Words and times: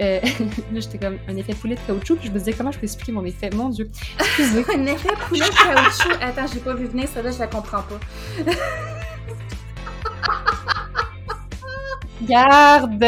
Euh, 0.00 0.20
là, 0.72 0.80
j'étais 0.80 0.98
comme 0.98 1.18
un 1.28 1.36
effet 1.36 1.54
poulet 1.54 1.74
de 1.74 1.80
caoutchouc, 1.80 2.16
puis 2.16 2.28
je 2.28 2.32
me 2.32 2.38
disais 2.38 2.54
comment 2.54 2.72
je 2.72 2.78
peux 2.78 2.84
expliquer 2.84 3.12
mon 3.12 3.24
effet? 3.26 3.50
Mon 3.50 3.68
Dieu, 3.68 3.90
excusez. 4.18 4.64
un 4.74 4.86
effet 4.86 5.10
poulet 5.28 5.40
de 5.40 5.54
caoutchouc. 5.54 6.18
Attends, 6.22 6.46
j'ai 6.52 6.60
pas 6.60 6.74
vu 6.74 6.86
venir, 6.86 7.08
ça 7.08 7.20
là, 7.20 7.30
je 7.30 7.38
la 7.38 7.46
comprends 7.46 7.82
pas. 7.82 8.00
Garde! 12.22 13.04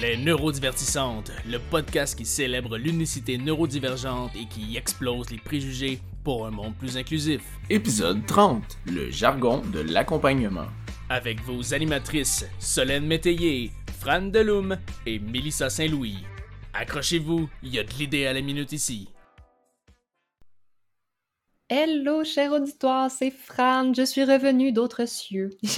Les 0.00 0.16
Neurodivertissantes, 0.16 1.30
le 1.46 1.58
podcast 1.58 2.18
qui 2.18 2.24
célèbre 2.26 2.76
l'unicité 2.76 3.38
neurodivergente 3.38 4.32
et 4.34 4.46
qui 4.46 4.76
explose 4.76 5.30
les 5.30 5.38
préjugés 5.38 6.00
pour 6.24 6.44
un 6.44 6.50
monde 6.50 6.74
plus 6.74 6.96
inclusif. 6.96 7.40
Épisode 7.70 8.26
30, 8.26 8.62
le 8.86 9.10
jargon 9.10 9.62
de 9.72 9.78
l'accompagnement. 9.80 10.66
Avec 11.08 11.40
vos 11.42 11.72
animatrices 11.72 12.46
Solène 12.58 13.06
Métayer, 13.06 13.70
Fran 13.98 14.22
Deloum 14.22 14.78
et 15.06 15.18
Mélissa 15.18 15.68
Saint-Louis. 15.68 16.18
Accrochez-vous, 16.72 17.48
il 17.64 17.74
y 17.74 17.80
a 17.80 17.82
de 17.82 17.90
l'idée 17.98 18.26
à 18.26 18.32
la 18.32 18.42
minute 18.42 18.70
ici. 18.70 19.08
Hello, 21.68 22.22
cher 22.22 22.52
auditoire, 22.52 23.10
c'est 23.10 23.32
Fran. 23.32 23.92
Je 23.92 24.04
suis 24.04 24.22
revenue 24.22 24.70
d'autres 24.70 25.06
cieux. 25.06 25.50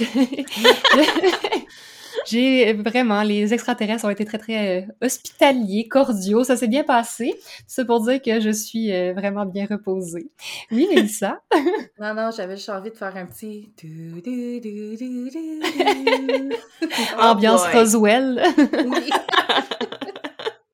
J'ai 2.25 2.73
vraiment, 2.73 3.23
les 3.23 3.53
extraterrestres 3.53 4.05
ont 4.05 4.09
été 4.09 4.25
très, 4.25 4.37
très 4.37 4.81
euh, 4.81 4.85
hospitaliers, 5.01 5.87
cordiaux. 5.87 6.43
Ça 6.43 6.57
s'est 6.57 6.67
bien 6.67 6.83
passé. 6.83 7.33
C'est 7.67 7.85
pour 7.85 8.03
dire 8.03 8.21
que 8.21 8.39
je 8.39 8.49
suis 8.49 8.91
euh, 8.91 9.13
vraiment 9.13 9.45
bien 9.45 9.67
reposée. 9.69 10.29
Oui, 10.71 10.87
Mélissa? 10.93 11.41
non, 11.99 12.13
non, 12.13 12.29
j'avais 12.35 12.55
juste 12.55 12.69
envie 12.69 12.91
de 12.91 12.97
faire 12.97 13.15
un 13.15 13.25
petit... 13.25 13.73
Ambiance 17.19 17.61
oh 17.65 17.77
Roswell. 17.77 18.41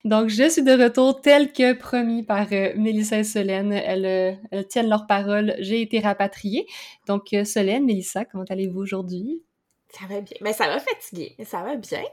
Donc, 0.05 0.30
je 0.30 0.48
suis 0.48 0.63
de 0.63 0.72
retour 0.72 1.20
tel 1.20 1.52
que 1.52 1.74
promis 1.74 2.24
par 2.24 2.48
euh, 2.54 2.72
Mélissa 2.77 3.20
et 3.20 3.26
Solène. 3.26 3.74
Elles, 3.74 4.40
elles, 4.51 4.68
tiennent 4.68 4.88
leur 4.88 5.05
parole. 5.05 5.55
J'ai 5.60 5.82
été 5.82 5.99
rapatriée. 5.99 6.66
Donc, 7.07 7.35
Solène, 7.44 7.84
Mélissa, 7.84 8.24
comment 8.24 8.46
allez-vous 8.49 8.79
aujourd'hui? 8.79 9.41
Ça 9.90 10.05
va 10.07 10.21
bien. 10.21 10.38
Mais 10.41 10.54
ça 10.54 10.68
va 10.68 10.80
fatiguer, 10.80 11.35
mais 11.38 11.46
ça 11.46 11.62
va 11.63 11.76
bien. 11.76 12.04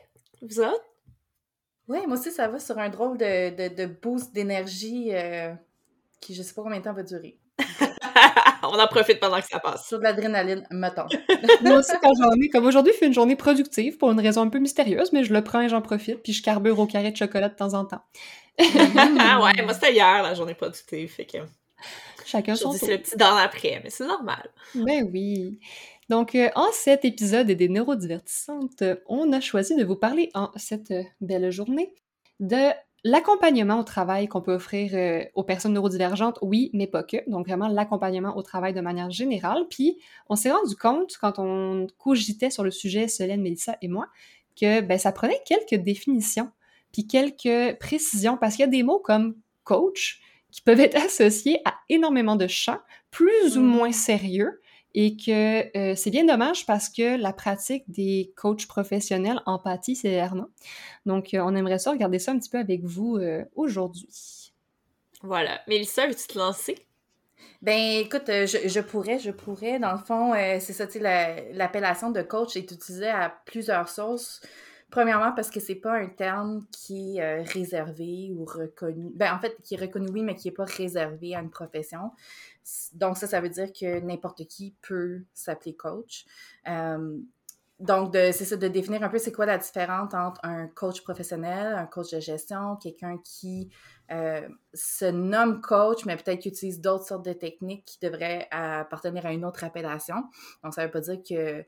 Vous 0.43 0.61
autres? 0.61 0.85
Oui, 1.89 1.99
moi 2.07 2.17
aussi, 2.17 2.31
ça 2.31 2.49
va 2.49 2.59
sur 2.59 2.79
un 2.79 2.89
drôle 2.89 3.19
de, 3.19 3.69
de, 3.69 3.87
boost 3.87 4.33
d'énergie 4.33 5.11
euh, 5.13 5.53
qui, 6.21 6.35
je 6.35 6.43
sais 6.43 6.55
pas 6.55 6.63
combien 6.63 6.79
de 6.79 6.85
temps 6.85 6.95
va 6.95 7.03
durer. 7.03 7.37
On 8.63 8.79
en 8.79 8.87
profite 8.87 9.21
pendant 9.21 9.41
que 9.41 9.47
ça 9.47 9.59
passe. 9.59 9.87
Sur 9.87 9.99
de 9.99 10.05
l'adrénaline, 10.05 10.67
mettons. 10.71 11.07
moi 11.63 11.79
aussi, 11.79 11.93
quand 12.03 12.13
j'en 12.15 12.33
ai, 12.41 12.49
comme 12.49 12.65
aujourd'hui, 12.65 12.93
fait 12.95 13.07
une 13.07 13.13
journée 13.13 13.37
productive 13.37 13.99
pour 13.99 14.11
une 14.11 14.21
raison 14.21 14.41
un 14.41 14.49
peu 14.49 14.59
mystérieuse, 14.59 15.13
mais 15.13 15.25
je 15.25 15.33
le 15.35 15.45
prends 15.45 15.61
et 15.61 15.69
j'en 15.69 15.83
profite, 15.83 16.23
puis 16.23 16.33
je 16.33 16.43
carbure 16.43 16.79
au 16.79 16.87
carré 16.87 17.11
de 17.11 17.17
chocolat 17.17 17.51
de 17.51 17.55
temps 17.55 17.75
en 17.75 17.85
temps. 17.85 18.03
ah 18.59 19.43
ouais, 19.43 19.63
moi 19.65 19.75
c'était 19.75 19.93
hier 19.93 20.23
la 20.23 20.33
journée 20.35 20.55
productive, 20.55 21.11
fait 21.11 21.27
que. 21.27 21.39
Chacun 22.25 22.55
son 22.55 22.71
tour. 22.71 22.79
C'est 22.79 22.93
le 22.93 22.99
petit 22.99 23.17
dans 23.17 23.35
l'après, 23.35 23.81
mais 23.85 23.91
c'est 23.91 24.07
normal. 24.07 24.49
Ben 24.75 25.07
oui. 25.13 25.59
Donc, 26.11 26.35
euh, 26.35 26.51
en 26.55 26.71
cet 26.73 27.05
épisode 27.05 27.47
des 27.47 27.69
neurodivertissantes, 27.69 28.83
on 29.07 29.33
a 29.33 29.41
choisi 29.41 29.75
de 29.77 29.85
vous 29.85 29.97
parler 29.97 30.31
en 30.35 30.51
cette 30.57 30.91
euh, 30.91 31.03
belle 31.21 31.51
journée 31.51 31.95
de 32.41 32.71
l'accompagnement 33.05 33.79
au 33.79 33.85
travail 33.85 34.29
qu'on 34.29 34.41
peut 34.41 34.55
offrir 34.55 34.91
euh, 34.95 35.25
aux 35.35 35.45
personnes 35.45 35.75
neurodivergentes, 35.75 36.39
oui, 36.43 36.71
mais 36.73 36.87
pas 36.87 37.03
que. 37.03 37.19
Donc, 37.29 37.47
vraiment 37.47 37.69
l'accompagnement 37.69 38.37
au 38.37 38.43
travail 38.43 38.75
de 38.75 38.81
manière 38.81 39.11
générale. 39.11 39.67
Puis, 39.71 39.99
on 40.29 40.37
s'est 40.37 40.51
rendu 40.51 40.77
compte, 40.77 41.17
quand 41.21 41.39
on 41.39 41.87
cogitait 41.99 42.51
sur 42.51 42.65
le 42.65 42.71
sujet, 42.71 43.09
Solène, 43.09 43.43
Mélissa 43.43 43.77
et 43.83 43.89
moi, 43.89 44.09
que 44.61 44.81
ben, 44.81 44.99
ça 44.99 45.13
prenait 45.13 45.41
quelques 45.47 45.83
définitions, 45.83 46.51
puis 46.93 47.07
quelques 47.07 47.79
précisions, 47.79 48.37
parce 48.37 48.57
qu'il 48.57 48.63
y 48.63 48.69
a 48.69 48.71
des 48.71 48.83
mots 48.83 49.01
comme 49.01 49.37
coach 49.65 50.21
qui 50.51 50.63
peuvent 50.63 50.81
être 50.81 50.97
associés 50.97 51.61
à 51.65 51.75
énormément 51.89 52.37
de 52.37 52.47
champs, 52.47 52.81
plus 53.11 53.59
ou 53.59 53.61
mmh. 53.61 53.67
moins 53.67 53.93
sérieux, 53.93 54.61
et 54.95 55.17
que 55.17 55.77
euh, 55.77 55.95
c'est 55.97 56.11
bien 56.11 56.25
dommage 56.25 56.67
parce 56.67 56.89
que 56.89 57.21
la 57.21 57.33
pratique 57.33 57.85
des 57.91 58.33
coachs 58.37 58.67
professionnels 58.67 59.41
empathie 59.45 59.97
sévèrement. 59.97 60.49
Donc, 61.05 61.35
euh, 61.35 61.41
on 61.45 61.55
aimerait 61.57 61.81
ça 61.81 61.91
regarder 61.91 62.21
ça 62.21 62.33
un 62.33 62.39
petit 62.39 62.49
peu 62.49 62.59
avec 62.59 62.85
vous 62.85 63.17
euh, 63.17 63.45
aujourd'hui. 63.57 64.53
Voilà. 65.23 65.61
Mélissa, 65.67 66.07
veux-tu 66.07 66.29
te 66.29 66.39
lancer? 66.39 66.79
Ben, 67.61 67.99
écoute, 67.99 68.27
je, 68.27 68.69
je, 68.69 68.81
pourrais, 68.81 69.19
je 69.19 69.31
pourrais. 69.31 69.79
Dans 69.79 69.93
le 69.93 69.99
fond, 69.99 70.35
c'est 70.61 70.75
ça, 70.75 70.87
tu 70.87 71.01
sais, 71.01 71.51
l'appellation 71.55 72.11
de 72.11 72.21
coach 72.21 72.57
est 72.57 72.71
utilisée 72.71 73.09
à 73.09 73.35
plusieurs 73.47 73.89
sources. 73.89 74.43
Premièrement, 74.91 75.33
parce 75.33 75.51
que 75.51 75.61
c'est 75.61 75.75
pas 75.75 75.95
un 75.95 76.09
terme 76.09 76.67
qui 76.71 77.17
est 77.17 77.41
réservé 77.41 78.31
ou 78.37 78.45
reconnu. 78.45 79.13
Ben, 79.15 79.35
en 79.35 79.39
fait, 79.39 79.57
qui 79.63 79.75
est 79.75 79.81
reconnu, 79.81 80.09
oui, 80.13 80.23
mais 80.23 80.35
qui 80.35 80.49
n'est 80.49 80.55
pas 80.55 80.67
réservé 80.67 81.35
à 81.35 81.41
une 81.41 81.49
profession. 81.49 82.11
Donc, 82.95 83.17
ça, 83.17 83.27
ça 83.27 83.41
veut 83.41 83.49
dire 83.49 83.73
que 83.73 84.01
n'importe 84.01 84.47
qui 84.47 84.75
peut 84.83 85.23
s'appeler 85.35 85.75
coach. 85.75 86.25
Euh, 86.69 87.19
donc, 87.81 88.15
c'est 88.15 88.33
ça, 88.33 88.57
de 88.57 88.69
définir 88.69 89.03
un 89.03 89.09
peu 89.09 89.19
c'est 89.19 89.33
quoi 89.33 89.47
la 89.47 89.59
différence 89.59 90.15
entre 90.15 90.41
un 90.45 90.69
coach 90.69 91.03
professionnel, 91.03 91.75
un 91.75 91.87
coach 91.87 92.13
de 92.13 92.21
gestion, 92.21 92.77
quelqu'un 92.77 93.19
qui 93.19 93.69
euh, 94.13 94.49
se 94.73 95.07
nomme 95.07 95.61
coach, 95.61 96.05
mais 96.07 96.17
peut-être 96.17 96.41
qu'il 96.41 96.53
utilise 96.53 96.81
d'autres 96.81 97.05
sortes 97.05 97.25
de 97.25 97.33
techniques 97.33 97.85
qui 97.85 97.99
devraient 98.01 98.47
appartenir 98.51 99.27
à 99.27 99.33
une 99.33 99.45
autre 99.45 99.65
appellation. 99.65 100.17
Donc, 100.63 100.73
ça 100.73 100.83
ne 100.83 100.87
veut 100.87 100.93
pas 100.93 101.01
dire 101.01 101.19
que 101.29 101.65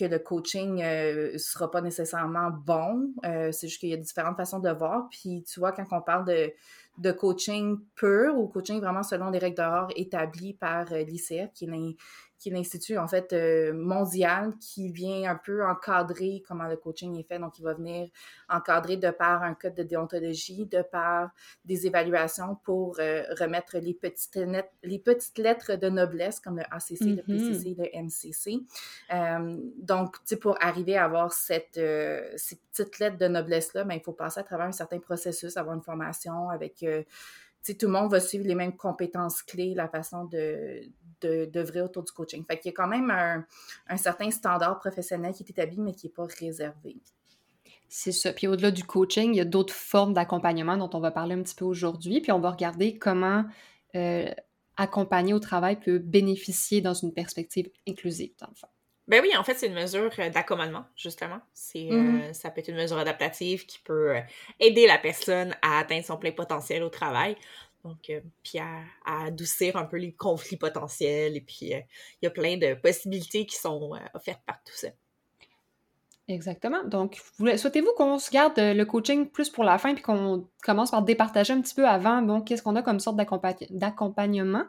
que 0.00 0.04
le 0.06 0.18
coaching 0.18 0.76
ne 0.76 1.34
euh, 1.34 1.38
sera 1.38 1.70
pas 1.70 1.80
nécessairement 1.80 2.50
bon. 2.50 3.12
c'est 3.22 3.68
juste 3.68 3.80
qu'il 3.80 3.90
y 3.90 3.94
a 3.94 3.96
différentes 3.96 4.36
façons 4.36 4.58
de 4.58 4.70
voir. 4.70 5.08
Puis, 5.10 5.44
tu 5.44 5.60
vois, 5.60 5.72
quand 5.72 5.86
on 5.92 6.00
parle 6.00 6.24
de, 6.24 6.52
de 7.00 7.12
coaching 7.12 7.78
pur 7.94 8.36
ou 8.36 8.46
coaching 8.48 8.80
vraiment 8.80 9.02
selon 9.02 9.30
des 9.30 9.38
règles 9.38 9.56
d'or 9.56 9.88
établies 9.96 10.54
par 10.54 10.92
euh, 10.92 11.02
l'ICF, 11.02 11.52
qui 11.54 11.64
est 11.64 11.96
qui 12.40 12.48
est 12.48 12.52
l'institut 12.52 12.96
en 12.96 13.06
fait 13.06 13.34
euh, 13.34 13.74
mondial 13.74 14.54
qui 14.58 14.90
vient 14.90 15.30
un 15.30 15.36
peu 15.36 15.64
encadrer 15.64 16.42
comment 16.48 16.66
le 16.66 16.76
coaching 16.76 17.16
est 17.18 17.22
fait. 17.22 17.38
Donc, 17.38 17.58
il 17.58 17.62
va 17.62 17.74
venir 17.74 18.08
encadrer 18.48 18.96
de 18.96 19.10
par 19.10 19.42
un 19.42 19.54
code 19.54 19.74
de 19.74 19.82
déontologie, 19.82 20.64
de 20.64 20.80
par 20.80 21.30
des 21.66 21.86
évaluations 21.86 22.56
pour 22.64 22.98
euh, 22.98 23.22
remettre 23.38 23.76
les 23.78 23.92
petites, 23.92 24.36
lettres, 24.36 24.72
les 24.82 24.98
petites 24.98 25.36
lettres 25.36 25.74
de 25.76 25.90
noblesse 25.90 26.40
comme 26.40 26.56
le 26.56 26.64
ACC, 26.70 27.00
le 27.00 27.22
mm-hmm. 27.22 27.52
PCC, 27.52 27.76
le 27.78 28.02
MCC. 28.02 28.66
Euh, 29.12 29.58
donc, 29.76 30.16
pour 30.40 30.56
arriver 30.62 30.96
à 30.96 31.04
avoir 31.04 31.34
cette, 31.34 31.78
ces 32.36 32.56
petites 32.72 32.98
lettres 33.00 33.18
de 33.18 33.28
noblesse-là, 33.28 33.84
ben, 33.84 33.94
il 33.94 34.00
faut 34.00 34.12
passer 34.12 34.40
à 34.40 34.44
travers 34.44 34.66
un 34.66 34.72
certain 34.72 34.98
processus, 34.98 35.58
avoir 35.58 35.76
une 35.76 35.82
formation 35.82 36.48
avec 36.48 36.82
tout 37.62 37.86
le 37.86 37.92
monde 37.92 38.10
va 38.10 38.20
suivre 38.20 38.46
les 38.46 38.54
mêmes 38.54 38.76
compétences 38.76 39.42
clés, 39.42 39.74
la 39.74 39.88
façon 39.88 40.24
de, 40.24 40.80
de, 41.22 41.80
autour 41.80 42.02
du 42.02 42.12
coaching. 42.12 42.44
Fait 42.46 42.58
qu'il 42.58 42.70
y 42.70 42.74
a 42.74 42.76
quand 42.76 42.88
même 42.88 43.10
un, 43.10 43.96
certain 43.96 44.30
standard 44.30 44.78
professionnel 44.78 45.32
qui 45.32 45.42
est 45.42 45.50
établi, 45.50 45.78
mais 45.80 45.92
qui 45.92 46.06
n'est 46.06 46.12
pas 46.12 46.26
réservé. 46.38 46.96
C'est 47.88 48.12
ça. 48.12 48.32
Puis 48.32 48.46
au-delà 48.46 48.70
du 48.70 48.84
coaching, 48.84 49.34
il 49.34 49.36
y 49.36 49.40
a 49.40 49.44
d'autres 49.44 49.74
formes 49.74 50.14
d'accompagnement 50.14 50.76
dont 50.76 50.90
on 50.92 51.00
va 51.00 51.10
parler 51.10 51.34
un 51.34 51.42
petit 51.42 51.56
peu 51.56 51.64
aujourd'hui. 51.64 52.20
Puis 52.20 52.30
on 52.30 52.38
va 52.38 52.50
regarder 52.50 52.98
comment 52.98 53.44
euh, 53.96 54.30
accompagner 54.76 55.34
au 55.34 55.40
travail 55.40 55.78
peut 55.78 55.98
bénéficier 55.98 56.80
dans 56.80 56.94
une 56.94 57.12
perspective 57.12 57.68
inclusive, 57.88 58.30
dans 58.40 58.46
le 58.48 58.54
fond. 58.54 58.68
Ben 59.08 59.20
oui, 59.22 59.36
en 59.36 59.42
fait, 59.42 59.54
c'est 59.54 59.66
une 59.66 59.74
mesure 59.74 60.12
euh, 60.20 60.30
d'accommodement, 60.30 60.84
justement. 60.94 61.40
C'est, 61.52 61.80
mm-hmm. 61.80 62.30
euh, 62.30 62.32
ça 62.32 62.50
peut 62.50 62.60
être 62.60 62.68
une 62.68 62.76
mesure 62.76 62.96
adaptative 62.96 63.66
qui 63.66 63.80
peut 63.80 64.14
aider 64.60 64.86
la 64.86 64.98
personne 64.98 65.52
à 65.62 65.80
atteindre 65.80 66.04
son 66.04 66.16
plein 66.16 66.30
potentiel 66.30 66.84
au 66.84 66.90
travail. 66.90 67.36
Donc, 67.84 68.10
euh, 68.10 68.20
puis 68.42 68.58
à, 68.58 68.82
adoucir 69.24 69.76
un 69.76 69.84
peu 69.84 69.96
les 69.96 70.12
conflits 70.12 70.56
potentiels. 70.56 71.36
Et 71.36 71.40
puis, 71.40 71.74
euh, 71.74 71.80
il 72.20 72.24
y 72.24 72.28
a 72.28 72.30
plein 72.30 72.56
de 72.56 72.74
possibilités 72.74 73.46
qui 73.46 73.56
sont 73.56 73.94
euh, 73.94 73.98
offertes 74.14 74.42
par 74.46 74.62
tout 74.64 74.74
ça. 74.74 74.88
Exactement. 76.28 76.84
Donc, 76.84 77.20
souhaitez-vous 77.38 77.92
qu'on 77.96 78.18
se 78.18 78.30
garde 78.30 78.56
le 78.56 78.84
coaching 78.84 79.28
plus 79.28 79.50
pour 79.50 79.64
la 79.64 79.78
fin, 79.78 79.94
puis 79.94 80.02
qu'on 80.02 80.46
commence 80.62 80.92
par 80.92 81.02
départager 81.02 81.52
un 81.52 81.60
petit 81.60 81.74
peu 81.74 81.88
avant, 81.88 82.22
bon, 82.22 82.40
qu'est-ce 82.40 82.62
qu'on 82.62 82.76
a 82.76 82.82
comme 82.82 83.00
sorte 83.00 83.16
d'accompagnement? 83.16 84.64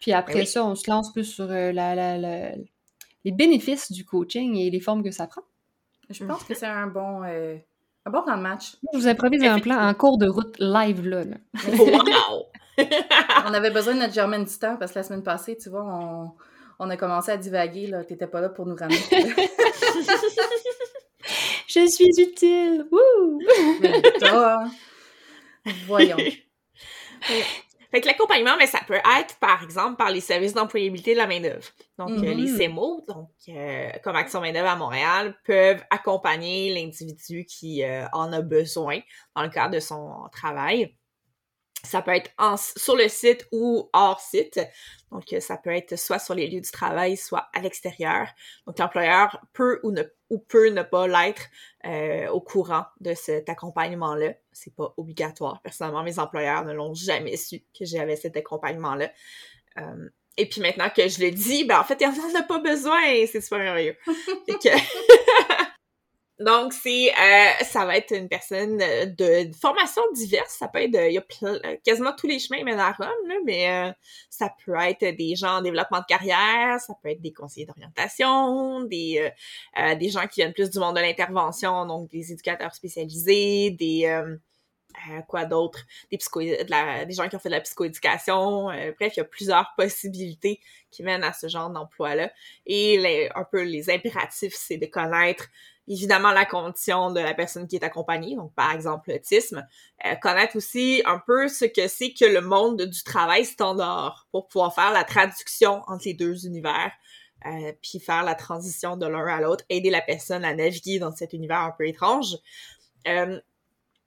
Puis 0.00 0.12
après 0.12 0.34
ben 0.34 0.46
ça, 0.46 0.64
on 0.66 0.74
se 0.74 0.88
lance 0.90 1.10
plus 1.10 1.24
sur 1.24 1.46
les 1.48 2.52
bénéfices 3.24 3.90
du 3.90 4.04
coaching 4.04 4.54
et 4.56 4.68
les 4.68 4.80
formes 4.80 5.02
que 5.02 5.10
ça 5.10 5.26
prend. 5.26 5.40
Je 6.10 6.26
pense 6.26 6.44
que 6.44 6.54
c'est 6.54 6.66
un 6.66 6.88
bon, 6.88 7.22
un 8.08 8.10
bon 8.10 8.22
plan 8.22 8.36
de 8.36 8.42
match. 8.42 8.76
Je 8.92 8.98
vous 8.98 9.08
improvise 9.08 9.42
un 9.44 9.60
plan 9.60 9.78
en 9.78 9.94
cours 9.94 10.18
de 10.18 10.28
route 10.28 10.56
live 10.58 11.06
là. 11.06 11.24
Wow! 11.78 12.47
On 13.46 13.54
avait 13.54 13.70
besoin 13.70 13.94
de 13.94 14.00
notre 14.00 14.14
Germaine 14.14 14.44
du 14.44 14.58
temps 14.58 14.76
parce 14.76 14.92
que 14.92 14.98
la 14.98 15.02
semaine 15.02 15.22
passée, 15.22 15.56
tu 15.56 15.68
vois, 15.70 15.84
on, 16.78 16.90
a 16.90 16.96
commencé 16.96 17.30
à 17.32 17.36
divaguer. 17.36 17.86
Là. 17.88 18.04
T'étais 18.04 18.26
pas 18.26 18.40
là 18.40 18.48
pour 18.48 18.66
nous 18.66 18.76
ramener. 18.76 18.96
Je 21.66 21.86
suis 21.86 22.10
utile! 22.18 22.86
Wouh! 22.90 23.40
Voyons. 25.86 26.16
Fait 27.90 28.02
que 28.02 28.06
l'accompagnement, 28.06 28.56
mais 28.58 28.66
ça 28.66 28.80
peut 28.86 29.00
être, 29.18 29.38
par 29.40 29.62
exemple, 29.62 29.96
par 29.96 30.10
les 30.10 30.20
services 30.20 30.52
d'employabilité 30.52 31.12
de 31.14 31.18
la 31.18 31.26
main-d'œuvre. 31.26 31.66
Donc, 31.98 32.10
euh, 32.10 32.34
les 32.34 32.50
Mhm. 32.50 32.56
CEMO, 32.58 33.04
donc 33.08 33.30
euh, 33.48 33.88
comme 34.04 34.14
Action 34.14 34.40
main-d'œuvre 34.42 34.68
à 34.68 34.76
Montréal, 34.76 35.34
peuvent 35.46 35.82
accompagner 35.90 36.74
l'individu 36.74 37.46
qui 37.46 37.82
euh, 37.82 38.04
en 38.12 38.30
a 38.32 38.42
besoin 38.42 39.00
dans 39.34 39.42
le 39.42 39.48
cadre 39.48 39.74
de 39.74 39.80
son 39.80 40.28
travail. 40.32 40.94
Ça 41.84 42.02
peut 42.02 42.10
être 42.10 42.30
en- 42.38 42.56
sur 42.56 42.96
le 42.96 43.08
site 43.08 43.46
ou 43.52 43.88
hors 43.92 44.20
site. 44.20 44.60
Donc, 45.12 45.32
euh, 45.32 45.40
ça 45.40 45.56
peut 45.56 45.70
être 45.70 45.96
soit 45.96 46.18
sur 46.18 46.34
les 46.34 46.48
lieux 46.48 46.60
du 46.60 46.70
travail, 46.70 47.16
soit 47.16 47.48
à 47.54 47.60
l'extérieur. 47.60 48.28
Donc, 48.66 48.78
l'employeur 48.78 49.40
peut 49.52 49.80
ou, 49.84 49.92
ne, 49.92 50.02
ou 50.28 50.38
peut 50.38 50.68
ne 50.68 50.82
pas 50.82 51.06
l'être 51.06 51.42
euh, 51.86 52.28
au 52.28 52.40
courant 52.40 52.84
de 53.00 53.14
cet 53.14 53.48
accompagnement-là. 53.48 54.34
C'est 54.52 54.74
pas 54.74 54.92
obligatoire. 54.96 55.62
Personnellement, 55.62 56.02
mes 56.02 56.18
employeurs 56.18 56.64
ne 56.64 56.72
l'ont 56.72 56.94
jamais 56.94 57.36
su 57.36 57.60
que 57.78 57.84
j'avais 57.84 58.16
cet 58.16 58.36
accompagnement-là. 58.36 59.10
Euh, 59.78 60.08
et 60.36 60.46
puis 60.48 60.60
maintenant 60.60 60.90
que 60.94 61.08
je 61.08 61.20
le 61.20 61.30
dis, 61.30 61.64
ben 61.64 61.80
en 61.80 61.84
fait, 61.84 61.98
il 62.00 62.06
en 62.06 62.40
a 62.40 62.42
pas 62.42 62.58
besoin 62.58 63.00
c'est 63.26 63.40
super 63.40 63.58
merveilleux. 63.58 63.96
Fait 64.46 64.54
que... 64.54 64.68
Donc, 66.40 66.72
c'est 66.72 67.10
euh, 67.10 67.64
ça 67.64 67.84
va 67.84 67.96
être 67.96 68.12
une 68.14 68.28
personne 68.28 68.80
euh, 68.80 69.06
de, 69.06 69.50
formation 69.60 70.02
diverse. 70.14 70.54
Ça 70.58 70.68
peut 70.68 70.82
être, 70.82 70.92
de- 70.92 71.08
il 71.08 71.14
y 71.14 71.18
a 71.18 71.24
euh, 71.42 71.76
quasiment 71.84 72.12
tous 72.16 72.28
les 72.28 72.38
chemins 72.38 72.62
mènent 72.62 72.78
à 72.78 72.92
Rome, 72.92 73.08
là, 73.28 73.34
mais 73.44 73.68
euh, 73.90 73.92
ça 74.30 74.48
peut 74.64 74.76
être 74.76 75.04
des 75.16 75.34
gens 75.34 75.58
en 75.58 75.62
développement 75.62 75.98
de 75.98 76.04
carrière, 76.06 76.78
ça 76.80 76.94
peut 77.02 77.08
être 77.10 77.20
des 77.20 77.32
conseillers 77.32 77.66
d'orientation, 77.66 78.82
des 78.84 79.18
euh, 79.20 79.82
euh, 79.82 79.94
des 79.96 80.10
gens 80.10 80.26
qui 80.28 80.40
viennent 80.40 80.52
plus 80.52 80.70
du 80.70 80.78
monde 80.78 80.94
de 80.96 81.00
l'intervention, 81.00 81.86
donc 81.86 82.08
des 82.10 82.30
éducateurs 82.32 82.72
spécialisés, 82.74 83.72
des 83.72 84.04
euh, 84.06 84.36
euh, 85.10 85.22
quoi 85.28 85.44
d'autre, 85.44 85.84
des 86.10 86.18
des 86.18 87.14
gens 87.14 87.28
qui 87.28 87.36
ont 87.36 87.38
fait 87.38 87.48
de 87.48 87.54
la 87.54 87.60
psychoéducation. 87.60 88.70
euh, 88.70 88.92
bref, 88.98 89.12
il 89.16 89.18
y 89.18 89.20
a 89.20 89.24
plusieurs 89.24 89.72
possibilités 89.76 90.60
qui 90.90 91.02
mènent 91.02 91.24
à 91.24 91.32
ce 91.32 91.48
genre 91.48 91.70
d'emploi-là. 91.70 92.32
Et 92.66 92.98
les- 92.98 93.30
un 93.34 93.44
peu 93.44 93.62
les 93.62 93.90
impératifs, 93.90 94.54
c'est 94.56 94.76
de 94.78 94.86
connaître 94.86 95.48
évidemment 95.88 96.32
la 96.32 96.44
condition 96.44 97.10
de 97.10 97.20
la 97.20 97.34
personne 97.34 97.66
qui 97.66 97.76
est 97.76 97.84
accompagnée, 97.84 98.36
donc 98.36 98.54
par 98.54 98.72
exemple 98.72 99.10
l'autisme, 99.10 99.66
euh, 100.04 100.14
connaître 100.16 100.56
aussi 100.56 101.02
un 101.06 101.20
peu 101.26 101.48
ce 101.48 101.64
que 101.64 101.88
c'est 101.88 102.12
que 102.12 102.24
le 102.24 102.40
monde 102.40 102.82
du 102.82 103.02
travail 103.02 103.44
standard 103.44 104.26
pour 104.30 104.48
pouvoir 104.48 104.74
faire 104.74 104.92
la 104.92 105.04
traduction 105.04 105.82
entre 105.86 106.04
les 106.04 106.14
deux 106.14 106.46
univers, 106.46 106.92
euh, 107.46 107.72
puis 107.82 108.00
faire 108.00 108.22
la 108.22 108.34
transition 108.34 108.96
de 108.96 109.06
l'un 109.06 109.26
à 109.26 109.40
l'autre, 109.40 109.64
aider 109.68 109.90
la 109.90 110.02
personne 110.02 110.44
à 110.44 110.54
naviguer 110.54 110.98
dans 110.98 111.14
cet 111.14 111.32
univers 111.32 111.60
un 111.60 111.72
peu 111.76 111.86
étrange. 111.86 112.36
Euh, 113.06 113.40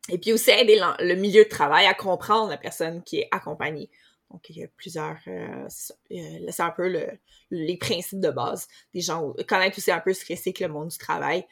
et 0.09 0.17
puis 0.17 0.33
aussi 0.33 0.49
aider 0.51 0.81
le 0.99 1.15
milieu 1.15 1.43
de 1.43 1.49
travail 1.49 1.85
à 1.85 1.93
comprendre 1.93 2.49
la 2.49 2.57
personne 2.57 3.03
qui 3.03 3.19
est 3.19 3.27
accompagnée. 3.31 3.89
Donc, 4.31 4.49
il 4.49 4.57
y 4.57 4.63
a 4.63 4.67
plusieurs... 4.77 5.17
euh, 5.27 5.67
euh, 6.11 6.47
c'est 6.49 6.63
un 6.63 6.71
peu 6.71 6.87
le, 6.87 7.07
les 7.49 7.77
principes 7.77 8.21
de 8.21 8.31
base 8.31 8.67
des 8.93 9.01
gens. 9.01 9.33
Connaître 9.47 9.77
aussi 9.77 9.91
un 9.91 9.99
peu 9.99 10.13
ce 10.13 10.23
que 10.23 10.35
c'est 10.35 10.53
que 10.53 10.63
le 10.63 10.71
monde 10.71 10.89
du 10.89 10.97
travail. 10.97 11.45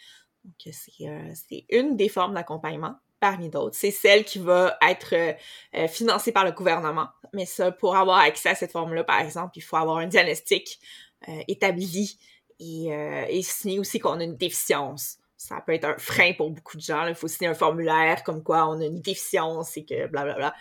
Donc, 0.46 0.74
c'est 0.74 1.08
euh, 1.08 1.32
c'est 1.34 1.66
une 1.70 1.98
des 1.98 2.10
formes 2.10 2.34
d'accompagnement 2.34 2.96
parmi 3.20 3.50
d'autres. 3.50 3.76
C'est 3.76 3.92
celle 3.92 4.24
qui 4.24 4.40
va 4.40 4.78
être 4.82 5.14
euh, 5.14 5.34
euh, 5.76 5.88
financée 5.90 6.32
par 6.32 6.46
le 6.46 6.52
gouvernement. 6.52 7.10
Mais 7.34 7.46
ça, 7.46 7.72
pour 7.72 7.98
avoir 7.98 8.20
accès 8.20 8.50
à 8.50 8.56
cette 8.56 8.72
forme-là, 8.72 9.04
par 9.04 9.20
exemple, 9.20 9.58
il 9.58 9.62
faut 9.62 9.76
avoir 9.76 9.98
un 9.98 10.08
diagnostic 10.08 10.80
euh, 11.28 11.42
établi 11.50 12.18
et, 12.62 12.94
euh, 12.94 13.26
et 13.28 13.42
signer 13.42 13.80
aussi 13.80 14.00
qu'on 14.00 14.22
a 14.22 14.24
une 14.24 14.38
déficience. 14.38 15.18
Ça 15.36 15.62
peut 15.66 15.74
être 15.74 15.86
un 15.86 15.98
frein 15.98 16.34
pour 16.34 16.50
beaucoup 16.50 16.78
de 16.78 16.82
gens. 16.82 17.08
Il 17.08 17.16
faut 17.16 17.28
signer 17.28 17.50
un 17.50 17.54
formulaire 17.54 18.24
comme 18.24 18.44
quoi 18.44 18.68
on 18.70 18.80
a 18.80 18.86
une 18.86 19.02
déficience 19.02 19.76
et 19.78 19.86
que 19.86 20.08
blablabla. 20.08 20.54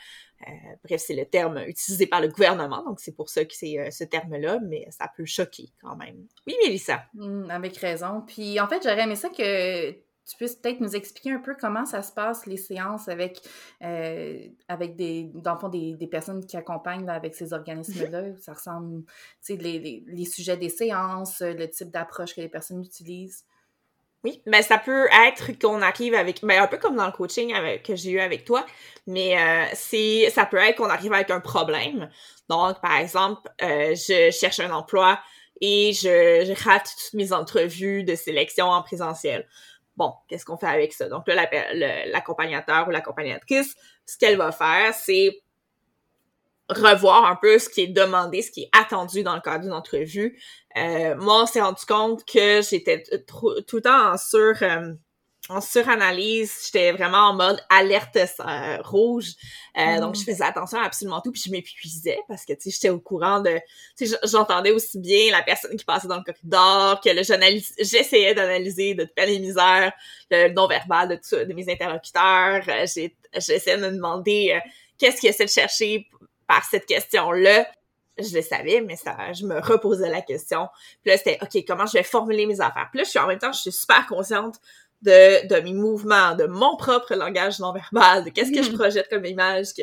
Euh, 0.46 0.52
bref, 0.84 1.02
c'est 1.04 1.14
le 1.14 1.24
terme 1.24 1.58
utilisé 1.66 2.06
par 2.06 2.20
le 2.20 2.28
gouvernement, 2.28 2.84
donc 2.84 3.00
c'est 3.00 3.14
pour 3.14 3.28
ça 3.28 3.44
que 3.44 3.54
c'est 3.54 3.78
euh, 3.78 3.90
ce 3.90 4.04
terme-là, 4.04 4.60
mais 4.62 4.86
ça 4.90 5.10
peut 5.16 5.24
choquer 5.24 5.70
quand 5.82 5.96
même. 5.96 6.26
Oui, 6.46 6.54
Mélissa. 6.62 7.02
Hmm, 7.14 7.50
avec 7.50 7.76
raison. 7.76 8.22
Puis 8.26 8.60
en 8.60 8.68
fait, 8.68 8.82
j'aurais 8.82 9.02
aimé 9.02 9.16
ça 9.16 9.28
que 9.30 9.90
tu 9.90 10.36
puisses 10.36 10.56
peut-être 10.56 10.80
nous 10.80 10.94
expliquer 10.94 11.32
un 11.32 11.38
peu 11.38 11.56
comment 11.58 11.86
ça 11.86 12.02
se 12.02 12.12
passe, 12.12 12.46
les 12.46 12.58
séances 12.58 13.08
avec, 13.08 13.40
euh, 13.82 14.46
avec 14.68 14.94
des, 14.94 15.30
dans 15.34 15.54
le 15.54 15.58
fond, 15.58 15.68
des, 15.70 15.94
des 15.94 16.06
personnes 16.06 16.44
qui 16.44 16.56
accompagnent 16.56 17.06
là, 17.06 17.14
avec 17.14 17.34
ces 17.34 17.52
organismes-là. 17.52 18.36
Ça 18.40 18.52
ressemble, 18.52 19.04
tu 19.04 19.12
sais, 19.40 19.56
les, 19.56 19.78
les, 19.78 20.04
les 20.06 20.24
sujets 20.26 20.58
des 20.58 20.68
séances, 20.68 21.40
le 21.40 21.66
type 21.66 21.90
d'approche 21.90 22.34
que 22.34 22.42
les 22.42 22.50
personnes 22.50 22.82
utilisent. 22.82 23.44
Oui, 24.24 24.42
mais 24.46 24.62
ça 24.62 24.78
peut 24.78 25.06
être 25.26 25.56
qu'on 25.60 25.80
arrive 25.80 26.14
avec, 26.14 26.40
ben 26.42 26.60
un 26.60 26.66
peu 26.66 26.76
comme 26.76 26.96
dans 26.96 27.06
le 27.06 27.12
coaching 27.12 27.54
avec, 27.54 27.84
que 27.84 27.94
j'ai 27.94 28.10
eu 28.10 28.20
avec 28.20 28.44
toi, 28.44 28.66
mais 29.06 29.38
euh, 29.40 29.64
c'est, 29.74 30.28
ça 30.30 30.44
peut 30.44 30.56
être 30.56 30.76
qu'on 30.76 30.90
arrive 30.90 31.12
avec 31.12 31.30
un 31.30 31.38
problème. 31.40 32.10
Donc, 32.48 32.80
par 32.80 32.96
exemple, 32.96 33.48
euh, 33.62 33.94
je 33.94 34.30
cherche 34.32 34.58
un 34.58 34.72
emploi 34.72 35.20
et 35.60 35.92
je, 35.92 36.52
rate 36.64 36.90
toutes 36.98 37.14
mes 37.14 37.32
entrevues 37.32 38.02
de 38.02 38.16
sélection 38.16 38.66
en 38.66 38.82
présentiel. 38.82 39.46
Bon, 39.96 40.14
qu'est-ce 40.28 40.44
qu'on 40.44 40.58
fait 40.58 40.66
avec 40.66 40.92
ça? 40.92 41.08
Donc 41.08 41.26
là, 41.28 41.48
l'accompagnateur 42.06 42.88
ou 42.88 42.90
l'accompagnatrice, 42.90 43.76
ce 44.04 44.18
qu'elle 44.18 44.36
va 44.36 44.50
faire, 44.50 44.94
c'est 44.94 45.42
revoir 46.68 47.24
un 47.26 47.36
peu 47.36 47.58
ce 47.58 47.68
qui 47.68 47.82
est 47.82 47.86
demandé, 47.88 48.42
ce 48.42 48.50
qui 48.50 48.62
est 48.62 48.70
attendu 48.78 49.22
dans 49.22 49.34
le 49.34 49.40
cadre 49.40 49.64
d'une 49.64 49.72
entrevue. 49.72 50.40
Euh, 50.76 51.16
moi, 51.16 51.42
on 51.42 51.46
s'est 51.46 51.60
rendu 51.60 51.84
compte 51.86 52.24
que 52.24 52.60
j'étais 52.62 53.02
tout 53.26 53.76
le 53.76 53.82
temps 53.82 54.12
en 54.12 54.16
sur 54.16 54.54
euh, 54.62 54.92
en 55.50 55.62
suranalyse, 55.62 56.52
j'étais 56.66 56.92
vraiment 56.92 57.28
en 57.30 57.34
mode 57.34 57.58
alerte 57.70 58.16
euh, 58.16 58.76
rouge. 58.82 59.30
Euh, 59.78 59.96
Mm. 59.96 60.00
Donc, 60.00 60.16
je 60.16 60.22
faisais 60.24 60.44
attention 60.44 60.78
à 60.78 60.84
absolument 60.84 61.22
tout, 61.22 61.32
puis 61.32 61.40
je 61.46 61.50
m'épuisais 61.50 62.18
parce 62.28 62.44
que, 62.44 62.52
tu 62.52 62.62
sais, 62.62 62.70
j'étais 62.70 62.90
au 62.90 63.00
courant 63.00 63.40
de... 63.40 63.58
Tu 63.96 64.06
sais, 64.06 64.18
j'entendais 64.24 64.72
aussi 64.72 64.98
bien 64.98 65.30
la 65.30 65.42
personne 65.42 65.74
qui 65.76 65.84
passait 65.86 66.08
dans 66.08 66.18
le 66.18 66.22
corridor, 66.24 67.00
que 67.00 67.08
le 67.08 67.22
j'essayais 67.22 68.34
d'analyser 68.34 68.94
de 68.94 69.04
toutes 69.04 69.24
les 69.26 69.38
misères, 69.38 69.92
le 70.30 70.52
non-verbal 70.52 71.08
de, 71.08 71.14
tout- 71.16 71.42
de 71.42 71.54
mes 71.54 71.72
interlocuteurs. 71.72 72.62
Euh, 72.68 72.86
J'essayais 73.34 73.76
de 73.78 73.86
me 73.86 73.90
demander 73.92 74.58
qu'est-ce 74.98 75.20
qu'il 75.20 75.30
essaie 75.30 75.44
de 75.46 75.50
chercher 75.50 76.06
par 76.48 76.64
cette 76.64 76.86
question-là. 76.86 77.68
Je 78.18 78.34
le 78.34 78.42
savais, 78.42 78.80
mais 78.80 78.96
ça, 78.96 79.32
je 79.32 79.46
me 79.46 79.60
reposais 79.60 80.08
la 80.08 80.22
question. 80.22 80.66
Puis 81.02 81.12
là, 81.12 81.16
c'était, 81.16 81.38
OK, 81.40 81.64
comment 81.64 81.86
je 81.86 81.92
vais 81.92 82.02
formuler 82.02 82.46
mes 82.46 82.60
affaires? 82.60 82.88
Puis 82.90 82.98
là, 82.98 83.04
je 83.04 83.10
suis 83.10 83.18
en 83.20 83.28
même 83.28 83.38
temps, 83.38 83.52
je 83.52 83.60
suis 83.60 83.72
super 83.72 84.06
consciente 84.08 84.56
de, 85.02 85.46
de 85.46 85.60
mes 85.60 85.72
mouvements, 85.72 86.34
de 86.34 86.46
mon 86.46 86.76
propre 86.76 87.14
langage 87.14 87.60
non 87.60 87.72
verbal, 87.72 88.24
de 88.24 88.30
qu'est-ce 88.30 88.50
que 88.50 88.62
je 88.64 88.72
projette 88.72 89.08
comme 89.08 89.24
image, 89.24 89.68
que 89.76 89.82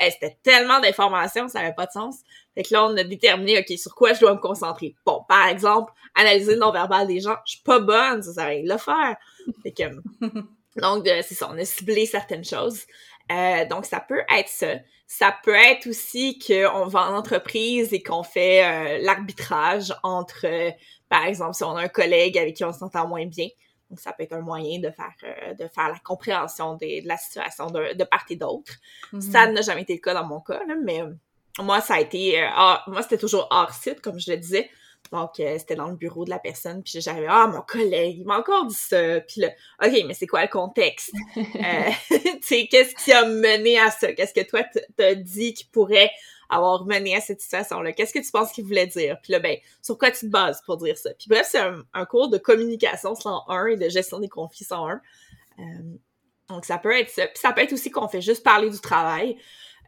hey, 0.00 0.12
c'était 0.12 0.36
tellement 0.42 0.80
d'informations, 0.80 1.48
ça 1.48 1.60
n'avait 1.60 1.74
pas 1.74 1.86
de 1.86 1.92
sens. 1.92 2.16
Fait 2.54 2.62
que 2.62 2.74
là, 2.74 2.84
on 2.84 2.96
a 2.96 3.04
déterminé, 3.04 3.58
OK, 3.58 3.78
sur 3.78 3.94
quoi 3.94 4.12
je 4.12 4.20
dois 4.20 4.34
me 4.34 4.40
concentrer. 4.40 4.94
Bon, 5.06 5.24
par 5.28 5.46
exemple, 5.48 5.92
analyser 6.14 6.54
le 6.54 6.58
non 6.58 6.72
verbal 6.72 7.06
des 7.06 7.20
gens, 7.20 7.36
je 7.46 7.52
suis 7.52 7.62
pas 7.62 7.78
bonne, 7.78 8.22
ça 8.22 8.32
sert 8.32 8.44
à 8.44 8.48
rien 8.48 8.62
de 8.62 8.68
le 8.68 8.78
faire. 8.78 9.16
Fait 9.62 9.72
que, 9.72 9.82
donc, 10.80 11.06
euh, 11.06 11.22
c'est 11.26 11.34
ça, 11.34 11.48
on 11.50 11.58
a 11.58 11.64
ciblé 11.64 12.06
certaines 12.06 12.44
choses. 12.44 12.82
Euh, 13.30 13.64
donc, 13.66 13.84
ça 13.86 14.00
peut 14.00 14.22
être 14.36 14.48
ça. 14.48 14.74
Ça 15.06 15.36
peut 15.42 15.54
être 15.54 15.86
aussi 15.88 16.38
qu'on 16.38 16.86
va 16.86 17.00
en 17.10 17.16
entreprise 17.16 17.92
et 17.92 18.02
qu'on 18.02 18.22
fait 18.22 18.64
euh, 18.64 18.98
l'arbitrage 19.02 19.94
entre, 20.02 20.46
euh, 20.46 20.70
par 21.08 21.24
exemple, 21.24 21.54
si 21.54 21.64
on 21.64 21.76
a 21.76 21.82
un 21.82 21.88
collègue 21.88 22.38
avec 22.38 22.54
qui 22.56 22.64
on 22.64 22.72
s'entend 22.72 23.06
moins 23.08 23.26
bien, 23.26 23.48
donc, 23.88 23.98
ça 23.98 24.12
peut 24.12 24.22
être 24.22 24.34
un 24.34 24.40
moyen 24.40 24.78
de 24.78 24.90
faire, 24.90 25.54
de 25.58 25.66
faire 25.66 25.88
la 25.88 25.98
compréhension 26.04 26.74
des- 26.74 27.02
de 27.02 27.08
la 27.08 27.16
situation 27.16 27.66
de, 27.70 27.94
de 27.94 28.04
part 28.04 28.24
et 28.30 28.36
d'autre. 28.36 28.72
Mhm. 29.12 29.20
Ça 29.20 29.46
n'a 29.48 29.62
jamais 29.62 29.82
été 29.82 29.94
le 29.94 30.00
cas 30.00 30.14
dans 30.14 30.26
mon 30.26 30.40
cas, 30.40 30.60
là, 30.66 30.74
mais 30.84 31.02
moi, 31.58 31.80
ça 31.80 31.94
a 31.94 32.00
été... 32.00 32.40
hors- 32.56 32.84
moi, 32.86 33.02
c'était 33.02 33.18
toujours 33.18 33.48
hors 33.50 33.72
site, 33.74 34.00
comme 34.00 34.20
je 34.20 34.30
le 34.30 34.36
disais. 34.36 34.70
Donc, 35.12 35.40
euh, 35.40 35.58
c'était 35.58 35.74
dans 35.74 35.88
le 35.88 35.96
bureau 35.96 36.24
de 36.24 36.30
la 36.30 36.38
personne, 36.38 36.82
puis 36.82 37.00
j'arrivais, 37.00 37.26
ah, 37.28 37.48
mon 37.48 37.62
collègue, 37.62 38.18
il 38.18 38.24
m'a 38.24 38.38
encore 38.38 38.66
dit 38.66 38.74
ça. 38.74 39.20
Puis 39.20 39.40
là, 39.40 39.48
OK, 39.84 39.92
mais 40.06 40.14
c'est 40.14 40.26
quoi 40.26 40.42
le 40.42 40.48
contexte? 40.48 41.12
Euh, 41.36 41.90
tu 42.10 42.38
sais, 42.42 42.68
qu'est-ce 42.70 42.94
qui 42.94 43.12
a 43.12 43.24
mené 43.26 43.78
à 43.78 43.90
ça? 43.90 44.12
Qu'est-ce 44.12 44.32
que 44.32 44.46
toi, 44.48 44.62
t'as 44.96 45.14
dit 45.14 45.52
qui 45.52 45.64
pourrait 45.64 46.10
avoir 46.48 46.84
mené 46.86 47.16
à 47.16 47.20
cette 47.20 47.40
situation-là? 47.40 47.92
Qu'est-ce 47.92 48.12
que 48.12 48.24
tu 48.24 48.30
penses 48.30 48.52
qu'il 48.52 48.64
voulait 48.64 48.86
dire? 48.86 49.18
Puis 49.22 49.32
là, 49.32 49.40
ben, 49.40 49.56
sur 49.82 49.98
quoi 49.98 50.10
tu 50.10 50.20
te 50.20 50.26
bases 50.26 50.62
pour 50.64 50.76
dire 50.78 50.96
ça? 50.96 51.10
Puis 51.14 51.26
bref, 51.28 51.46
c'est 51.50 51.58
un, 51.58 51.82
un 51.92 52.04
cours 52.06 52.28
de 52.28 52.38
communication 52.38 53.14
101 53.14 53.66
et 53.66 53.76
de 53.76 53.88
gestion 53.88 54.20
des 54.20 54.28
conflits 54.28 54.64
101. 54.64 55.00
Euh, 55.58 55.62
donc, 56.48 56.64
ça 56.64 56.78
peut 56.78 56.96
être 56.96 57.10
ça. 57.10 57.26
Puis 57.26 57.38
ça 57.38 57.52
peut 57.52 57.62
être 57.62 57.72
aussi 57.72 57.90
qu'on 57.90 58.08
fait 58.08 58.20
juste 58.22 58.42
parler 58.42 58.70
du 58.70 58.80
travail. 58.80 59.36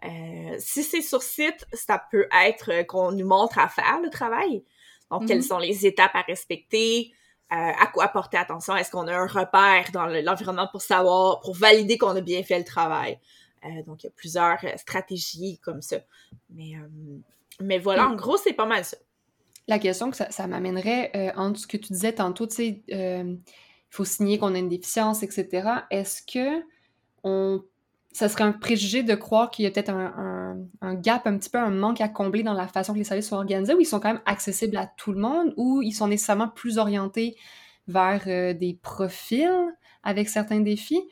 Euh, 0.05 0.57
si 0.59 0.83
c'est 0.83 1.03
sur 1.03 1.23
site, 1.23 1.67
ça 1.73 2.03
peut 2.11 2.27
être 2.45 2.73
euh, 2.73 2.83
qu'on 2.85 3.13
nous 3.13 3.27
montre 3.27 3.59
à 3.59 3.69
faire 3.69 4.01
le 4.03 4.11
travail. 4.11 4.65
Donc, 5.13 5.23
Mhm. 5.23 5.29
quelles 5.29 5.43
sont 5.45 5.59
les 5.59 5.87
étapes 5.87 6.15
à 6.15 6.23
respecter, 6.23 7.13
euh, 7.53 7.55
à 7.55 7.87
quoi 7.93 8.09
porter 8.09 8.39
attention, 8.39 8.75
est-ce 8.75 8.91
qu'on 8.91 9.07
a 9.07 9.15
un 9.15 9.27
repère 9.27 9.91
dans 9.93 10.07
le- 10.07 10.23
l'environnement 10.23 10.67
pour 10.73 10.81
savoir, 10.83 11.39
pour 11.41 11.55
valider 11.55 11.99
qu'on 11.99 12.17
a 12.17 12.21
bien 12.23 12.43
fait 12.43 12.59
le 12.59 12.65
travail? 12.65 13.21
Euh, 13.65 13.83
donc, 13.87 14.03
il 14.03 14.07
y 14.07 14.09
a 14.09 14.13
plusieurs 14.17 14.59
euh, 14.65 14.77
stratégies 14.77 15.59
comme 15.63 15.83
ça. 15.83 15.99
Mais, 16.51 16.73
mais 17.61 17.79
voilà, 17.79 18.09
en 18.09 18.17
gros, 18.17 18.39
c'est 18.39 18.55
pas 18.55 18.65
mal 18.67 18.85
ça. 18.85 18.97
La 19.69 19.79
question 19.79 20.11
que 20.11 20.17
ça, 20.17 20.31
ça 20.31 20.47
m'amènerait 20.49 21.13
entre 21.37 21.61
ce 21.61 21.67
que 21.69 21.77
tu 21.77 21.93
disais 21.93 22.15
tantôt, 22.15 22.47
tu 22.49 22.55
sais, 22.57 22.83
il 22.89 23.39
faut 23.91 24.05
signer 24.07 24.39
qu'on 24.39 24.55
a 24.55 24.59
une 24.59 24.69
déficience, 24.71 25.23
etc. 25.23 25.87
Est-ce 25.91 26.23
que 26.23 26.65
on, 27.23 27.63
ça 28.13 28.29
serait 28.29 28.45
un 28.45 28.53
préjugé 28.53 29.03
de 29.03 29.15
croire 29.15 29.51
qu'il 29.51 29.65
y 29.65 29.69
a 29.69 29.71
peut-être 29.71 29.91
un, 29.91 30.13
un- 30.17 30.57
un, 30.81 30.95
gap, 30.95 31.27
un 31.27 31.37
petit 31.39 31.51
peu 31.51 31.59
un 31.59 31.71
manque 31.71 32.01
à 32.01 32.09
combler 32.09 32.43
dans 32.43 32.53
la 32.53 32.69
façon 32.69 32.93
que 32.93 32.99
les 32.99 33.05
services 33.05 33.29
sont 33.29 33.37
organisés, 33.37 33.75
ou 33.75 33.81
ils 33.81 33.87
sont 33.87 34.01
quand 34.01 34.13
même 34.13 34.23
accessibles 34.27 34.77
à 34.77 34.87
tout 34.97 35.13
le 35.13 35.19
monde, 35.19 35.55
ou 35.57 35.83
ils 35.83 35.93
sont 35.93 36.09
nécessairement 36.09 36.49
plus 36.49 36.79
orientés 36.79 37.37
vers 37.89 38.23
euh, 38.27 38.55
des 38.55 38.79
profils 38.83 39.51
avec 40.03 40.29
certains 40.29 40.61
défis? 40.61 41.03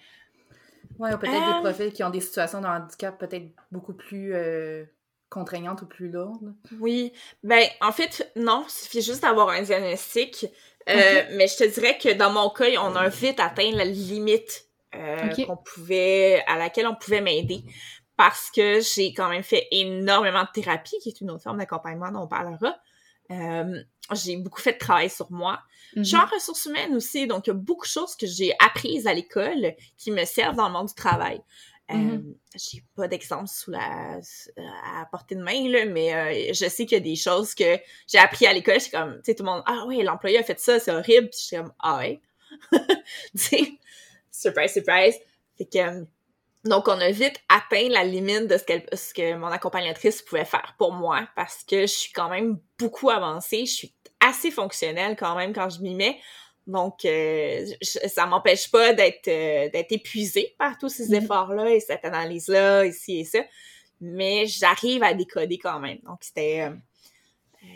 Oui, 0.98 1.10
ou 1.12 1.18
peut-être 1.18 1.44
des 1.44 1.60
profils 1.60 1.92
qui 1.92 2.04
ont 2.04 2.10
des 2.10 2.20
situations 2.20 2.60
de 2.60 2.66
handicap 2.66 3.18
peut-être 3.18 3.46
beaucoup 3.72 3.94
plus 3.94 4.34
contraignantes 5.30 5.82
ou 5.82 5.86
plus 5.86 6.10
lourdes. 6.10 6.54
Oui, 6.80 7.12
ben 7.42 7.64
en 7.80 7.92
fait, 7.92 8.30
non, 8.36 8.64
il 8.66 8.70
suffit 8.70 9.00
juste 9.00 9.22
d'avoir 9.22 9.48
un 9.48 9.62
diagnostic. 9.62 10.46
Mais 10.86 11.46
je 11.46 11.56
te 11.56 11.74
dirais 11.74 11.96
que 11.98 12.12
dans 12.12 12.30
mon 12.30 12.50
cas, 12.50 12.66
on 12.80 12.94
a 12.96 13.08
vite 13.08 13.40
atteint 13.40 13.70
la 13.72 13.84
limite 13.84 14.69
euh, 14.94 15.28
qu'on 15.46 15.56
pouvait, 15.56 16.42
à 16.46 16.56
laquelle 16.56 16.86
on 16.86 16.94
pouvait 16.94 17.20
m'aider 17.20 17.62
parce 18.16 18.50
que 18.50 18.80
j'ai 18.80 19.14
quand 19.14 19.30
même 19.30 19.42
fait 19.42 19.66
énormément 19.70 20.42
de 20.42 20.48
thérapie, 20.52 20.96
qui 21.02 21.08
est 21.08 21.20
une 21.20 21.30
autre 21.30 21.42
forme 21.42 21.58
d'accompagnement 21.58 22.12
dont 22.12 22.22
on 22.22 22.28
parlera. 22.28 22.76
Euh, 23.30 23.82
j'ai 24.12 24.36
beaucoup 24.36 24.60
fait 24.60 24.74
de 24.74 24.78
travail 24.78 25.08
sur 25.08 25.30
moi. 25.30 25.60
Je 25.96 26.02
suis 26.02 26.16
en 26.16 26.20
mm-hmm. 26.20 26.34
ressources 26.34 26.64
humaines 26.66 26.94
aussi, 26.94 27.26
donc 27.26 27.46
il 27.46 27.50
y 27.50 27.52
a 27.52 27.54
beaucoup 27.54 27.86
de 27.86 27.90
choses 27.90 28.16
que 28.16 28.26
j'ai 28.26 28.52
apprises 28.58 29.06
à 29.06 29.14
l'école 29.14 29.74
qui 29.96 30.10
me 30.10 30.24
servent 30.24 30.56
dans 30.56 30.66
le 30.66 30.72
monde 30.72 30.88
du 30.88 30.94
travail. 30.94 31.40
Euh, 31.90 31.94
mm-hmm. 31.94 32.34
j'ai 32.56 32.84
pas 32.94 33.08
d'exemple 33.08 33.48
sous 33.48 33.70
la 33.70 34.18
à 34.18 35.06
portée 35.10 35.34
de 35.34 35.42
main 35.42 35.68
là, 35.68 35.86
mais 35.86 36.52
je 36.52 36.68
sais 36.68 36.84
qu'il 36.86 36.98
y 36.98 37.00
a 37.00 37.04
des 37.04 37.16
choses 37.16 37.54
que 37.54 37.78
j'ai 38.06 38.18
appris 38.18 38.46
à 38.46 38.52
l'école. 38.52 38.80
C'est 38.80 38.90
comme, 38.90 39.14
tu 39.14 39.20
sais, 39.24 39.34
tout 39.34 39.44
le 39.44 39.50
monde, 39.50 39.62
ah 39.66 39.84
oui, 39.86 40.02
l'employé 40.02 40.38
a 40.38 40.42
fait 40.42 40.60
ça, 40.60 40.78
c'est 40.78 40.92
horrible. 40.92 41.30
Puis 41.30 41.38
je 41.40 41.46
suis 41.46 41.56
comme, 41.56 41.72
ah 41.78 41.98
ouais. 41.98 42.20
tu 42.72 42.82
sais, 43.34 43.72
surprise, 44.40 44.72
surprise. 44.72 45.14
Fait 45.56 45.64
que, 45.66 45.78
euh, 45.78 46.04
donc, 46.64 46.88
on 46.88 47.00
a 47.00 47.10
vite 47.10 47.40
atteint 47.48 47.88
la 47.88 48.04
limite 48.04 48.46
de 48.46 48.56
ce, 48.58 48.96
ce, 48.96 49.14
que 49.14 49.34
mon 49.34 49.46
accompagnatrice 49.46 50.22
pouvait 50.22 50.44
faire 50.44 50.74
pour 50.78 50.92
moi 50.92 51.26
parce 51.36 51.64
que 51.64 51.82
je 51.82 51.86
suis 51.86 52.12
quand 52.12 52.28
même 52.28 52.58
beaucoup 52.78 53.10
avancée. 53.10 53.66
Je 53.66 53.72
suis 53.72 53.94
assez 54.20 54.50
fonctionnelle 54.50 55.16
quand 55.18 55.34
même 55.36 55.54
quand 55.54 55.70
je 55.70 55.80
m'y 55.80 55.94
mets. 55.94 56.18
Donc, 56.66 57.04
euh, 57.04 57.66
ça 57.82 58.26
m'empêche 58.26 58.70
pas 58.70 58.92
d'être 58.92 59.28
euh, 59.28 59.70
d'être 59.70 59.92
épuisée 59.92 60.54
par 60.58 60.76
tous 60.78 60.90
ces 60.90 61.08
mm-hmm. 61.08 61.24
efforts-là 61.24 61.70
et 61.70 61.80
cette 61.80 62.04
analyse-là, 62.04 62.84
ici 62.84 63.20
et 63.20 63.24
ça. 63.24 63.40
Mais 64.00 64.46
j'arrive 64.46 65.02
à 65.02 65.14
décoder 65.14 65.58
quand 65.58 65.80
même. 65.80 65.98
Donc, 66.04 66.18
c'était 66.20 66.70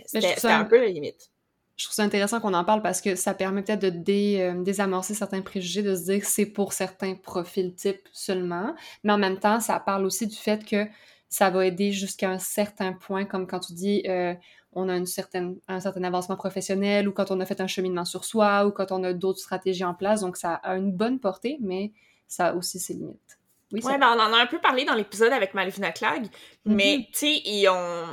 c'était 0.06 0.46
un 0.46 0.64
peu 0.64 0.78
la 0.78 0.88
limite 0.88 1.30
je 1.76 1.84
trouve 1.86 1.94
ça 1.94 2.04
intéressant 2.04 2.40
qu'on 2.40 2.54
en 2.54 2.64
parle 2.64 2.82
parce 2.82 3.00
que 3.00 3.16
ça 3.16 3.34
permet 3.34 3.62
peut-être 3.62 3.80
de 3.80 4.38
euh, 4.38 4.62
désamorcer 4.62 5.14
certains 5.14 5.42
préjugés, 5.42 5.82
de 5.82 5.94
se 5.96 6.04
dire 6.04 6.20
que 6.20 6.26
c'est 6.26 6.46
pour 6.46 6.72
certains 6.72 7.14
profils 7.14 7.74
types 7.74 8.08
seulement. 8.12 8.74
Mais 9.02 9.12
en 9.12 9.18
même 9.18 9.38
temps, 9.38 9.58
ça 9.60 9.80
parle 9.80 10.04
aussi 10.04 10.26
du 10.26 10.36
fait 10.36 10.64
que 10.64 10.86
ça 11.28 11.50
va 11.50 11.66
aider 11.66 11.90
jusqu'à 11.90 12.30
un 12.30 12.38
certain 12.38 12.92
point, 12.92 13.24
comme 13.24 13.48
quand 13.48 13.58
tu 13.58 13.72
dis 13.72 14.04
euh, 14.06 14.34
on 14.72 14.88
a 14.88 14.96
une 14.96 15.06
certaine, 15.06 15.56
un 15.66 15.80
certain 15.80 16.04
avancement 16.04 16.36
professionnel 16.36 17.08
ou 17.08 17.12
quand 17.12 17.32
on 17.32 17.40
a 17.40 17.46
fait 17.46 17.60
un 17.60 17.66
cheminement 17.66 18.04
sur 18.04 18.24
soi 18.24 18.66
ou 18.66 18.70
quand 18.70 18.92
on 18.92 19.02
a 19.02 19.12
d'autres 19.12 19.40
stratégies 19.40 19.84
en 19.84 19.94
place. 19.94 20.20
Donc, 20.20 20.36
ça 20.36 20.54
a 20.54 20.76
une 20.76 20.92
bonne 20.92 21.18
portée, 21.18 21.58
mais 21.60 21.92
ça 22.28 22.48
a 22.48 22.54
aussi 22.54 22.78
ses 22.78 22.94
limites. 22.94 23.38
Oui, 23.72 23.80
ouais, 23.82 23.98
ben 23.98 24.14
on 24.16 24.20
en 24.20 24.32
a 24.32 24.40
un 24.40 24.46
peu 24.46 24.60
parlé 24.60 24.84
dans 24.84 24.94
l'épisode 24.94 25.32
avec 25.32 25.54
Malvina 25.54 25.90
Clag, 25.90 26.26
mais 26.64 26.98
mm-hmm. 26.98 27.06
tu 27.06 27.18
sais, 27.18 27.42
ils 27.44 27.68
ont 27.68 28.06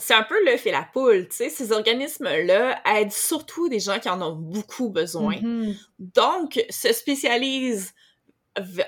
c'est 0.00 0.14
un 0.14 0.22
peu 0.22 0.36
le 0.44 0.56
fait 0.56 0.70
la 0.70 0.88
poule, 0.92 1.28
tu 1.28 1.36
sais, 1.36 1.50
ces 1.50 1.72
organismes-là 1.72 2.80
aident 2.86 3.12
surtout 3.12 3.68
des 3.68 3.80
gens 3.80 3.98
qui 3.98 4.08
en 4.08 4.20
ont 4.22 4.34
beaucoup 4.34 4.88
besoin. 4.88 5.36
Mm-hmm. 5.36 5.76
Donc, 5.98 6.64
se 6.70 6.92
spécialisent 6.92 7.92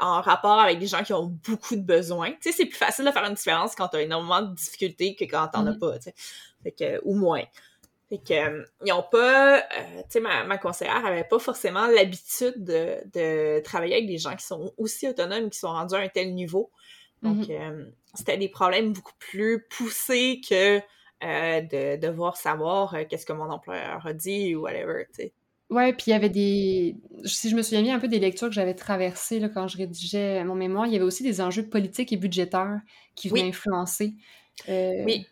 en 0.01 0.21
rapport 0.21 0.59
avec 0.59 0.79
des 0.79 0.87
gens 0.87 1.03
qui 1.03 1.13
ont 1.13 1.27
beaucoup 1.27 1.77
de 1.77 1.83
besoins. 1.83 2.33
Tu 2.33 2.39
sais, 2.41 2.53
c'est 2.53 2.67
plus 2.67 2.77
facile 2.77 3.05
de 3.05 3.11
faire 3.11 3.25
une 3.25 3.35
différence 3.35 3.75
quand 3.75 3.89
t'as 3.89 4.01
énormément 4.01 4.43
de 4.43 4.55
difficultés 4.55 5.15
que 5.15 5.25
quand 5.25 5.49
t'en 5.49 5.67
as 5.67 5.73
mm-hmm. 5.73 5.79
pas, 5.79 5.99
tu 5.99 6.05
sais. 6.05 6.15
Fait 6.63 6.73
que, 6.73 7.01
ou 7.05 7.15
moins. 7.15 7.43
Fait 8.09 8.19
que, 8.19 8.33
euh, 8.35 8.65
ils 8.85 8.93
ont 8.93 9.05
pas, 9.11 9.59
euh, 9.59 9.63
tu 10.03 10.11
sais, 10.11 10.21
ma, 10.21 10.45
ma, 10.45 10.59
conseillère 10.59 11.05
avait 11.05 11.25
pas 11.25 11.39
forcément 11.39 11.87
l'habitude 11.87 12.55
de, 12.57 12.99
de, 13.13 13.61
travailler 13.61 13.95
avec 13.95 14.07
des 14.07 14.19
gens 14.19 14.37
qui 14.37 14.45
sont 14.45 14.73
aussi 14.77 15.09
autonomes, 15.09 15.51
qui 15.51 15.59
sont 15.59 15.69
rendus 15.69 15.95
à 15.95 15.99
un 15.99 16.09
tel 16.09 16.35
niveau. 16.35 16.71
Donc, 17.23 17.47
mm-hmm. 17.47 17.73
euh, 17.73 17.85
c'était 18.15 18.37
des 18.37 18.49
problèmes 18.49 18.93
beaucoup 18.93 19.15
plus 19.19 19.67
poussés 19.69 20.41
que 20.47 20.81
euh, 21.25 21.61
de 21.61 22.01
devoir 22.01 22.37
savoir 22.37 22.95
euh, 22.95 23.05
qu'est-ce 23.09 23.25
que 23.27 23.33
mon 23.33 23.49
employeur 23.49 24.05
a 24.05 24.13
dit 24.13 24.57
ou 24.57 24.63
whatever, 24.63 25.07
tu 25.15 25.23
sais. 25.23 25.33
Ouais, 25.71 25.93
puis 25.93 26.07
il 26.09 26.11
y 26.11 26.15
avait 26.15 26.29
des. 26.29 26.97
Si 27.25 27.49
je 27.49 27.55
me 27.55 27.63
souviens 27.63 27.83
bien 27.83 27.97
un 27.97 28.01
peu 28.01 28.09
des 28.09 28.19
lectures 28.19 28.49
que 28.49 28.55
j'avais 28.55 28.75
traversées 28.75 29.39
là, 29.39 29.49
quand 29.49 29.69
je 29.69 29.79
rédigeais 29.79 30.43
mon 30.45 30.57
mémoire, 30.57 30.87
il 30.87 30.93
y 30.93 30.97
avait 30.97 31.05
aussi 31.05 31.23
des 31.23 31.41
enjeux 31.41 31.67
politiques 31.69 32.13
et 32.13 32.17
budgétaires 32.17 32.81
qui 33.15 33.29
venaient 33.29 33.49
influencer. 33.49 34.15
Euh, 34.69 35.05
oui. 35.05 35.27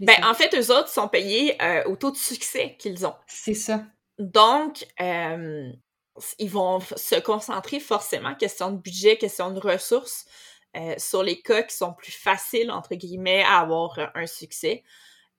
Ben, 0.00 0.16
en 0.24 0.34
fait, 0.34 0.56
eux 0.56 0.74
autres 0.74 0.88
sont 0.88 1.06
payés 1.06 1.56
au 1.86 1.94
taux 1.94 2.10
de 2.10 2.16
succès 2.16 2.74
qu'ils 2.78 3.06
ont. 3.06 3.14
C'est 3.28 3.54
ça. 3.54 3.84
Donc, 4.18 4.86
ils 4.98 6.50
vont 6.50 6.80
se 6.80 7.20
concentrer 7.20 7.78
forcément, 7.78 8.34
question 8.34 8.72
de 8.72 8.78
budget, 8.78 9.18
question 9.18 9.52
de 9.52 9.60
ressources, 9.60 10.26
sur 10.96 11.22
les 11.22 11.40
cas 11.42 11.62
qui 11.62 11.76
sont 11.76 11.92
plus 11.92 12.10
faciles, 12.10 12.72
entre 12.72 12.96
guillemets, 12.96 13.44
à 13.44 13.60
avoir 13.60 14.10
un 14.16 14.26
succès. 14.26 14.82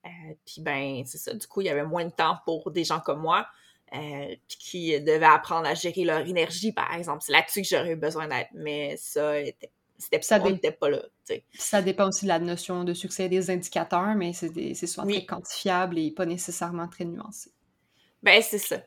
Euh, 0.06 0.34
puis 0.44 0.60
ben, 0.60 1.02
c'est 1.04 1.18
ça, 1.18 1.34
du 1.34 1.46
coup, 1.46 1.60
il 1.60 1.66
y 1.66 1.70
avait 1.70 1.84
moins 1.84 2.04
de 2.04 2.10
temps 2.10 2.38
pour 2.44 2.70
des 2.70 2.84
gens 2.84 3.00
comme 3.00 3.20
moi 3.20 3.46
euh, 3.94 4.34
qui 4.48 4.98
devaient 5.00 5.24
apprendre 5.24 5.66
à 5.66 5.74
gérer 5.74 6.04
leur 6.04 6.20
énergie, 6.20 6.72
par 6.72 6.92
exemple. 6.94 7.22
C'est 7.22 7.32
là-dessus 7.32 7.62
que 7.62 7.68
j'aurais 7.68 7.92
eu 7.92 7.96
besoin 7.96 8.28
d'être, 8.28 8.50
mais 8.54 8.96
ça, 8.96 9.32
c'était 9.98 10.22
ça 10.22 10.38
n'était 10.38 10.72
pas 10.72 10.90
là. 10.90 11.02
Ça 11.54 11.82
dépend 11.82 12.08
aussi 12.08 12.24
de 12.24 12.28
la 12.28 12.38
notion 12.38 12.84
de 12.84 12.94
succès 12.94 13.28
des 13.28 13.50
indicateurs, 13.50 14.14
mais 14.14 14.32
c'est 14.32 14.86
souvent 14.86 15.06
très 15.06 15.24
quantifiable 15.24 15.98
et 15.98 16.10
pas 16.10 16.26
nécessairement 16.26 16.88
très 16.88 17.04
nuancé. 17.04 17.50
Ben, 18.22 18.42
c'est 18.42 18.58
ça. 18.58 18.78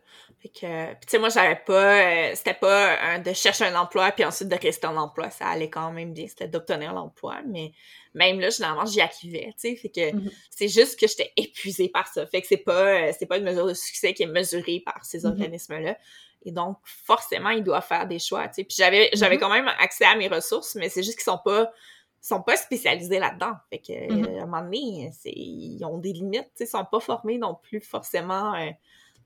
Fait 0.42 0.50
que, 0.50 0.94
tu 0.94 1.08
sais, 1.08 1.20
moi, 1.20 1.30
j'avais 1.30 1.56
pas, 1.56 2.32
euh, 2.32 2.32
c'était 2.34 2.56
pas 2.56 3.20
de 3.20 3.32
chercher 3.32 3.66
un 3.66 3.76
emploi 3.76 4.12
puis 4.12 4.26
ensuite 4.26 4.50
de 4.50 4.56
rester 4.56 4.88
en 4.88 4.98
emploi. 4.98 5.30
Ça 5.30 5.46
allait 5.46 5.70
quand 5.70 5.92
même 5.92 6.14
bien. 6.14 6.28
C'était 6.28 6.48
d'obtenir 6.48 6.94
l'emploi, 6.94 7.42
mais 7.46 7.74
même 8.16 8.40
là, 8.40 8.50
généralement, 8.50 8.86
j'y 8.86 9.02
arrivais, 9.02 9.54
tu 9.54 9.70
sais. 9.70 9.76
Fait 9.76 9.90
que 9.90 10.12
mm-hmm. 10.12 10.32
c'est 10.50 10.68
juste 10.68 11.00
que 11.00 11.08
j'étais 11.08 11.32
épuisée 11.38 11.90
par 11.90 12.08
ça. 12.08 12.26
Fait 12.26 12.42
que 12.42 12.48
c'est 12.48 12.58
pas, 12.58 12.88
euh, 12.88 13.12
c'est 13.18 13.28
pas 13.28 13.38
une 13.38 13.44
mesure 13.44 13.68
de 13.68 13.74
succès 13.76 14.14
qui 14.14 14.24
est 14.24 14.28
mesurée 14.28 14.82
par 14.84 15.06
ces 15.06 15.20
mm-hmm. 15.20 15.28
organismes-là. 15.28 15.98
Et 16.44 16.52
donc, 16.52 16.78
forcément, 16.86 17.52
ils 17.52 17.64
doivent 17.64 17.86
faire 17.86 18.08
des 18.08 18.18
choix, 18.18 18.48
tu 18.48 18.56
sais. 18.56 18.64
Puis 18.64 18.76
j'avais, 18.78 19.12
j'avais 19.14 19.36
mm-hmm. 19.36 19.40
quand 19.40 19.50
même 19.50 19.68
accès 19.80 20.06
à 20.06 20.16
mes 20.16 20.28
ressources, 20.28 20.74
mais 20.76 20.90
c'est 20.90 21.04
juste 21.04 21.20
qu'ils 21.20 21.32
sont 21.32 21.40
pas, 21.44 21.72
sont 22.20 22.42
pas 22.42 22.58
spécialisés 22.58 23.20
là-dedans. 23.20 23.54
Fait 23.70 23.78
que, 23.78 23.94
à 24.40 24.42
un 24.42 24.46
moment 24.48 24.64
donné, 24.64 25.12
ils 25.26 25.86
ont 25.86 26.00
des 26.00 26.14
limites, 26.14 26.50
tu 26.50 26.50
sais. 26.56 26.64
Ils 26.64 26.68
sont 26.68 26.86
pas 26.86 27.00
formés 27.00 27.38
non 27.38 27.56
plus 27.62 27.80
forcément, 27.80 28.56
euh, 28.56 28.72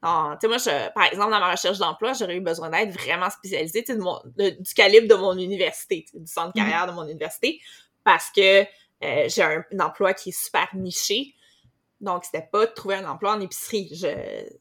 tu 0.05 0.38
sais, 0.41 0.47
moi, 0.47 0.57
je, 0.57 0.93
par 0.93 1.05
exemple, 1.05 1.31
dans 1.31 1.39
ma 1.39 1.51
recherche 1.51 1.79
d'emploi, 1.79 2.13
j'aurais 2.13 2.35
eu 2.35 2.41
besoin 2.41 2.69
d'être 2.69 2.91
vraiment 2.91 3.29
spécialisée, 3.29 3.83
tu 3.83 3.93
sais, 3.93 4.51
du 4.51 4.74
calibre 4.74 5.07
de 5.07 5.15
mon 5.15 5.38
université, 5.38 6.05
du 6.13 6.27
centre 6.27 6.53
de 6.53 6.59
carrière 6.59 6.88
de 6.88 6.91
mon 6.91 7.07
université 7.07 7.59
parce 8.05 8.29
que 8.31 8.62
euh, 8.62 9.27
j'ai 9.27 9.43
un, 9.43 9.63
emploi 9.79 10.13
qui 10.13 10.29
est 10.29 10.43
super 10.43 10.69
niché. 10.74 11.33
Donc, 12.00 12.24
c'était 12.24 12.47
pas 12.50 12.65
de 12.65 12.71
trouver 12.71 12.95
un 12.95 13.09
emploi 13.09 13.33
en 13.33 13.41
épicerie, 13.41 13.89
je, 13.93 14.07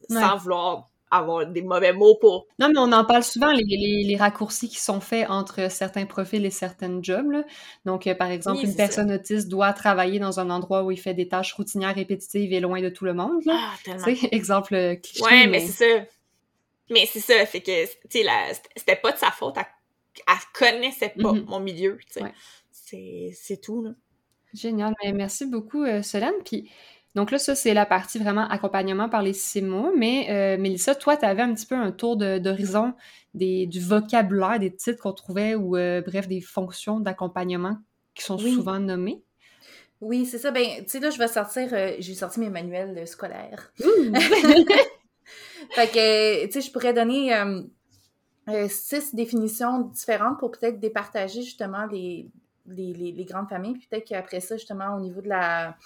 sans 0.09 0.37
vouloir 0.37 0.89
avoir 1.11 1.45
des 1.45 1.61
mauvais 1.61 1.93
mots 1.93 2.15
pour... 2.15 2.47
Non, 2.59 2.69
mais 2.69 2.79
on 2.79 2.91
en 2.91 3.05
parle 3.05 3.23
souvent, 3.23 3.51
les, 3.51 3.63
les, 3.63 4.15
raccourcis 4.17 4.67
qui 4.67 4.79
sont 4.79 4.99
faits 4.99 5.29
entre 5.29 5.71
certains 5.71 6.05
profils 6.05 6.43
et 6.45 6.49
certains 6.49 6.99
jobs. 7.01 7.31
Là. 7.31 7.43
Donc, 7.85 8.07
euh, 8.07 8.15
par 8.15 8.31
exemple, 8.31 8.65
une 8.65 8.75
personne 8.75 9.11
autiste 9.11 9.47
doit 9.47 9.71
travailler 9.73 10.19
dans 10.19 10.39
un 10.39 10.49
endroit 10.49 10.83
où 10.83 10.91
il 10.91 10.99
fait 10.99 11.13
des 11.13 11.27
tâches 11.27 11.53
routinières 11.53 11.95
répétitives 11.95 12.51
et 12.51 12.59
loin 12.59 12.81
de 12.81 12.89
tout 12.89 13.05
le 13.05 13.13
monde. 13.13 13.43
Là. 13.45 13.57
Ah, 13.57 13.73
tellement. 13.83 14.05
exemple 14.31 14.75
euh, 14.75 14.95
cliché. 14.95 15.23
Ouais, 15.23 15.47
mais, 15.47 15.59
c'est 15.59 15.85
ça. 15.85 16.05
Mais 16.89 17.05
c'est 17.05 17.19
ça, 17.19 17.45
fait 17.45 17.61
que, 17.61 17.85
tu 17.85 17.91
sais, 18.09 18.25
c'était 18.75 18.95
pas 18.95 19.11
de 19.11 19.17
sa 19.17 19.31
faute, 19.31 19.55
elle, 19.57 19.65
elle 20.27 20.35
connaissait 20.53 21.09
pas 21.09 21.31
mm-hmm. 21.31 21.45
mon 21.45 21.59
milieu, 21.59 21.97
tu 22.11 22.19
sais 22.19 22.31
c'est 23.33 23.61
tout. 23.61 23.81
Là. 23.83 23.91
Génial. 24.53 24.93
Mais 25.03 25.11
merci 25.11 25.45
beaucoup, 25.45 25.83
euh, 25.83 26.01
Solène. 26.01 26.33
Puis, 26.43 26.69
donc 27.15 27.31
là, 27.31 27.39
ça, 27.39 27.55
c'est 27.55 27.73
la 27.73 27.85
partie 27.85 28.19
vraiment 28.19 28.45
accompagnement 28.49 29.07
par 29.07 29.21
les 29.21 29.31
six 29.31 29.61
mots. 29.61 29.93
Mais 29.95 30.27
euh, 30.29 30.61
Mélissa, 30.61 30.95
toi, 30.95 31.15
tu 31.15 31.25
avais 31.25 31.41
un 31.41 31.53
petit 31.53 31.65
peu 31.65 31.75
un 31.75 31.91
tour 31.91 32.17
d'horizon 32.17 32.93
du 33.33 33.79
vocabulaire 33.79 34.59
des 34.59 34.75
titres 34.75 35.01
qu'on 35.01 35.13
trouvait 35.13 35.55
ou, 35.55 35.77
euh, 35.77 36.01
bref, 36.01 36.27
des 36.27 36.41
fonctions 36.41 36.99
d'accompagnement 36.99 37.77
qui 38.13 38.23
sont 38.23 38.37
souvent 38.37 38.79
nommées. 38.79 39.23
Oui, 40.01 40.25
c'est 40.25 40.37
ça. 40.37 40.51
Ben, 40.51 40.65
tu 40.79 40.83
sais, 40.87 40.99
là, 40.99 41.09
je 41.09 41.17
vais 41.17 41.29
sortir, 41.29 41.69
j'ai 41.99 42.15
sorti 42.15 42.41
mes 42.41 42.49
manuels 42.49 43.07
scolaires. 43.07 43.71
fait 43.77 43.87
que, 45.87 46.45
tu 46.47 46.51
sais, 46.51 46.61
je 46.61 46.71
pourrais 46.71 46.93
donner 46.93 47.33
six 48.67 49.15
définitions 49.15 49.79
différentes 49.79 50.37
pour 50.39 50.51
peut-être 50.51 50.81
départager 50.81 51.43
justement 51.43 51.85
les, 51.85 52.29
les, 52.67 53.25
grandes 53.25 53.47
familles. 53.47 53.77
Peut-être 53.89 54.05
qu'après 54.05 54.41
ça, 54.41 54.57
justement, 54.57 54.97
au 54.97 54.99
niveau 54.99 55.21
de 55.21 55.29
la 55.29 55.77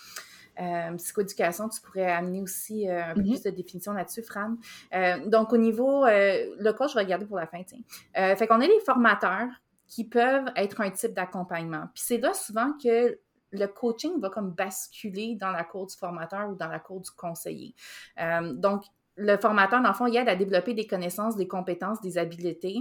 euh, 0.60 0.96
psychoéducation, 0.98 1.70
tu 1.70 1.82
pourrais 1.82 2.12
amener 2.12 2.42
aussi 2.42 2.90
euh, 2.90 3.04
un 3.04 3.14
peu 3.14 3.22
mm-hmm. 3.22 3.30
plus 3.30 3.44
de 3.44 3.50
définition 3.50 3.94
là-dessus, 3.94 4.24
Fran. 4.24 4.56
Euh, 4.94 5.26
donc, 5.26 5.54
au 5.54 5.58
niveau, 5.58 6.06
le 6.06 6.72
coach, 6.72 6.92
je 6.92 6.96
vais 6.96 7.04
regarder 7.04 7.26
pour 7.26 7.38
la 7.38 7.48
fin, 7.48 7.64
tiens. 7.64 8.36
fait 8.36 8.48
qu'on 8.48 8.62
a 8.62 8.68
les 8.68 8.80
formateurs 8.86 9.50
qui 9.88 10.04
peuvent 10.04 10.52
être 10.56 10.82
un 10.82 10.92
type 10.92 11.14
d'accompagnement. 11.14 11.86
Puis 11.94 12.04
c'est 12.06 12.20
là 12.20 12.34
souvent 12.34 12.74
que 12.82 13.18
le 13.52 13.66
coaching 13.66 14.20
va 14.20 14.30
comme 14.30 14.52
basculer 14.52 15.36
dans 15.36 15.52
la 15.52 15.64
cour 15.64 15.88
du 15.88 15.96
formateur 15.96 16.50
ou 16.50 16.56
dans 16.56 16.68
la 16.68 16.80
cour 16.80 17.02
du 17.02 17.10
conseiller. 17.12 17.74
Euh, 18.22 18.54
donc, 18.54 18.84
le 19.16 19.38
formateur, 19.38 19.82
dans 19.82 19.90
le 19.90 19.96
fond, 19.96 20.06
il 20.06 20.16
aide 20.16 20.30
à 20.30 20.36
développer 20.36 20.74
des 20.74 20.88
connaissances, 20.88 21.36
des 21.36 21.48
compétences, 21.48 22.00
des 22.02 22.18
habiletés. 22.18 22.78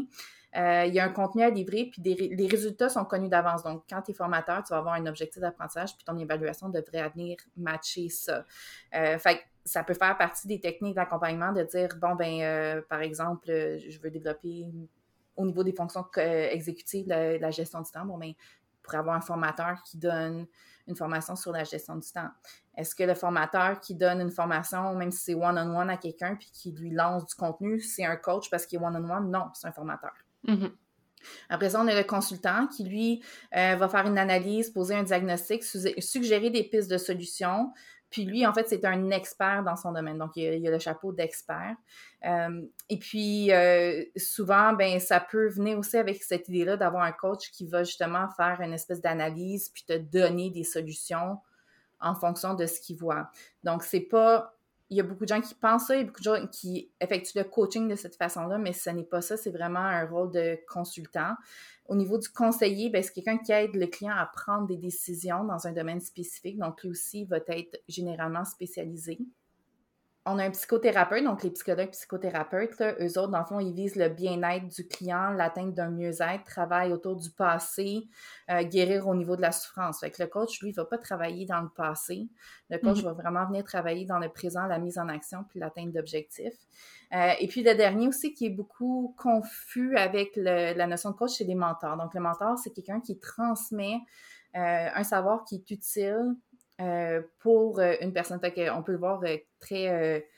Euh, 0.57 0.85
il 0.87 0.95
y 0.95 1.00
a 1.00 1.05
un 1.05 1.11
contenu 1.11 1.43
à 1.43 1.50
livrer, 1.50 1.90
puis 1.93 2.02
les 2.02 2.47
résultats 2.47 2.88
sont 2.88 3.05
connus 3.05 3.28
d'avance. 3.28 3.62
Donc, 3.62 3.85
quand 3.88 4.00
tu 4.02 4.12
es 4.12 4.14
formateur, 4.14 4.62
tu 4.62 4.73
vas 4.73 4.78
avoir 4.78 4.95
un 4.95 5.07
objectif 5.07 5.40
d'apprentissage, 5.40 5.95
puis 5.95 6.05
ton 6.05 6.17
évaluation 6.19 6.69
devrait 6.71 7.09
venir 7.11 7.37
matcher 7.57 8.09
ça. 8.09 8.45
Euh, 8.95 9.19
ça 9.64 9.85
peut 9.85 9.95
faire 9.95 10.17
partie 10.17 10.49
des 10.49 10.61
techniques 10.61 10.95
d'accompagnement 10.95 11.52
de 11.52 11.62
dire, 11.62 11.90
bon, 12.00 12.14
ben, 12.14 12.83
par 12.88 13.02
exemple, 13.02 13.47
je 13.47 13.99
veux 14.00 14.11
développer 14.11 14.64
au 15.37 15.45
niveau 15.45 15.62
des 15.62 15.73
fonctions 15.73 16.07
exécutives 16.17 17.07
la, 17.09 17.50
gestion 17.50 17.83
du 17.83 17.90
temps. 17.90 18.07
Bon, 18.07 18.17
ben, 18.17 18.33
pour 18.83 18.95
avoir 18.95 19.17
un 19.17 19.21
formateur 19.21 19.83
qui 19.85 19.99
donne 19.99 20.47
une 20.88 20.97
formation 20.97 21.37
sur 21.37 21.52
la 21.52 21.64
gestion 21.64 21.97
du 21.97 22.11
temps? 22.11 22.31
Est-ce 22.76 22.95
que 22.95 23.05
le 23.05 23.14
formateur 23.14 23.78
qui 23.81 23.95
donne 23.95 24.21
une 24.21 24.31
formation, 24.31 24.95
même 24.95 25.12
si 25.12 25.19
c'est 25.25 25.35
one-on-one 25.35 25.90
à 25.90 25.97
quelqu'un, 25.97 26.35
puis 26.35 26.50
qui 26.52 26.73
lui 26.73 26.90
lance 26.90 27.26
du 27.26 27.35
contenu, 27.35 27.81
c'est 27.81 28.05
un 28.05 28.17
coach 28.17 28.50
parce 28.50 28.67
qu'il 28.67 28.81
est 28.81 28.85
one-on-one? 28.85 29.31
Non, 29.31 29.50
c'est 29.52 29.69
un 29.69 29.73
formateur. 29.73 30.14
Mm-hmm. 30.47 30.71
Après 31.49 31.71
ça, 31.71 31.80
on 31.83 31.87
a 31.88 31.95
le 31.95 32.04
consultant 32.04 32.66
qui, 32.68 32.85
lui, 32.85 33.23
euh, 33.57 33.76
va 33.76 33.88
faire 33.88 34.07
une 34.07 34.18
analyse, 34.18 34.71
poser 34.71 34.95
un 34.95 35.02
diagnostic, 35.02 35.64
suggérer 35.64 36.50
des 36.50 36.64
pistes 36.64 36.90
de 36.90 36.99
solutions, 36.99 37.73
puis 38.11 38.25
lui, 38.25 38.47
en 38.47 38.54
fait, 38.54 38.68
c'est 38.68 38.85
un 38.85 39.11
expert 39.11 39.62
dans 39.64 39.76
son 39.76 39.92
domaine. 39.92 40.18
Donc, 40.18 40.33
il 40.37 40.66
a, 40.66 40.68
a 40.68 40.73
le 40.73 40.78
chapeau 40.78 41.12
d'expert. 41.12 41.76
Euh, 42.25 42.62
et 42.88 42.99
puis, 42.99 43.52
euh, 43.52 44.02
souvent, 44.16 44.73
ben, 44.73 44.99
ça 44.99 45.21
peut 45.21 45.49
venir 45.49 45.78
aussi 45.78 45.99
avec 45.99 46.23
cette 46.23 46.49
idée-là 46.49 46.76
d'avoir 46.76 47.02
un 47.02 47.12
coach 47.12 47.50
qui 47.50 47.66
va 47.66 47.85
justement 47.85 48.28
faire 48.37 48.61
une 48.62 48.73
espèce 48.73 49.02
d'analyse 49.02 49.68
puis 49.68 49.85
te 49.87 49.99
donner 49.99 50.50
des 50.50 50.64
solutions 50.64 51.38
en 52.00 52.14
fonction 52.14 52.54
de 52.54 52.64
ce 52.66 52.80
qu'il 52.80 52.97
voit. 52.97 53.30
Donc, 53.62 53.83
c'est 53.83 54.00
pas 54.00 54.57
il 54.90 54.97
y 54.97 55.00
a 55.00 55.02
beaucoup 55.02 55.25
de 55.25 55.28
gens 55.28 55.40
qui 55.40 55.54
pensent 55.54 55.87
ça, 55.87 55.95
il 55.95 55.99
y 55.99 56.02
a 56.02 56.04
beaucoup 56.04 56.21
de 56.21 56.25
gens 56.25 56.47
qui 56.47 56.90
effectuent 57.00 57.38
le 57.38 57.45
coaching 57.45 57.88
de 57.88 57.97
cette 57.97 58.16
façon-là, 58.16 58.59
mais 58.59 58.73
ce 58.73 58.90
n'est 58.90 59.04
pas 59.04 59.21
ça, 59.21 59.37
c'est 59.37 59.50
vraiment 59.50 59.80
un 59.80 60.07
rôle 60.07 60.30
de 60.30 60.59
consultant. 60.66 61.35
Au 61.87 61.95
niveau 61.95 62.18
du 62.18 62.28
conseiller, 62.28 62.90
ben, 62.90 63.02
c'est 63.02 63.12
quelqu'un 63.12 63.38
qui 63.38 63.52
aide 63.52 63.75
le 63.75 63.87
client 63.87 64.14
à 64.16 64.26
prendre 64.26 64.66
des 64.66 64.76
décisions 64.76 65.45
dans 65.45 65.66
un 65.66 65.73
domaine 65.73 66.00
spécifique, 66.00 66.59
donc 66.59 66.83
lui 66.83 66.90
aussi 66.90 67.25
va 67.25 67.38
être 67.49 67.78
généralement 67.88 68.45
spécialisé 68.45 69.18
on 70.30 70.38
a 70.38 70.44
un 70.44 70.50
psychothérapeute, 70.50 71.25
donc 71.25 71.42
les 71.42 71.50
psychologues 71.50 71.90
psychothérapeutes, 71.90 72.80
eux 72.80 73.18
autres, 73.18 73.28
dans 73.28 73.40
le 73.40 73.44
fond, 73.44 73.61
ils 73.61 73.73
visent 73.73 73.97
le 73.97 74.08
bien-être 74.08 74.68
du 74.68 74.87
client, 74.87 75.30
l'atteinte 75.30 75.75
d'un 75.75 75.90
mieux-être, 75.90 76.44
travaillent 76.44 76.92
autour 76.92 77.16
du 77.16 77.30
passé, 77.30 78.08
euh, 78.50 78.62
guérir 78.62 79.06
au 79.08 79.14
niveau 79.14 79.37
de 79.37 79.42
la 79.42 79.52
souffrance. 79.52 80.00
Fait 80.00 80.11
que 80.11 80.23
le 80.23 80.28
coach, 80.28 80.61
lui, 80.62 80.70
ne 80.70 80.76
va 80.76 80.85
pas 80.85 80.99
travailler 80.99 81.47
dans 81.47 81.61
le 81.61 81.68
passé. 81.68 82.28
Le 82.70 82.78
coach 82.78 82.99
mhm. 82.99 83.04
va 83.04 83.12
vraiment 83.12 83.47
venir 83.47 83.64
travailler 83.64 84.04
dans 84.04 84.18
le 84.18 84.28
présent, 84.28 84.66
la 84.66 84.78
mise 84.78 84.99
en 84.99 85.08
action, 85.08 85.44
puis 85.49 85.61
l'atteinte 85.61 85.92
d'objectifs. 85.92 86.58
Euh, 87.14 87.32
et 87.40 87.49
puis 87.49 87.62
le 87.62 87.75
dernier 87.75 88.08
aussi 88.08 88.35
qui 88.35 88.47
est 88.47 88.50
beaucoup 88.50 89.14
confus 89.16 89.97
avec 89.97 90.37
la 90.37 90.87
notion 90.87 91.11
de 91.11 91.16
coach, 91.16 91.32
c'est 91.38 91.44
les 91.44 91.54
mentors. 91.54 91.97
Donc 91.97 92.14
le 92.14 92.20
mentor, 92.20 92.58
c'est 92.58 92.70
quelqu'un 92.70 93.00
qui 93.00 93.18
transmet 93.18 93.99
euh, 94.56 94.88
un 94.94 95.04
savoir 95.04 95.44
qui 95.44 95.56
est 95.56 95.70
utile, 95.70 96.37
euh, 96.80 97.23
pour 97.40 97.80
euh, 97.80 97.94
une 98.00 98.12
personne. 98.12 98.40
on 98.73 98.82
peut 98.85 98.92
le 98.92 98.99
voir 98.99 99.20
très, 99.60 100.28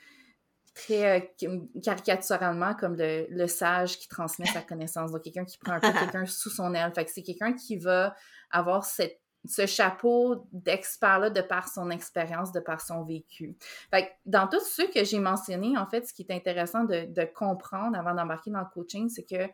très 0.75 1.35
caricaturalement 1.83 2.75
comme 2.75 2.97
le, 2.99 3.47
sage 3.47 3.99
qui 3.99 4.09
transmet 4.09 4.47
sa 4.47 4.63
connaissance. 4.63 5.13
Donc, 5.13 5.23
quelqu'un 5.23 5.45
qui 5.45 5.59
prend 5.59 5.73
un 5.73 5.81
peu 5.81 5.93
quelqu'un 5.99 6.27
sous 6.27 6.51
son 6.51 6.75
aile. 6.75 6.93
Fait 6.95 7.05
que 7.05 7.11
c'est 7.11 7.23
quelqu'un 7.23 7.53
qui 7.53 7.77
va 7.77 8.15
avoir 8.51 8.85
cette 8.85 9.21
ce 9.47 9.67
chapeau 9.67 10.47
d'expert-là 10.53 11.31
de 11.31 11.41
par 11.41 11.69
son 11.69 11.91
expérience, 11.91 12.53
de 12.53 12.61
par 12.61 12.81
son 12.81 13.05
vécu. 13.05 13.57
Fait 13.91 14.13
dans 14.27 14.47
tout 14.47 14.61
ce 14.61 14.83
que 14.83 15.05
j'ai 15.05 15.19
mentionné, 15.19 15.79
en 15.79 15.87
fait, 15.87 16.07
ce 16.07 16.13
qui 16.13 16.23
est 16.23 16.35
intéressant 16.35 16.85
de, 16.85 17.25
comprendre 17.35 17.99
avant 17.99 18.15
d'embarquer 18.15 18.51
dans 18.51 18.61
le 18.61 18.67
coaching, 18.73 19.09
c'est 19.09 19.25
que 19.25 19.51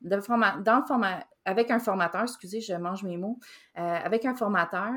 dans 0.00 0.16
le 0.16 0.22
format, 0.22 1.24
avec 1.44 1.70
un 1.70 1.78
formateur, 1.78 2.22
excusez, 2.22 2.60
je 2.60 2.74
mange 2.74 3.02
mes 3.02 3.16
mots, 3.16 3.38
avec 3.74 4.24
un 4.24 4.34
formateur, 4.34 4.94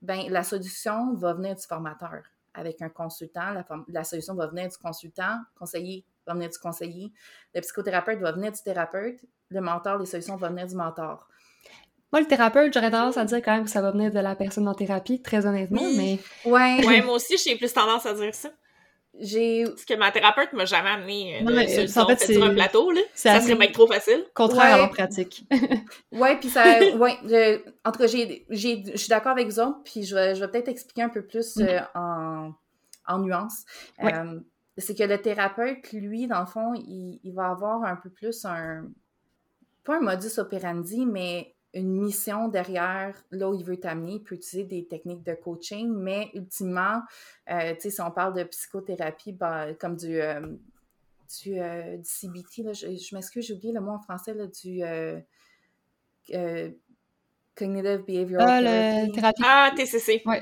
ben, 0.00 0.28
la 0.28 0.42
solution 0.42 1.14
va 1.14 1.34
venir 1.34 1.54
du 1.54 1.62
formateur. 1.62 2.22
Avec 2.54 2.82
un 2.82 2.90
consultant, 2.90 3.54
la, 3.88 4.04
solution 4.04 4.34
va 4.34 4.46
venir 4.46 4.68
du 4.68 4.76
consultant, 4.76 5.38
conseiller 5.58 6.04
va 6.26 6.34
venir 6.34 6.50
du 6.50 6.58
conseiller, 6.58 7.12
le 7.54 7.60
psychothérapeute 7.60 8.20
va 8.20 8.32
venir 8.32 8.52
du 8.52 8.62
thérapeute, 8.62 9.20
le 9.48 9.60
mentor, 9.60 9.98
les 9.98 10.06
solutions 10.06 10.36
vont 10.36 10.48
venir 10.48 10.66
du 10.66 10.76
mentor. 10.76 11.28
Moi, 12.12 12.20
le 12.20 12.26
thérapeute, 12.26 12.74
j'aurais 12.74 12.90
tendance 12.90 13.16
à 13.16 13.24
dire 13.24 13.38
quand 13.42 13.52
même 13.52 13.64
que 13.64 13.70
ça 13.70 13.80
va 13.80 13.90
venir 13.90 14.12
de 14.12 14.18
la 14.18 14.36
personne 14.36 14.68
en 14.68 14.74
thérapie, 14.74 15.22
très 15.22 15.46
honnêtement, 15.46 15.82
mais... 15.96 16.18
Ouais. 16.44 16.86
ouais, 16.86 17.02
moi 17.02 17.14
aussi, 17.14 17.38
j'ai 17.38 17.56
plus 17.56 17.72
tendance 17.72 18.04
à 18.04 18.12
dire 18.12 18.34
ça 18.34 18.50
j'ai 19.18 19.64
parce 19.64 19.84
que 19.84 19.94
ma 19.94 20.10
thérapeute 20.10 20.52
m'a 20.54 20.64
jamais 20.64 20.88
amené 20.88 21.36
euh, 21.36 21.44
de 21.44 21.98
en 21.98 22.06
fait, 22.06 22.18
c'est 22.18 22.32
sur 22.32 22.42
un 22.42 22.54
plateau 22.54 22.90
là? 22.90 23.00
ça 23.14 23.40
serait 23.40 23.54
même 23.54 23.72
trop 23.72 23.86
facile. 23.86 24.24
contraire 24.34 24.74
à 24.74 24.78
la 24.78 24.88
pratique. 24.88 25.46
Ouais 26.12 26.36
puis 26.38 26.48
ça 26.48 26.64
ouais 26.96 27.64
en 27.84 27.92
tout 27.92 27.98
cas 27.98 28.06
j'ai 28.06 28.46
je 28.48 28.96
suis 28.96 29.08
d'accord 29.08 29.32
avec 29.32 29.48
vous 29.48 29.60
autres 29.60 29.82
puis 29.84 30.04
je 30.04 30.14
vais, 30.14 30.34
je 30.34 30.40
vais 30.40 30.48
peut-être 30.50 30.68
expliquer 30.68 31.02
un 31.02 31.08
peu 31.10 31.22
plus 31.22 31.58
euh, 31.58 31.64
mm-hmm. 31.64 31.86
en, 31.94 32.54
en 33.06 33.18
nuances 33.18 33.64
euh, 34.02 34.40
c'est 34.78 34.96
que 34.96 35.04
le 35.04 35.20
thérapeute 35.20 35.92
lui 35.92 36.26
dans 36.26 36.40
le 36.40 36.46
fond 36.46 36.72
il, 36.74 37.20
il 37.22 37.34
va 37.34 37.50
avoir 37.50 37.84
un 37.84 37.96
peu 37.96 38.08
plus 38.08 38.44
un 38.46 38.88
pas 39.84 39.98
un 39.98 40.00
modus 40.00 40.38
operandi 40.38 41.04
mais 41.04 41.54
une 41.74 42.00
mission 42.00 42.48
derrière 42.48 43.14
là 43.30 43.50
où 43.50 43.54
il 43.54 43.64
veut 43.64 43.78
t'amener. 43.78 44.14
Il 44.14 44.22
peut 44.22 44.34
utiliser 44.34 44.64
des 44.64 44.86
techniques 44.86 45.22
de 45.22 45.34
coaching, 45.34 45.90
mais 45.90 46.30
ultimement, 46.34 47.00
euh, 47.50 47.74
tu 47.74 47.82
sais, 47.82 47.90
si 47.90 48.00
on 48.00 48.10
parle 48.10 48.34
de 48.34 48.44
psychothérapie, 48.44 49.32
bah, 49.32 49.72
comme 49.74 49.96
du, 49.96 50.20
euh, 50.20 50.40
du, 51.42 51.58
euh, 51.58 51.96
CBT, 52.02 52.62
là, 52.62 52.72
je, 52.72 53.14
m'excuse, 53.14 53.46
j'ai 53.46 53.54
oublié 53.54 53.72
le 53.72 53.80
mot 53.80 53.92
en 53.92 54.00
français, 54.00 54.34
là, 54.34 54.46
du 54.46 54.82
Cognitive 57.54 58.04
Behavioral 58.06 58.66
ah, 58.66 59.12
Therapy. 59.12 59.42
Ah, 59.44 59.70
TCC. 59.74 60.22
Oui. 60.26 60.36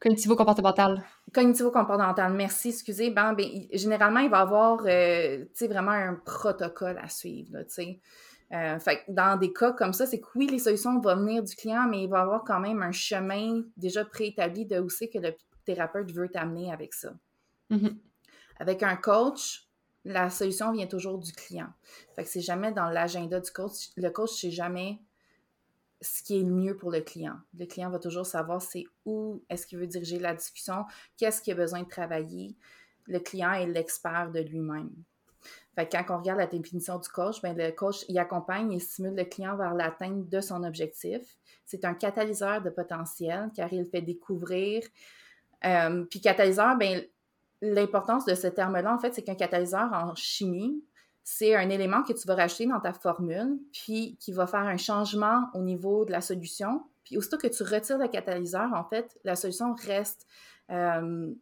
Cognitivo-comportemental. 0.00 1.02
Cognitivo-comportemental, 1.32 2.32
merci, 2.34 2.70
excusez. 2.70 3.10
Ben, 3.10 3.32
ben, 3.32 3.48
généralement, 3.72 4.20
il 4.20 4.28
va 4.28 4.40
avoir, 4.40 4.80
tu 4.80 4.86
sais, 5.54 5.68
vraiment 5.68 5.92
un 5.92 6.14
protocole 6.14 6.98
à 7.02 7.08
suivre, 7.08 7.62
tu 7.62 7.70
sais. 7.70 8.00
Euh, 8.52 8.78
fait 8.78 9.04
dans 9.08 9.38
des 9.38 9.52
cas 9.52 9.72
comme 9.72 9.92
ça, 9.92 10.06
c'est 10.06 10.20
que 10.20 10.26
oui, 10.34 10.46
les 10.46 10.58
solutions 10.58 11.00
vont 11.00 11.16
venir 11.16 11.42
du 11.42 11.54
client, 11.56 11.86
mais 11.88 12.04
il 12.04 12.08
va 12.08 12.18
y 12.18 12.22
avoir 12.22 12.44
quand 12.44 12.60
même 12.60 12.82
un 12.82 12.92
chemin 12.92 13.62
déjà 13.76 14.04
préétabli 14.04 14.66
de 14.66 14.78
où 14.80 14.88
c'est 14.88 15.08
que 15.08 15.18
le 15.18 15.34
thérapeute 15.64 16.12
veut 16.12 16.28
t'amener 16.28 16.72
avec 16.72 16.94
ça. 16.94 17.14
Mm-hmm. 17.70 17.96
Avec 18.60 18.82
un 18.82 18.96
coach, 18.96 19.66
la 20.04 20.30
solution 20.30 20.72
vient 20.72 20.86
toujours 20.86 21.18
du 21.18 21.32
client. 21.32 21.68
Fait 22.14 22.22
que 22.22 22.28
c'est 22.28 22.40
jamais 22.40 22.72
dans 22.72 22.90
l'agenda 22.90 23.40
du 23.40 23.50
coach. 23.50 23.90
Le 23.96 24.10
coach, 24.10 24.30
c'est 24.40 24.50
jamais 24.50 25.00
ce 26.00 26.22
qui 26.22 26.38
est 26.38 26.42
le 26.42 26.52
mieux 26.52 26.76
pour 26.76 26.90
le 26.90 27.00
client. 27.00 27.36
Le 27.58 27.64
client 27.64 27.90
va 27.90 27.98
toujours 27.98 28.26
savoir 28.26 28.60
c'est 28.60 28.84
où 29.06 29.42
est-ce 29.48 29.66
qu'il 29.66 29.78
veut 29.78 29.86
diriger 29.86 30.18
la 30.18 30.34
discussion, 30.34 30.84
qu'est-ce 31.16 31.40
qu'il 31.40 31.54
a 31.54 31.56
besoin 31.56 31.82
de 31.82 31.88
travailler. 31.88 32.54
Le 33.06 33.18
client 33.18 33.52
est 33.52 33.66
l'expert 33.66 34.30
de 34.30 34.40
lui-même. 34.40 34.92
Fait 35.74 35.88
quand 35.90 36.04
on 36.10 36.18
regarde 36.18 36.38
la 36.38 36.46
définition 36.46 36.98
du 36.98 37.08
coach, 37.08 37.42
bien, 37.42 37.52
le 37.54 37.72
coach 37.72 38.04
il 38.08 38.18
accompagne 38.18 38.72
et 38.72 38.80
stimule 38.80 39.14
le 39.16 39.24
client 39.24 39.56
vers 39.56 39.74
l'atteinte 39.74 40.28
de 40.28 40.40
son 40.40 40.62
objectif. 40.62 41.22
C'est 41.64 41.84
un 41.84 41.94
catalyseur 41.94 42.62
de 42.62 42.70
potentiel 42.70 43.50
car 43.54 43.72
il 43.72 43.84
fait 43.86 44.02
découvrir. 44.02 44.82
Euh, 45.64 46.04
puis 46.04 46.20
catalyseur, 46.20 46.76
bien, 46.76 47.00
l'importance 47.60 48.24
de 48.24 48.34
ce 48.34 48.46
terme-là, 48.46 48.94
en 48.94 48.98
fait, 48.98 49.14
c'est 49.14 49.22
qu'un 49.22 49.34
catalyseur 49.34 49.92
en 49.92 50.14
chimie, 50.14 50.84
c'est 51.22 51.54
un 51.56 51.70
élément 51.70 52.02
que 52.02 52.12
tu 52.12 52.26
vas 52.28 52.34
rajouter 52.34 52.66
dans 52.66 52.80
ta 52.80 52.92
formule, 52.92 53.58
puis 53.72 54.16
qui 54.20 54.32
va 54.32 54.46
faire 54.46 54.60
un 54.60 54.76
changement 54.76 55.46
au 55.54 55.62
niveau 55.62 56.04
de 56.04 56.12
la 56.12 56.20
solution. 56.20 56.82
Puis 57.02 57.16
aussitôt 57.16 57.38
que 57.38 57.46
tu 57.46 57.62
retires 57.62 57.98
le 57.98 58.08
catalyseur, 58.08 58.72
en 58.74 58.84
fait, 58.84 59.18
la 59.24 59.34
solution 59.34 59.74
reste 59.74 60.26
euh, 60.70 61.32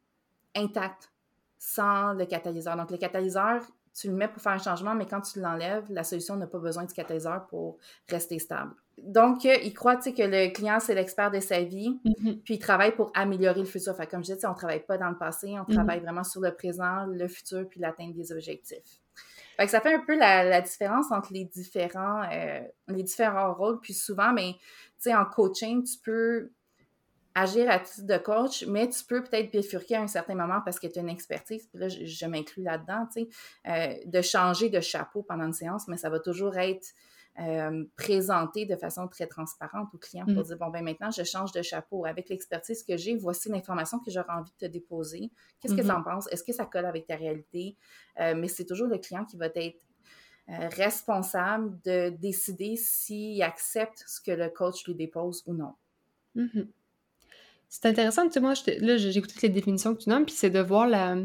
intacte 0.55 1.11
sans 1.59 2.13
le 2.15 2.27
catalyseur. 2.27 2.77
Donc, 2.77 2.91
le 2.91 2.97
catalyseur, 2.97 3.63
tu 3.95 4.09
le 4.09 4.15
mets 4.15 4.29
pour 4.29 4.43
faire 4.43 4.53
un 4.53 4.59
changement, 4.59 4.95
mais 4.95 5.07
quand 5.07 5.21
tu 5.21 5.41
l'enlèves, 5.41 5.85
la 5.91 6.05
solution 6.05 6.37
n'a 6.37 6.47
pas 6.47 6.59
besoin 6.59 6.85
du 6.85 6.95
catalyseur 6.95 7.47
pour 7.47 7.79
rester 8.09 8.39
stable. 8.39 8.75
Donc, 8.99 9.45
euh, 9.47 9.57
il 9.63 9.73
croit 9.75 9.97
que 9.97 10.11
le 10.11 10.53
client, 10.53 10.79
c'est 10.81 10.95
l'expert 10.95 11.31
de 11.31 11.41
sa 11.41 11.63
vie, 11.63 12.01
mm-hmm. 12.05 12.43
puis 12.43 12.55
il 12.55 12.59
travaille 12.59 12.95
pour 12.95 13.11
améliorer 13.15 13.61
le 13.61 13.67
futur. 13.67 13.97
Fait, 13.97 14.07
comme 14.07 14.25
je 14.25 14.33
disais, 14.33 14.47
on 14.47 14.51
ne 14.51 14.57
travaille 14.57 14.85
pas 14.85 14.99
dans 14.99 15.11
le 15.11 15.19
passé, 15.19 15.49
on 15.49 15.63
mm-hmm. 15.63 15.75
travaille 15.75 16.01
vraiment 16.01 16.25
sur 16.25 16.41
le 16.41 16.55
présent, 16.55 17.07
le 17.07 17.29
futur, 17.29 17.69
puis 17.69 17.81
l'atteinte 17.81 18.15
des 18.15 18.33
objectifs. 18.33 19.01
Fait 19.57 19.67
que 19.67 19.71
ça 19.71 19.81
fait 19.81 19.95
un 19.95 20.01
peu 20.01 20.17
la, 20.17 20.61
différence 20.61 21.11
entre 21.11 21.33
les 21.33 21.45
différents, 21.45 22.23
euh, 22.33 22.61
les 22.89 23.03
différents 23.03 23.53
rôles. 23.53 23.81
Puis 23.81 23.93
souvent, 23.93 24.33
mais, 24.33 24.55
en 25.07 25.25
coaching, 25.27 25.85
tu 25.85 25.99
peux 26.03 26.51
agir 27.35 27.71
à 27.71 27.79
titre 27.79 28.07
de 28.07 28.19
coach, 28.19 28.65
mais 28.67 28.89
tu 28.89 29.05
peux 29.05 29.23
peut-être 29.23 29.51
bifurquer 29.51 29.97
à 29.97 30.03
un 30.03 30.07
certain 30.07 30.35
moment 30.35 30.61
parce 30.65 30.79
que 30.79 30.87
tu 30.87 30.99
as 30.99 31.03
une 31.03 31.09
expertise, 31.09 31.67
puis 31.67 31.79
là, 31.79 31.89
je, 31.89 32.27
m'inclus 32.27 32.63
là-dedans, 32.63 33.07
tu 33.13 33.23
sais, 33.23 33.29
euh, 33.69 33.95
de 34.07 34.23
changer 34.23 34.69
de 34.69 34.81
chapeau 34.81 35.23
pendant 35.23 35.45
une 35.45 35.53
séance, 35.53 35.89
mais 35.89 35.97
ça 35.97 36.11
va 36.11 36.21
toujours 36.21 36.57
être 36.57 36.89
euh, 37.41 37.85
présenter 37.97 38.67
de 38.67 38.77
façon 38.77 39.09
très 39.09 39.27
transparente 39.27 39.89
au 39.95 39.99
client 39.99 40.27
pour 40.27 40.43
Mm. 40.43 40.43
dire, 40.43 40.59
bon, 40.59 40.69
ben 40.69 40.85
maintenant, 40.85 41.11
je 41.11 41.23
change 41.23 41.51
de 41.53 41.63
chapeau. 41.63 42.05
Avec 42.05 42.29
l'expertise 42.29 42.83
que 42.83 42.99
j'ai, 42.99 43.17
voici 43.17 43.49
l'information 43.49 43.99
que 44.01 44.11
j'aurais 44.11 44.35
envie 44.35 44.51
de 44.51 44.67
te 44.67 44.71
déposer. 44.71 45.31
Qu'est-ce 45.59 45.75
que 45.75 45.81
tu 45.81 45.91
en 45.91 46.03
penses? 46.03 46.29
Est-ce 46.31 46.45
que 46.45 46.53
ça 46.53 46.67
colle 46.67 46.85
avec 46.85 47.07
ta 47.07 47.17
réalité? 47.17 47.77
Euh, 48.21 48.35
mais 48.37 48.49
c'est 48.49 48.67
toujours 48.67 48.89
le 48.89 48.99
client 48.99 49.25
qui 49.25 49.39
va 49.39 49.47
être 49.47 49.81
responsable 50.49 51.81
de 51.83 52.11
décider 52.11 52.77
s'il 52.77 53.43
accepte 53.43 54.05
ce 54.07 54.21
que 54.21 54.33
le 54.33 54.51
coach 54.51 54.87
lui 54.87 54.95
dépose 54.95 55.43
ou 55.47 55.55
non. 55.55 55.75
Mhm. 56.35 56.69
C'est 57.75 57.87
intéressant, 57.87 58.27
tu 58.27 58.33
sais, 58.35 58.41
moi, 58.41 58.53
là, 58.81 58.99
j'ai 58.99 59.17
écouté 59.17 59.33
toutes 59.33 59.43
les 59.43 59.49
définitions 59.49 59.95
que 59.95 60.03
tu 60.03 60.11
nommes, 60.11 60.27
puis 60.27 60.35
c'est 60.35 60.51
de 60.51 60.61
voir 60.61 60.87
la, 60.87 61.17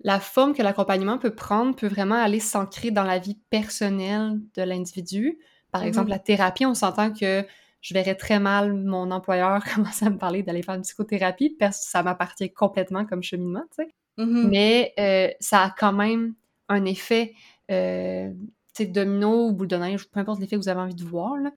la 0.00 0.18
forme 0.20 0.54
que 0.54 0.62
l'accompagnement 0.62 1.18
peut 1.18 1.34
prendre, 1.34 1.76
peut 1.76 1.86
vraiment 1.86 2.14
aller 2.16 2.40
s'ancrer 2.40 2.90
dans 2.90 3.04
la 3.04 3.18
vie 3.18 3.38
personnelle 3.50 4.40
de 4.56 4.62
l'individu. 4.62 5.38
Par 5.70 5.82
Mhm. 5.82 5.88
exemple, 5.88 6.08
la 6.10 6.18
thérapie, 6.18 6.64
on 6.64 6.72
s'entend 6.74 7.12
que 7.12 7.44
je 7.82 7.92
verrais 7.94 8.14
très 8.14 8.40
mal 8.40 8.72
mon 8.72 9.10
employeur 9.10 9.62
commencer 10.00 10.06
à 10.06 10.10
me 10.10 10.16
parler 10.16 10.42
d'aller 10.42 10.62
faire 10.62 10.76
une 10.76 10.82
psychothérapie 10.82 11.50
parce 11.58 11.84
que 11.84 11.90
ça 11.90 12.02
m'appartient 12.02 12.50
complètement 12.50 13.04
comme 13.04 13.22
cheminement, 13.22 13.64
tu 13.76 13.84
sais. 13.84 13.94
Mhm. 14.16 14.48
Mais 14.48 14.94
euh, 14.98 15.28
ça 15.40 15.64
a 15.64 15.70
quand 15.76 15.92
même 15.92 16.34
un 16.70 16.86
effet, 16.86 17.34
euh, 17.70 18.30
tu 18.74 18.84
sais, 18.84 18.86
domino 18.86 19.48
ou 19.48 19.52
boule 19.52 19.68
de 19.68 19.76
neige, 19.76 20.08
peu 20.10 20.20
importe 20.20 20.40
l'effet 20.40 20.56
que 20.56 20.62
vous 20.62 20.70
avez 20.70 20.80
envie 20.80 20.94
de 20.94 21.04
voir, 21.04 21.36
là. 21.36 21.50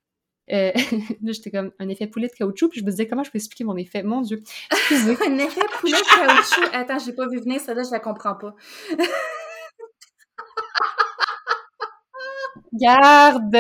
Euh, 0.52 0.72
là, 1.22 1.32
j'étais 1.32 1.52
comme 1.52 1.72
un 1.80 1.90
effet 1.90 2.08
poulet 2.08 2.28
de 2.28 2.34
caoutchouc, 2.34 2.70
puis 2.70 2.80
je 2.80 2.86
me 2.86 2.92
disais 2.92 3.08
comment 3.08 3.24
je 3.24 3.32
peux 3.32 3.38
expliquer 3.38 3.64
mon 3.64 3.76
effet? 3.78 4.04
Mon 4.04 4.22
Dieu. 4.22 4.44
Un 4.92 5.38
effet 5.40 5.62
poulet 5.80 5.98
caoutchouc. 6.16 6.70
Attends, 6.74 7.00
j'ai 7.00 7.14
pas 7.14 7.28
vu 7.28 7.40
venir, 7.40 7.60
celle-là, 7.60 7.84
je 7.84 7.92
la 7.92 8.00
comprends 8.00 8.36
pas. 8.36 8.56
Garde! 12.74 13.58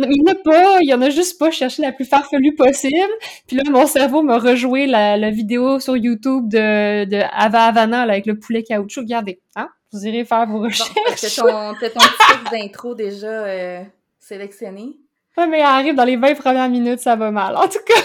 Il 0.00 0.08
n'y 0.08 0.30
en 0.30 0.32
a 0.32 0.34
pas, 0.36 0.78
il 0.80 0.88
y 0.88 0.94
en 0.94 1.02
a 1.02 1.10
juste 1.10 1.38
pas. 1.40 1.50
Je 1.50 1.56
cherchais 1.56 1.82
la 1.82 1.90
plus 1.90 2.04
farfelue 2.04 2.54
possible. 2.54 3.10
Puis 3.48 3.56
là, 3.56 3.64
mon 3.68 3.84
cerveau 3.86 4.22
m'a 4.22 4.38
rejoué 4.38 4.86
la, 4.86 5.16
la 5.16 5.30
vidéo 5.30 5.80
sur 5.80 5.96
YouTube 5.96 6.48
de, 6.48 7.04
de 7.04 7.20
Ava 7.32 7.64
Havana 7.64 8.06
là, 8.06 8.12
avec 8.12 8.26
le 8.26 8.38
poulet 8.38 8.62
caoutchouc. 8.62 9.00
Regardez, 9.00 9.40
hein? 9.56 9.68
Vous 9.92 10.06
irez 10.06 10.24
faire 10.24 10.46
vos 10.46 10.58
Bon, 10.58 10.64
recherches. 10.66 10.92
t'as 11.20 11.42
ton, 11.42 11.74
ton 11.74 12.00
petit 12.00 12.50
d'intro 12.52 12.94
déjà 12.94 13.26
euh, 13.26 13.82
sélectionné. 14.20 14.98
Ouais, 15.38 15.46
mais 15.46 15.58
elle 15.60 15.64
arrive 15.66 15.94
dans 15.94 16.04
les 16.04 16.16
20 16.16 16.34
premières 16.34 16.68
minutes, 16.68 16.98
ça 17.00 17.14
va 17.16 17.30
mal. 17.30 17.56
En 17.56 17.68
tout 17.68 17.78
cas. 17.86 17.94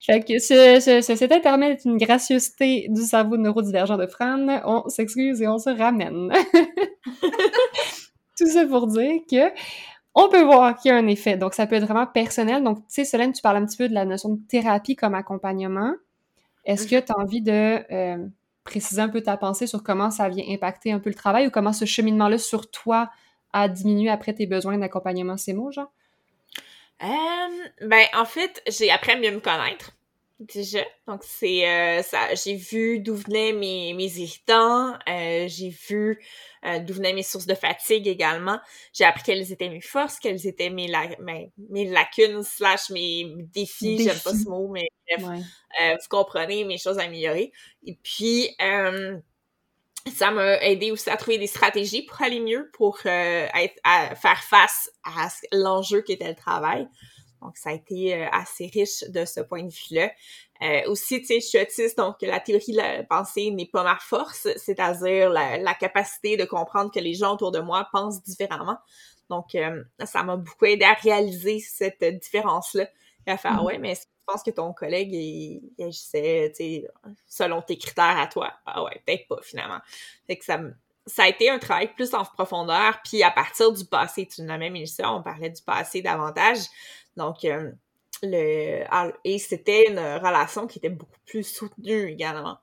fait 0.00 0.20
que 0.24 0.38
ce, 0.38 0.80
ce, 0.80 1.00
ce- 1.02 1.14
cet 1.14 1.30
intermède 1.30 1.78
est 1.78 1.84
une 1.84 1.98
gracieuseté 1.98 2.86
du 2.88 3.02
cerveau 3.02 3.36
neurodivergent 3.36 3.98
de 3.98 4.06
Fran. 4.06 4.46
On 4.64 4.88
s'excuse 4.88 5.42
et 5.42 5.48
on 5.48 5.58
se 5.58 5.68
ramène. 5.70 6.32
Tout 8.38 8.46
ça 8.46 8.66
pour 8.66 8.86
dire 8.86 9.20
que 9.30 9.52
on 10.14 10.28
peut 10.28 10.42
voir 10.42 10.76
qu'il 10.76 10.90
y 10.90 10.92
a 10.92 10.96
un 10.96 11.06
effet. 11.06 11.36
Donc, 11.36 11.54
ça 11.54 11.66
peut 11.66 11.76
être 11.76 11.84
vraiment 11.84 12.06
personnel. 12.06 12.62
Donc, 12.62 12.78
tu 12.80 12.84
sais, 12.88 13.04
Solène, 13.04 13.32
tu 13.32 13.40
parles 13.42 13.56
un 13.58 13.66
petit 13.66 13.76
peu 13.78 13.88
de 13.88 13.94
la 13.94 14.04
notion 14.04 14.30
de 14.30 14.40
thérapie 14.48 14.96
comme 14.96 15.14
accompagnement. 15.14 15.92
Est-ce 16.64 16.86
que 16.86 17.00
tu 17.00 17.12
as 17.12 17.18
envie 17.18 17.40
de 17.42 17.80
euh, 17.92 18.18
préciser 18.64 19.00
un 19.00 19.08
peu 19.08 19.22
ta 19.22 19.36
pensée 19.36 19.66
sur 19.66 19.82
comment 19.82 20.10
ça 20.10 20.28
vient 20.28 20.44
impacter 20.50 20.92
un 20.92 20.98
peu 20.98 21.08
le 21.10 21.14
travail 21.14 21.46
ou 21.46 21.50
comment 21.50 21.72
ce 21.72 21.84
cheminement-là 21.86 22.38
sur 22.38 22.70
toi 22.70 23.10
a 23.52 23.68
diminué 23.68 24.10
après 24.10 24.34
tes 24.34 24.46
besoins 24.46 24.78
d'accompagnement 24.78 25.36
CEMO, 25.36 25.72
genre? 25.72 25.92
Euh, 27.02 27.86
ben, 27.86 28.06
en 28.14 28.24
fait, 28.24 28.62
j'ai 28.68 28.90
appris 28.90 29.12
à 29.12 29.16
mieux 29.16 29.32
me 29.32 29.40
connaître. 29.40 29.92
Déjà. 30.38 30.80
Donc, 31.06 31.22
c'est 31.24 31.68
euh, 31.68 32.02
ça. 32.02 32.34
J'ai 32.34 32.56
vu 32.56 32.98
d'où 32.98 33.14
venaient 33.14 33.52
mes, 33.52 33.92
mes 33.94 34.18
irritants. 34.18 34.94
euh, 35.08 35.46
j'ai 35.46 35.68
vu 35.68 36.20
euh, 36.64 36.80
d'où 36.80 36.94
venaient 36.94 37.12
mes 37.12 37.22
sources 37.22 37.46
de 37.46 37.54
fatigue 37.54 38.08
également. 38.08 38.58
J'ai 38.92 39.04
appris 39.04 39.22
quelles 39.24 39.52
étaient 39.52 39.68
mes 39.68 39.80
forces, 39.80 40.18
quelles 40.18 40.44
étaient 40.46 40.70
mes, 40.70 40.88
la- 40.88 41.16
mes, 41.20 41.52
mes 41.70 41.84
lacunes 41.88 42.42
slash 42.42 42.90
mes 42.90 43.34
défis. 43.54 43.98
J'aime 44.02 44.18
pas 44.18 44.32
ce 44.34 44.48
mot, 44.48 44.68
mais 44.68 44.88
bref, 45.16 45.28
Ouais. 45.28 45.92
vous 45.94 46.08
comprenez 46.08 46.64
mes 46.64 46.78
choses 46.78 46.98
à 46.98 47.02
améliorer. 47.04 47.52
Et 47.86 47.96
puis, 48.02 48.48
ça 50.10 50.30
m'a 50.30 50.60
aidé 50.62 50.90
aussi 50.90 51.10
à 51.10 51.16
trouver 51.16 51.38
des 51.38 51.46
stratégies 51.46 52.02
pour 52.02 52.20
aller 52.22 52.40
mieux, 52.40 52.70
pour 52.72 52.98
euh, 53.06 53.46
être, 53.54 53.76
à 53.84 54.14
faire 54.14 54.42
face 54.42 54.90
à 55.04 55.28
l'enjeu 55.52 56.02
qui 56.02 56.12
était 56.12 56.28
le 56.28 56.34
travail. 56.34 56.88
Donc, 57.40 57.56
ça 57.56 57.70
a 57.70 57.72
été 57.72 58.14
euh, 58.14 58.26
assez 58.30 58.70
riche 58.72 59.02
de 59.08 59.24
ce 59.24 59.40
point 59.40 59.64
de 59.64 59.72
vue-là. 59.72 60.10
Euh, 60.62 60.82
aussi, 60.86 61.20
tu 61.20 61.26
sais, 61.26 61.40
je 61.40 61.46
suis 61.46 61.60
autiste, 61.60 61.98
donc 61.98 62.16
la 62.22 62.38
théorie 62.38 62.72
de 62.72 62.76
la 62.76 63.02
pensée 63.02 63.50
n'est 63.50 63.66
pas 63.66 63.82
ma 63.82 63.98
force, 63.98 64.46
c'est-à-dire 64.56 65.28
la, 65.28 65.58
la 65.58 65.74
capacité 65.74 66.36
de 66.36 66.44
comprendre 66.44 66.92
que 66.92 67.00
les 67.00 67.14
gens 67.14 67.34
autour 67.34 67.50
de 67.50 67.58
moi 67.58 67.88
pensent 67.90 68.22
différemment. 68.22 68.78
Donc, 69.28 69.54
euh, 69.54 69.82
ça 70.04 70.22
m'a 70.22 70.36
beaucoup 70.36 70.66
aidé 70.66 70.84
à 70.84 70.94
réaliser 70.94 71.58
cette 71.58 72.04
différence-là 72.04 72.86
et 73.26 73.30
à 73.32 73.36
faire, 73.36 73.62
Mhm. 73.62 73.64
ouais, 73.64 73.78
mais 73.78 73.92
est-ce 73.92 74.02
que 74.06 74.10
tu 74.12 74.22
penses 74.26 74.42
que 74.42 74.50
ton 74.50 74.72
collègue, 74.72 75.12
il, 75.12 75.62
il 75.78 75.84
agissait, 75.84 76.52
tu 76.56 76.64
sais, 76.64 76.88
selon 77.26 77.62
tes 77.62 77.78
critères 77.78 78.18
à 78.18 78.26
toi? 78.26 78.52
Ah 78.66 78.82
ouais, 78.84 79.02
peut-être 79.06 79.28
pas, 79.28 79.40
finalement. 79.42 79.80
Fait 80.26 80.36
que 80.36 80.44
ça 80.44 80.60
ça 81.06 81.24
a 81.24 81.28
été 81.28 81.50
un 81.50 81.58
travail 81.58 81.92
plus 81.94 82.14
en 82.14 82.24
profondeur, 82.24 83.00
puis 83.04 83.24
à 83.24 83.32
partir 83.32 83.72
du 83.72 83.84
passé, 83.84 84.24
tu 84.26 84.42
nommais 84.42 84.70
Mélissa, 84.70 85.12
on 85.12 85.20
parlait 85.22 85.50
du 85.50 85.60
passé 85.62 86.00
davantage. 86.00 86.58
Donc, 87.16 87.44
euh, 87.44 87.72
le, 88.22 88.84
ah, 88.88 89.08
et 89.24 89.38
c'était 89.40 89.88
une 89.90 89.98
relation 89.98 90.68
qui 90.68 90.78
était 90.78 90.88
beaucoup 90.90 91.18
plus 91.26 91.42
soutenue 91.42 92.08
également. 92.12 92.58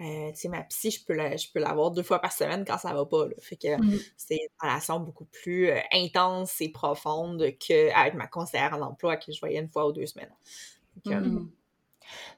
Euh, 0.00 0.30
tu 0.32 0.36
sais, 0.36 0.48
ma 0.48 0.62
psy, 0.64 0.90
je 0.90 1.04
peux 1.04 1.14
la, 1.14 1.36
je 1.36 1.48
peux 1.52 1.58
l'avoir 1.58 1.90
deux 1.90 2.02
fois 2.02 2.18
par 2.20 2.32
semaine 2.32 2.64
quand 2.66 2.76
ça 2.78 2.92
va 2.92 3.06
pas, 3.06 3.26
là. 3.26 3.34
Fait 3.40 3.56
que 3.56 3.80
Mhm. 3.80 3.98
c'est 4.16 4.34
une 4.36 4.48
relation 4.60 5.00
beaucoup 5.00 5.24
plus 5.24 5.70
euh, 5.70 5.80
intense 5.92 6.60
et 6.60 6.68
profonde 6.68 7.42
qu'avec 7.58 8.14
ma 8.14 8.26
conseillère 8.26 8.74
en 8.74 8.82
emploi 8.82 9.16
que 9.16 9.32
je 9.32 9.40
voyais 9.40 9.58
une 9.58 9.68
fois 9.70 9.86
ou 9.86 9.92
deux 9.92 10.06
semaines. 10.06 10.32
Mhm. 11.06 11.50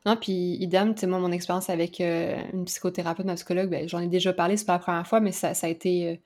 Non, 0.07 0.17
puis 0.17 0.33
idem, 0.61 0.95
tu 0.95 1.01
sais, 1.01 1.07
moi, 1.07 1.19
mon 1.19 1.33
expérience 1.33 1.69
avec 1.69 2.01
euh, 2.01 2.41
une 2.53 2.65
psychothérapeute, 2.65 3.27
ma 3.27 3.35
psychologue, 3.35 3.69
ben, 3.71 3.89
j'en 3.89 4.01
ai 4.01 4.09
déjà 4.09 4.33
parlé, 4.33 4.57
c'est 4.57 4.65
pas 4.65 4.75
la 4.75 4.79
première 4.79 5.07
fois, 5.07 5.21
mais 5.21 5.33
ça, 5.33 5.55
ça 5.55 5.67
a 5.67 5.71
été... 5.71 6.21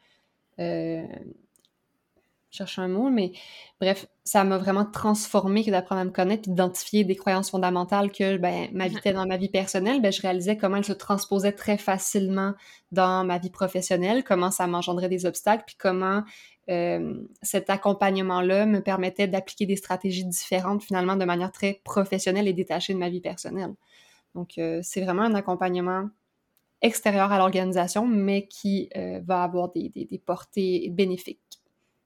Je 2.53 2.59
cherche 2.59 2.79
un 2.79 2.89
mot, 2.89 3.09
mais 3.09 3.33
bref, 3.81 4.07
ça 4.25 4.45
m'a 4.45 4.59
vraiment 4.59 4.85
transformé 4.85 5.65
que 5.65 5.71
d'apprendre 5.71 6.03
à 6.03 6.05
me 6.05 6.11
connaître, 6.11 6.43
d'identifier 6.43 7.03
des 7.03 7.17
croyances 7.17 7.51
fondamentales 7.51 8.13
que 8.13 8.37
ben, 8.37 8.69
m'habitaient 8.75 9.15
dans 9.15 9.27
ma 9.27 9.39
vie 9.39 9.49
personnelle, 9.49 10.03
ben, 10.03 10.13
je 10.13 10.21
réalisais 10.21 10.59
comment 10.59 10.77
elles 10.77 10.85
se 10.85 10.93
transposaient 10.93 11.53
très 11.53 11.79
facilement 11.79 12.53
dans 12.91 13.25
ma 13.25 13.39
vie 13.39 13.49
professionnelle, 13.49 14.23
comment 14.23 14.51
ça 14.51 14.67
m'engendrait 14.67 15.09
des 15.09 15.25
obstacles, 15.25 15.65
puis 15.67 15.77
comment 15.79 16.25
euh, 16.69 17.15
cet 17.41 17.71
accompagnement-là 17.71 18.67
me 18.67 18.83
permettait 18.83 19.29
d'appliquer 19.29 19.65
des 19.65 19.77
stratégies 19.77 20.27
différentes, 20.27 20.83
finalement, 20.83 21.17
de 21.17 21.25
manière 21.25 21.53
très 21.53 21.81
professionnelle 21.85 22.49
et 22.49 22.53
détachée 22.53 22.93
de 22.93 22.99
ma 22.99 23.09
vie 23.09 23.23
personnelle. 23.23 23.75
Donc, 24.35 24.59
euh, 24.59 24.81
c'est 24.83 25.01
vraiment 25.01 25.23
un 25.23 25.35
accompagnement 25.35 26.11
extérieur 26.83 27.33
à 27.33 27.39
l'organisation, 27.39 28.07
mais 28.07 28.47
qui 28.47 28.91
euh, 28.95 29.21
va 29.25 29.43
avoir 29.43 29.71
des, 29.73 29.89
des, 29.89 30.05
des 30.05 30.19
portées 30.19 30.91
bénéfiques. 30.91 31.42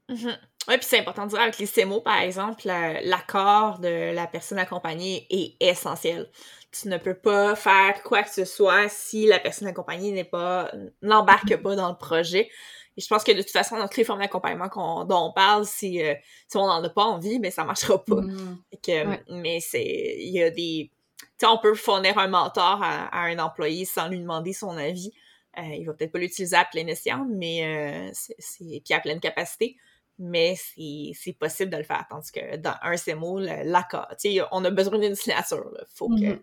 Mhm. 0.09 0.37
Oui, 0.69 0.79
puis 0.79 0.87
c'est 0.87 0.99
important 0.99 1.25
de 1.27 1.31
dire 1.31 1.41
avec 1.41 1.59
les 1.59 1.67
CMO, 1.67 2.01
par 2.01 2.21
exemple, 2.21 2.63
la- 2.65 3.01
l'accord 3.03 3.79
de 3.79 4.13
la 4.13 4.27
personne 4.27 4.59
accompagnée 4.59 5.27
est 5.31 5.57
essentiel. 5.61 6.29
Tu 6.73 6.89
ne 6.89 6.97
peux 6.99 7.15
pas 7.15 7.55
faire 7.57 8.03
quoi 8.03 8.23
que 8.23 8.31
ce 8.31 8.45
soit 8.45 8.89
si 8.89 9.27
la 9.27 9.39
personne 9.39 9.69
accompagnée 9.69 10.13
n'est 10.13 10.25
pas 10.25 10.71
n'embarque 11.03 11.57
pas 11.63 11.77
dans 11.77 11.89
le 11.89 11.97
projet. 11.97 12.51
Et 12.97 13.01
je 13.01 13.07
pense 13.09 13.25
que 13.25 13.33
de 13.33 13.43
toute 13.43 13.51
façon, 13.51 13.77
dans 13.77 13.85
toutes 13.89 13.97
les 13.99 14.05
formes 14.05 14.21
d'accompagnement 14.21 14.69
qu'on- 14.69 15.05
dont 15.05 15.27
on 15.29 15.33
parle, 15.33 15.67
si, 15.67 16.03
euh, 16.03 16.15
si 16.49 16.57
on 16.57 16.67
n'en 16.67 16.83
a 16.83 16.89
pas 16.89 17.05
envie, 17.05 17.39
mais 17.39 17.51
ça 17.51 17.65
marchera 17.65 18.03
pas. 18.05 18.21
Mhm. 18.23 18.59
Fait 18.71 18.77
que, 19.05 19.09
Ouais. 19.09 19.23
Mais 19.29 19.61
c'est. 19.61 19.85
Il 20.19 20.33
y 20.33 20.43
a 20.43 20.51
des. 20.51 20.91
Tu 21.21 21.27
sais, 21.39 21.47
on 21.47 21.59
peut 21.59 21.75
fournir 21.75 22.19
un 22.19 22.29
mentor 22.29 22.83
à, 22.83 23.07
à 23.07 23.21
un 23.27 23.39
employé 23.39 23.85
sans 23.85 24.09
lui 24.09 24.19
demander 24.21 24.53
son 24.53 24.77
avis. 24.77 25.13
Euh, 25.59 25.63
il 25.75 25.85
va 25.87 25.95
peut-être 25.95 26.13
pas 26.13 26.19
l'utiliser 26.19 26.57
à 26.57 26.65
plein 26.65 26.87
escient, 26.87 27.27
mais 27.31 27.65
euh, 28.09 28.11
c'est, 28.13 28.35
c'est- 28.39 28.83
puis 28.85 28.95
à 28.95 29.01
pleine 29.01 29.21
capacité. 29.21 29.77
Mais 30.19 30.57
c'est, 30.57 31.13
c'est 31.15 31.33
possible 31.35 31.71
de 31.71 31.77
le 31.77 31.83
faire. 31.83 32.05
Tandis 32.09 32.33
que 32.33 32.57
dans 32.57 32.75
un 32.83 32.97
CMO, 32.97 33.39
l'accord, 33.41 34.09
tu 34.21 34.33
sais, 34.35 34.41
on 34.51 34.65
a 34.65 34.71
besoin 34.71 34.99
d'une 34.99 35.15
signature. 35.15 35.71
Il 35.79 35.85
faut, 35.95 36.09
que, 36.09 36.15
Mhm. 36.15 36.41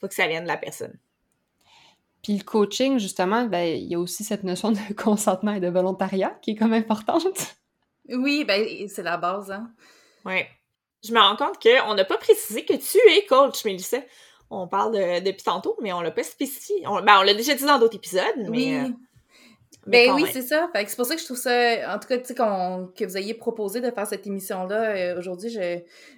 faut 0.00 0.08
que 0.08 0.14
ça 0.14 0.26
vienne 0.26 0.44
de 0.44 0.48
la 0.48 0.56
personne. 0.56 0.98
Puis 2.22 2.36
le 2.38 2.44
coaching, 2.44 2.98
justement, 2.98 3.44
ben, 3.44 3.62
il 3.78 3.84
y 3.90 3.94
a 3.94 3.98
aussi 3.98 4.24
cette 4.24 4.42
notion 4.44 4.72
de 4.72 4.78
consentement 4.96 5.52
et 5.52 5.60
de 5.60 5.68
volontariat 5.68 6.38
qui 6.42 6.52
est 6.52 6.54
comme 6.54 6.72
importante. 6.72 7.56
Oui, 8.08 8.44
ben, 8.44 8.88
c'est 8.88 9.02
la 9.02 9.16
base, 9.16 9.50
hein. 9.50 9.70
Ouais. 10.24 10.48
Je 11.02 11.12
me 11.12 11.18
rends 11.20 11.36
compte 11.36 11.62
qu'on 11.62 11.94
n'a 11.94 12.04
pas 12.04 12.18
précisé 12.18 12.64
que 12.64 12.74
tu 12.74 12.98
es 13.10 13.24
coach, 13.26 13.64
Mélissa. 13.64 13.98
On 14.50 14.66
parle 14.68 14.92
de, 14.94 15.20
depuis 15.24 15.44
tantôt, 15.44 15.76
mais 15.80 15.92
on 15.92 16.00
l'a 16.00 16.10
pas 16.10 16.24
spécifié. 16.24 16.86
On, 16.86 17.00
ben, 17.02 17.18
on 17.20 17.22
l'a 17.22 17.34
déjà 17.34 17.54
dit 17.54 17.64
dans 17.64 17.78
d'autres 17.78 17.96
épisodes, 17.96 18.24
mais. 18.36 18.48
Oui. 18.48 18.74
euh, 18.74 18.88
mais 19.86 20.06
Ben 20.08 20.14
oui, 20.14 20.24
c'est 20.32 20.42
ça. 20.42 20.68
Fait 20.74 20.86
c'est 20.88 20.96
pour 20.96 21.06
ça 21.06 21.14
que 21.14 21.20
je 21.20 21.24
trouve 21.26 21.36
ça, 21.38 21.94
en 21.94 21.98
tout 21.98 22.08
cas, 22.08 22.18
tu 22.18 22.24
sais, 22.26 22.34
qu'on- 22.34 22.92
que 22.96 23.04
vous 23.04 23.16
ayez 23.16 23.34
proposé 23.34 23.80
de 23.80 23.90
faire 23.90 24.06
cette 24.06 24.26
émission-là 24.26 24.96
euh, 25.14 25.18
aujourd'hui, 25.18 25.50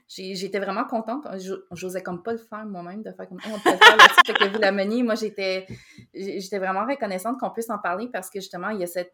j'étais 0.09 0.59
vraiment 0.59 0.85
contente. 0.85 1.27
J'osais 1.72 2.03
comme 2.03 2.22
pas 2.22 2.33
le 2.33 2.38
faire 2.38 2.66
moi-même, 2.66 3.03
de 3.03 3.12
faire 3.12 3.29
comme, 3.29 3.38
Hey, 3.44 3.53
on 3.55 3.59
peut 3.61 3.70
le 3.70 3.77
faire 3.79 3.96
là-dessus. 3.96 4.20
Fait 4.27 4.35
que 4.35 4.53
vous 4.53 4.59
la 4.59 4.72
moi, 5.05 5.14
j'étais, 5.14 5.66
j'étais 6.12 6.59
vraiment 6.59 6.85
reconnaissante 6.87 7.38
qu'on 7.38 7.51
puisse 7.51 7.70
en 7.70 7.79
parler 7.79 8.09
parce 8.12 8.31
que 8.31 8.40
justement, 8.40 8.70
il 8.70 8.81
y 8.81 8.85
a 8.85 8.87
cette 8.88 9.12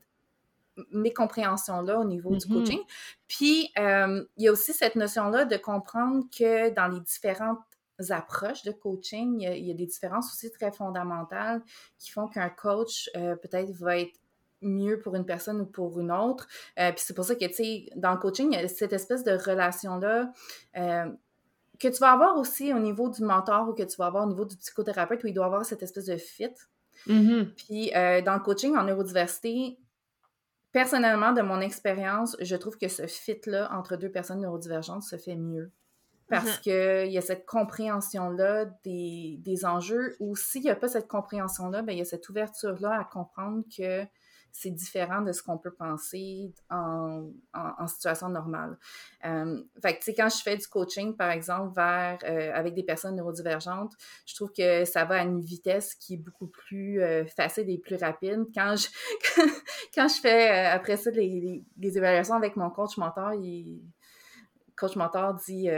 mécompréhensions-là 0.92 1.98
au 1.98 2.04
niveau 2.04 2.36
du 2.36 2.46
Mhm. 2.48 2.54
coaching. 2.54 2.80
Puis, 3.26 3.70
euh, 3.78 4.24
il 4.36 4.44
y 4.44 4.48
a 4.48 4.52
aussi 4.52 4.72
cette 4.72 4.94
notion-là 4.96 5.44
de 5.44 5.56
comprendre 5.56 6.24
que 6.36 6.70
dans 6.70 6.86
les 6.88 7.00
différentes 7.00 7.58
approches 8.10 8.62
de 8.62 8.70
coaching, 8.70 9.40
il 9.40 9.42
y 9.42 9.46
a, 9.48 9.56
il 9.56 9.66
y 9.66 9.70
a 9.72 9.74
des 9.74 9.86
différences 9.86 10.32
aussi 10.32 10.50
très 10.52 10.70
fondamentales 10.70 11.62
qui 11.98 12.10
font 12.10 12.28
qu'un 12.28 12.48
coach 12.48 13.10
euh, 13.16 13.34
peut-être 13.34 13.72
va 13.72 13.98
être 13.98 14.14
mieux 14.62 14.98
pour 14.98 15.14
une 15.14 15.24
personne 15.24 15.60
ou 15.60 15.66
pour 15.66 16.00
une 16.00 16.12
autre. 16.12 16.46
Euh, 16.78 16.92
puis 16.92 17.02
c'est 17.04 17.14
pour 17.14 17.24
ça 17.24 17.34
que, 17.34 17.44
tu 17.46 17.54
sais, 17.54 17.86
dans 17.96 18.12
le 18.12 18.18
coaching, 18.18 18.52
il 18.52 18.60
y 18.60 18.64
a 18.64 18.68
cette 18.68 18.92
espèce 18.92 19.24
de 19.24 19.32
relation-là 19.32 20.32
euh, 20.76 21.06
que 21.78 21.88
tu 21.88 21.98
vas 21.98 22.12
avoir 22.12 22.36
aussi 22.38 22.72
au 22.72 22.78
niveau 22.78 23.08
du 23.08 23.22
mentor 23.22 23.68
ou 23.68 23.72
que 23.72 23.84
tu 23.84 23.96
vas 23.96 24.06
avoir 24.06 24.24
au 24.24 24.28
niveau 24.28 24.44
du 24.44 24.56
psychothérapeute 24.56 25.22
où 25.24 25.26
il 25.28 25.34
doit 25.34 25.46
avoir 25.46 25.64
cette 25.64 25.82
espèce 25.82 26.06
de 26.06 26.16
fit. 26.16 26.54
Mhm. 27.06 27.52
Puis 27.56 27.94
euh, 27.94 28.20
dans 28.22 28.34
le 28.34 28.40
coaching 28.40 28.76
en 28.76 28.84
neurodiversité, 28.84 29.78
personnellement, 30.72 31.32
de 31.32 31.42
mon 31.42 31.60
expérience, 31.60 32.36
je 32.40 32.56
trouve 32.56 32.76
que 32.76 32.88
ce 32.88 33.06
fit-là 33.06 33.70
entre 33.72 33.96
deux 33.96 34.10
personnes 34.10 34.40
neurodivergentes 34.40 35.02
se 35.02 35.16
fait 35.16 35.36
mieux. 35.36 35.70
Parce 36.28 36.58
qu'il 36.58 37.10
y 37.10 37.16
a 37.16 37.22
cette 37.22 37.46
compréhension-là 37.46 38.66
des, 38.84 39.36
des 39.40 39.64
enjeux, 39.64 40.14
ou 40.20 40.36
s'il 40.36 40.60
n'y 40.60 40.68
a 40.68 40.76
pas 40.76 40.88
cette 40.88 41.08
compréhension-là, 41.08 41.80
ben, 41.80 41.92
il 41.92 41.98
y 41.98 42.02
a 42.02 42.04
cette 42.04 42.28
ouverture-là 42.28 43.00
à 43.00 43.04
comprendre 43.04 43.64
que 43.74 44.04
c'est 44.58 44.70
différent 44.70 45.22
de 45.22 45.30
ce 45.30 45.40
qu'on 45.40 45.56
peut 45.56 45.72
penser 45.72 46.52
en, 46.68 47.30
situation 47.86 48.28
normale. 48.28 48.76
Euh, 49.24 49.62
fait 49.80 49.94
que, 49.94 49.98
tu 49.98 50.04
sais, 50.06 50.14
quand 50.14 50.28
je 50.28 50.42
fais 50.42 50.56
du 50.56 50.66
coaching, 50.66 51.16
par 51.16 51.30
exemple, 51.30 51.78
euh, 51.78 52.52
avec 52.52 52.74
des 52.74 52.82
personnes 52.82 53.14
neurodivergentes, 53.14 53.92
je 54.26 54.34
trouve 54.34 54.50
que 54.52 54.84
ça 54.84 55.04
va 55.04 55.20
à 55.20 55.22
une 55.22 55.40
vitesse 55.40 55.94
qui 55.94 56.14
est 56.14 56.18
beaucoup 56.18 56.48
plus 56.48 57.00
euh, 57.00 57.24
facile 57.24 57.70
et 57.70 57.78
plus 57.78 57.96
rapide. 57.96 58.46
Quand 58.52 58.74
je, 58.76 58.88
quand 59.94 60.08
je 60.08 60.20
fais, 60.20 60.66
après 60.66 60.96
ça, 60.96 61.10
les, 61.12 61.62
évaluations 61.80 62.34
avec 62.34 62.56
mon 62.56 62.70
coach 62.70 62.96
mentor, 62.96 63.34
il 63.34 63.80
coach 64.76 64.96
mentor 64.96 65.34
dit 65.34 65.68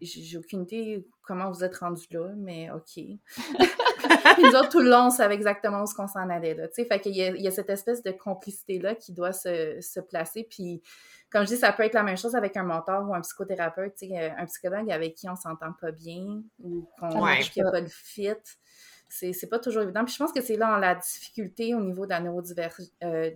j'ai 0.00 0.38
aucune 0.38 0.62
idée 0.62 1.06
comment 1.22 1.50
vous 1.50 1.64
êtes 1.64 1.76
rendu 1.76 2.06
là, 2.10 2.32
mais 2.36 2.70
OK. 2.70 3.04
Puis 4.34 4.42
nous 4.42 4.50
autres, 4.50 4.68
tout 4.68 4.80
le 4.80 4.90
long, 4.90 5.06
on 5.06 5.10
savait 5.10 5.34
exactement 5.34 5.82
où 5.82 5.86
ce 5.86 5.94
qu'on 5.94 6.08
s'en 6.08 6.28
allait. 6.30 6.54
Là, 6.54 6.66
fait 6.74 7.00
qu'il 7.00 7.16
y, 7.16 7.22
a, 7.22 7.28
il 7.28 7.42
y 7.42 7.48
a 7.48 7.50
cette 7.50 7.70
espèce 7.70 8.02
de 8.02 8.10
complicité-là 8.10 8.94
qui 8.94 9.12
doit 9.12 9.32
se, 9.32 9.80
se, 9.80 10.00
placer. 10.00 10.46
Puis, 10.48 10.82
comme 11.30 11.42
je 11.42 11.48
dis, 11.48 11.56
ça 11.56 11.72
peut 11.72 11.82
être 11.82 11.94
la 11.94 12.02
même 12.02 12.16
chose 12.16 12.34
avec 12.34 12.56
un 12.56 12.64
mentor 12.64 13.08
ou 13.08 13.14
un 13.14 13.20
psychothérapeute, 13.20 13.94
un 14.02 14.46
psychologue 14.46 14.90
avec 14.90 15.14
qui 15.14 15.28
on 15.28 15.36
s'entend 15.36 15.72
pas 15.80 15.92
bien 15.92 16.42
ou 16.62 16.88
qu'on 16.98 17.22
Ouais. 17.22 17.40
qu'il 17.40 17.62
n'y 17.62 17.68
a 17.68 17.72
pas 17.72 17.80
de 17.82 17.88
fit. 17.88 18.30
C'est 19.08 19.48
pas 19.48 19.58
toujours 19.58 19.82
évident. 19.82 20.04
Puis 20.04 20.14
je 20.14 20.18
pense 20.18 20.32
que 20.32 20.42
c'est 20.42 20.56
là 20.56 20.78
la 20.78 20.94
difficulté 20.94 21.74
au 21.74 21.80
niveau 21.80 22.04
de 22.04 22.10
la 22.10 22.20
neurodiversité. 22.20 22.92
Euh, 23.04 23.30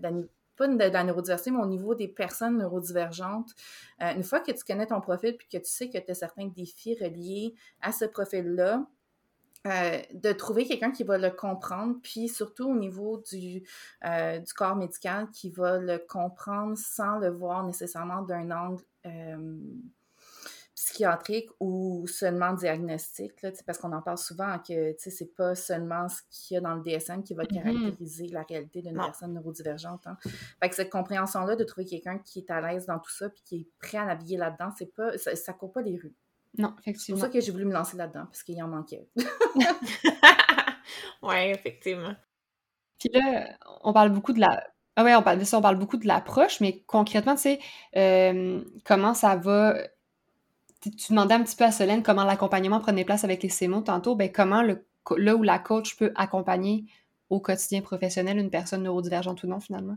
pas 0.57 0.69
de 0.69 0.79
la 0.79 1.05
neurodiversité, 1.05 1.51
mais 1.51 1.61
au 1.63 1.67
niveau 1.67 1.95
des 1.95 2.09
personnes 2.09 2.59
neurodivergentes. 2.59 3.51
Euh, 4.03 4.15
une 4.15 4.23
fois 4.23 4.41
que 4.41 4.53
tu 4.53 4.65
connais 4.65 4.87
ton 4.87 5.01
profil 5.01 5.37
puis 5.37 5.49
que 5.49 5.57
tu 5.57 5.71
sais 5.71 5.89
que 5.89 5.99
tu 5.99 6.11
as 6.11 6.15
certains 6.15 6.47
défis 6.47 6.97
reliés 7.01 7.55
à 7.81 7.91
ce 7.91 8.05
profil-là, 8.05 8.87
euh, 9.67 10.03
de 10.13 10.33
trouver 10.33 10.67
quelqu'un 10.67 10.91
qui 10.91 11.05
va 11.05 11.19
le 11.19 11.31
comprendre, 11.31 11.97
puis 12.03 12.29
surtout 12.29 12.69
au 12.69 12.75
niveau 12.75 13.23
du, 13.31 13.63
euh, 14.05 14.41
du 14.41 14.53
corps 14.55 14.75
médical, 14.75 15.31
qui 15.31 15.51
va 15.51 15.79
le 15.79 15.99
comprendre 15.99 16.77
sans 16.77 17.19
le 17.19 17.29
voir 17.29 17.65
nécessairement 17.65 18.23
d'un 18.23 18.51
angle 18.51 18.83
euh, 19.07 19.61
psychiatrique 20.75 21.49
ou 21.61 22.09
seulement 22.09 22.55
diagnostique, 22.55 23.41
là, 23.43 23.53
parce 23.65 23.79
qu'on 23.79 23.93
en 23.93 24.03
parle 24.03 24.19
souvent 24.19 24.59
que 24.59 24.97
c'est 24.99 25.33
pas 25.37 25.55
seulement 25.55 26.09
ce 26.09 26.23
qu'il 26.29 26.57
y 26.57 26.59
a 26.59 26.61
dans 26.61 26.75
le 26.75 26.83
DSM 26.83 27.23
qui 27.23 27.35
va 27.35 27.47
caractériser 27.47 28.25
mm 28.25 28.27
-hmm. 28.27 28.33
la 28.33 28.43
réalité 28.43 28.83
d'une 28.83 28.97
personne 28.97 29.35
neurodivergente. 29.35 30.09
Hein. 30.09 30.17
Fait 30.61 30.69
que 30.71 30.75
cette 30.75 30.91
compréhension-là 30.91 31.55
de 31.55 31.65
trouver 31.65 31.87
quelqu'un 31.87 32.19
qui 32.19 32.41
est 32.41 32.51
à 32.51 32.61
l'aise 32.61 32.87
dans 32.87 32.99
tout 32.99 33.13
ça 33.13 33.29
puis 33.31 33.43
qui 33.45 33.57
est 33.61 33.69
prêt 33.79 33.99
à 33.99 34.07
naviguer 34.07 34.39
là-dedans, 34.39 34.73
c'est 34.77 34.93
pas 34.93 35.17
ça, 35.19 35.37
ça 35.37 35.53
court 35.53 35.71
pas 35.73 35.83
les 35.83 35.97
rues. 35.99 36.17
Non, 36.59 36.75
effectivement. 36.81 37.19
C'est 37.19 37.27
pour 37.27 37.33
ça 37.33 37.39
que 37.39 37.45
j'ai 37.45 37.53
voulu 37.53 37.65
me 37.65 37.73
lancer 37.73 37.97
là-dedans, 37.97 38.27
parce 38.27 38.43
qu'il 38.43 38.63
en 38.63 38.69
manquait. 38.69 39.09
oui, 41.23 41.35
effectivement. 41.47 42.15
Puis 42.99 43.09
là, 43.13 43.57
on 43.83 43.93
parle 43.93 44.11
beaucoup 44.11 44.33
de 44.33 44.41
la. 44.41 44.63
Ah 44.97 45.05
ouais, 45.05 45.15
on 45.15 45.23
parle 45.23 45.39
de 45.39 45.45
ça, 45.45 45.59
on 45.59 45.63
parle 45.63 45.79
beaucoup 45.79 45.97
de 45.97 46.07
l'approche, 46.07 46.61
mais 46.61 46.83
concrètement, 46.87 47.35
tu 47.35 47.43
sais, 47.43 47.61
euh, 47.97 48.63
comment 48.85 49.15
ça 49.15 49.37
va. 49.37 49.77
Tu 50.83 50.91
demandais 51.11 51.35
un 51.35 51.43
petit 51.43 51.57
peu 51.57 51.65
à 51.65 51.73
Solène 51.73 52.03
comment 52.03 52.25
l'accompagnement 52.25 52.81
prenait 52.81 53.05
place 53.05 53.25
avec 53.25 53.43
les 53.43 53.49
CMO 53.49 53.83
tantôt, 53.83 54.17
ben 54.17 54.31
comment 54.31 54.63
le, 54.63 54.85
là 55.17 55.37
où 55.37 55.43
la 55.43 55.59
coach 55.59 55.97
peut 55.97 56.13
accompagner 56.17 56.85
au 57.31 57.41
quotidien 57.41 57.83
professionnel 57.83 58.39
une 58.39 58.51
personne 58.51 58.83
neurodivergente 58.83 59.43
ou 59.45 59.47
non, 59.47 59.61
finalement? 59.61 59.97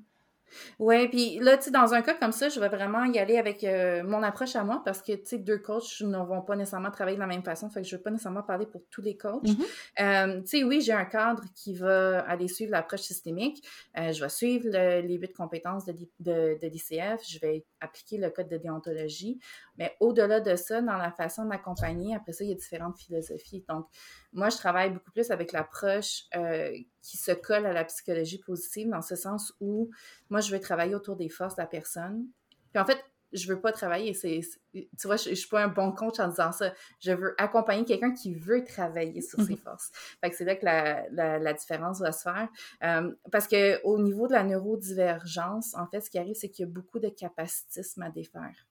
Oui, 0.80 1.08
puis 1.08 1.40
là, 1.40 1.58
tu 1.58 1.66
sais, 1.66 1.72
dans 1.72 1.94
un 1.94 2.02
cas 2.02 2.14
comme 2.14 2.32
ça, 2.32 2.50
je 2.50 2.60
vais 2.60 2.70
vraiment 2.70 3.04
y 3.06 3.20
aller 3.20 3.38
avec 3.38 3.64
euh, 3.64 4.04
mon 4.04 4.24
approche 4.24 4.56
à 4.56 4.64
moi 4.64 4.82
parce 4.86 5.02
que, 5.02 5.14
tu 5.14 5.26
sais, 5.26 5.38
deux 5.38 5.58
coachs 5.58 6.02
ne 6.02 6.18
vont 6.18 6.42
pas 6.42 6.56
nécessairement 6.56 6.92
travailler 6.92 7.18
de 7.18 7.22
la 7.22 7.28
même 7.28 7.44
façon, 7.44 7.70
fait 7.70 7.82
que 7.82 7.88
je 7.88 7.96
ne 7.96 7.98
veux 7.98 8.04
pas 8.04 8.12
nécessairement 8.12 8.44
parler 8.44 8.66
pour 8.66 8.84
tous 8.90 9.02
les 9.02 9.18
coachs. 9.18 9.44
Mm 9.44 9.52
-hmm. 9.52 10.36
euh, 10.38 10.42
tu 10.42 10.48
sais, 10.48 10.64
oui, 10.64 10.82
j'ai 10.82 10.94
un 10.94 11.06
cadre 11.06 11.44
qui 11.56 11.74
va 11.76 12.20
aller 12.22 12.48
suivre 12.48 12.72
l'approche 12.72 13.02
systémique. 13.02 13.58
Euh, 13.98 14.12
je 14.14 14.22
vais 14.24 14.30
suivre 14.30 14.66
le, 14.72 15.02
les 15.08 15.18
huit 15.18 15.34
compétences 15.34 15.86
de, 15.86 15.94
de, 16.20 16.58
de 16.62 16.68
l'ICF, 16.68 17.22
je 17.28 17.40
vais 17.40 17.66
appliquer 17.80 18.18
le 18.18 18.30
code 18.30 18.50
de 18.50 18.58
déontologie, 18.58 19.40
mais 19.78 19.96
au-delà 20.00 20.40
de 20.40 20.56
ça, 20.56 20.82
dans 20.82 20.98
la 20.98 21.12
façon 21.12 21.46
d'accompagner, 21.46 22.16
après 22.16 22.34
ça, 22.34 22.44
il 22.44 22.50
y 22.50 22.54
a 22.54 22.56
différentes 22.56 22.98
philosophies. 22.98 23.64
Donc, 23.68 23.86
moi, 24.36 24.50
je 24.50 24.58
travaille 24.58 24.92
beaucoup 24.92 25.12
plus 25.12 25.32
avec 25.32 25.54
l'approche 25.54 26.24
euh, 26.36 26.78
qui 27.02 27.18
se 27.18 27.32
colle 27.32 27.66
à 27.66 27.72
la 27.72 27.86
psychologie 27.86 28.38
positive, 28.38 28.90
dans 28.90 29.02
ce 29.02 29.16
sens 29.16 29.54
où 29.62 29.90
moi, 30.30 30.42
je 30.42 30.52
veux 30.52 30.60
travailler 30.60 30.94
autour 30.94 31.16
des 31.16 31.30
forces 31.30 31.56
de 31.56 31.62
la 31.62 31.68
personne. 31.68 32.26
Puis 32.74 32.82
en 32.82 32.86
fait, 32.86 33.02
je 33.32 33.48
veux 33.48 33.60
pas 33.60 33.72
travailler, 33.72 34.14
c'est, 34.14 34.42
tu 34.74 34.88
vois, 35.06 35.16
je, 35.16 35.30
je 35.30 35.36
suis 35.36 35.48
pas 35.48 35.64
un 35.64 35.70
bon 35.70 35.92
coach 35.94 36.20
en 36.20 36.28
disant 36.28 36.52
ça. 36.52 36.74
Je 37.00 37.14
veux 37.14 37.34
accompagner 37.38 37.86
quelqu'un 37.86 38.14
qui 38.14 38.34
veut 38.34 38.64
travailler 38.66 39.22
sur 39.22 39.42
ses 39.42 39.56
forces. 39.56 39.92
Fait 40.22 40.30
que 40.30 40.36
c'est 40.36 40.46
là 40.46 40.56
que 40.56 40.66
la, 40.66 41.10
la, 41.12 41.40
la, 41.40 41.54
différence 41.54 42.00
va 42.02 42.12
se 42.12 42.24
faire. 42.24 42.50
Euh, 42.84 43.14
parce 43.32 43.48
que 43.48 43.82
au 43.84 44.02
niveau 44.02 44.28
de 44.28 44.34
la 44.34 44.44
neurodivergence, 44.44 45.76
en 45.76 45.88
fait, 45.88 46.02
ce 46.02 46.10
qui 46.10 46.20
arrive, 46.20 46.36
c'est 46.36 46.50
qu'il 46.50 46.66
y 46.66 46.70
a 46.70 46.72
beaucoup 46.72 47.00
de 47.00 47.10
capacitisme 47.10 48.02
à 48.04 48.10
défaire. 48.10 48.68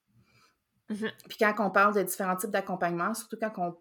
Mm 0.90 0.94
-hmm. 0.94 1.12
Puis 1.28 1.38
quand 1.38 1.54
on 1.58 1.70
parle 1.70 1.94
de 1.94 2.02
différents 2.02 2.36
types 2.36 2.50
d'accompagnement, 2.50 3.14
surtout 3.14 3.38
quand 3.40 3.52
on 3.56 3.76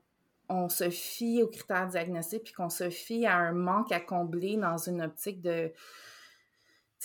on 0.50 0.70
se 0.70 0.90
fie 0.90 1.42
aux 1.44 1.48
critères 1.48 1.88
diagnostiques 1.88 2.44
puis 2.46 2.54
qu'on 2.54 2.70
se 2.70 2.90
fie 2.90 3.26
à 3.26 3.38
un 3.38 3.54
manque 3.54 3.92
à 3.92 4.00
combler 4.00 4.58
dans 4.58 4.78
une 4.78 5.02
optique 5.02 5.42
de, 5.42 5.72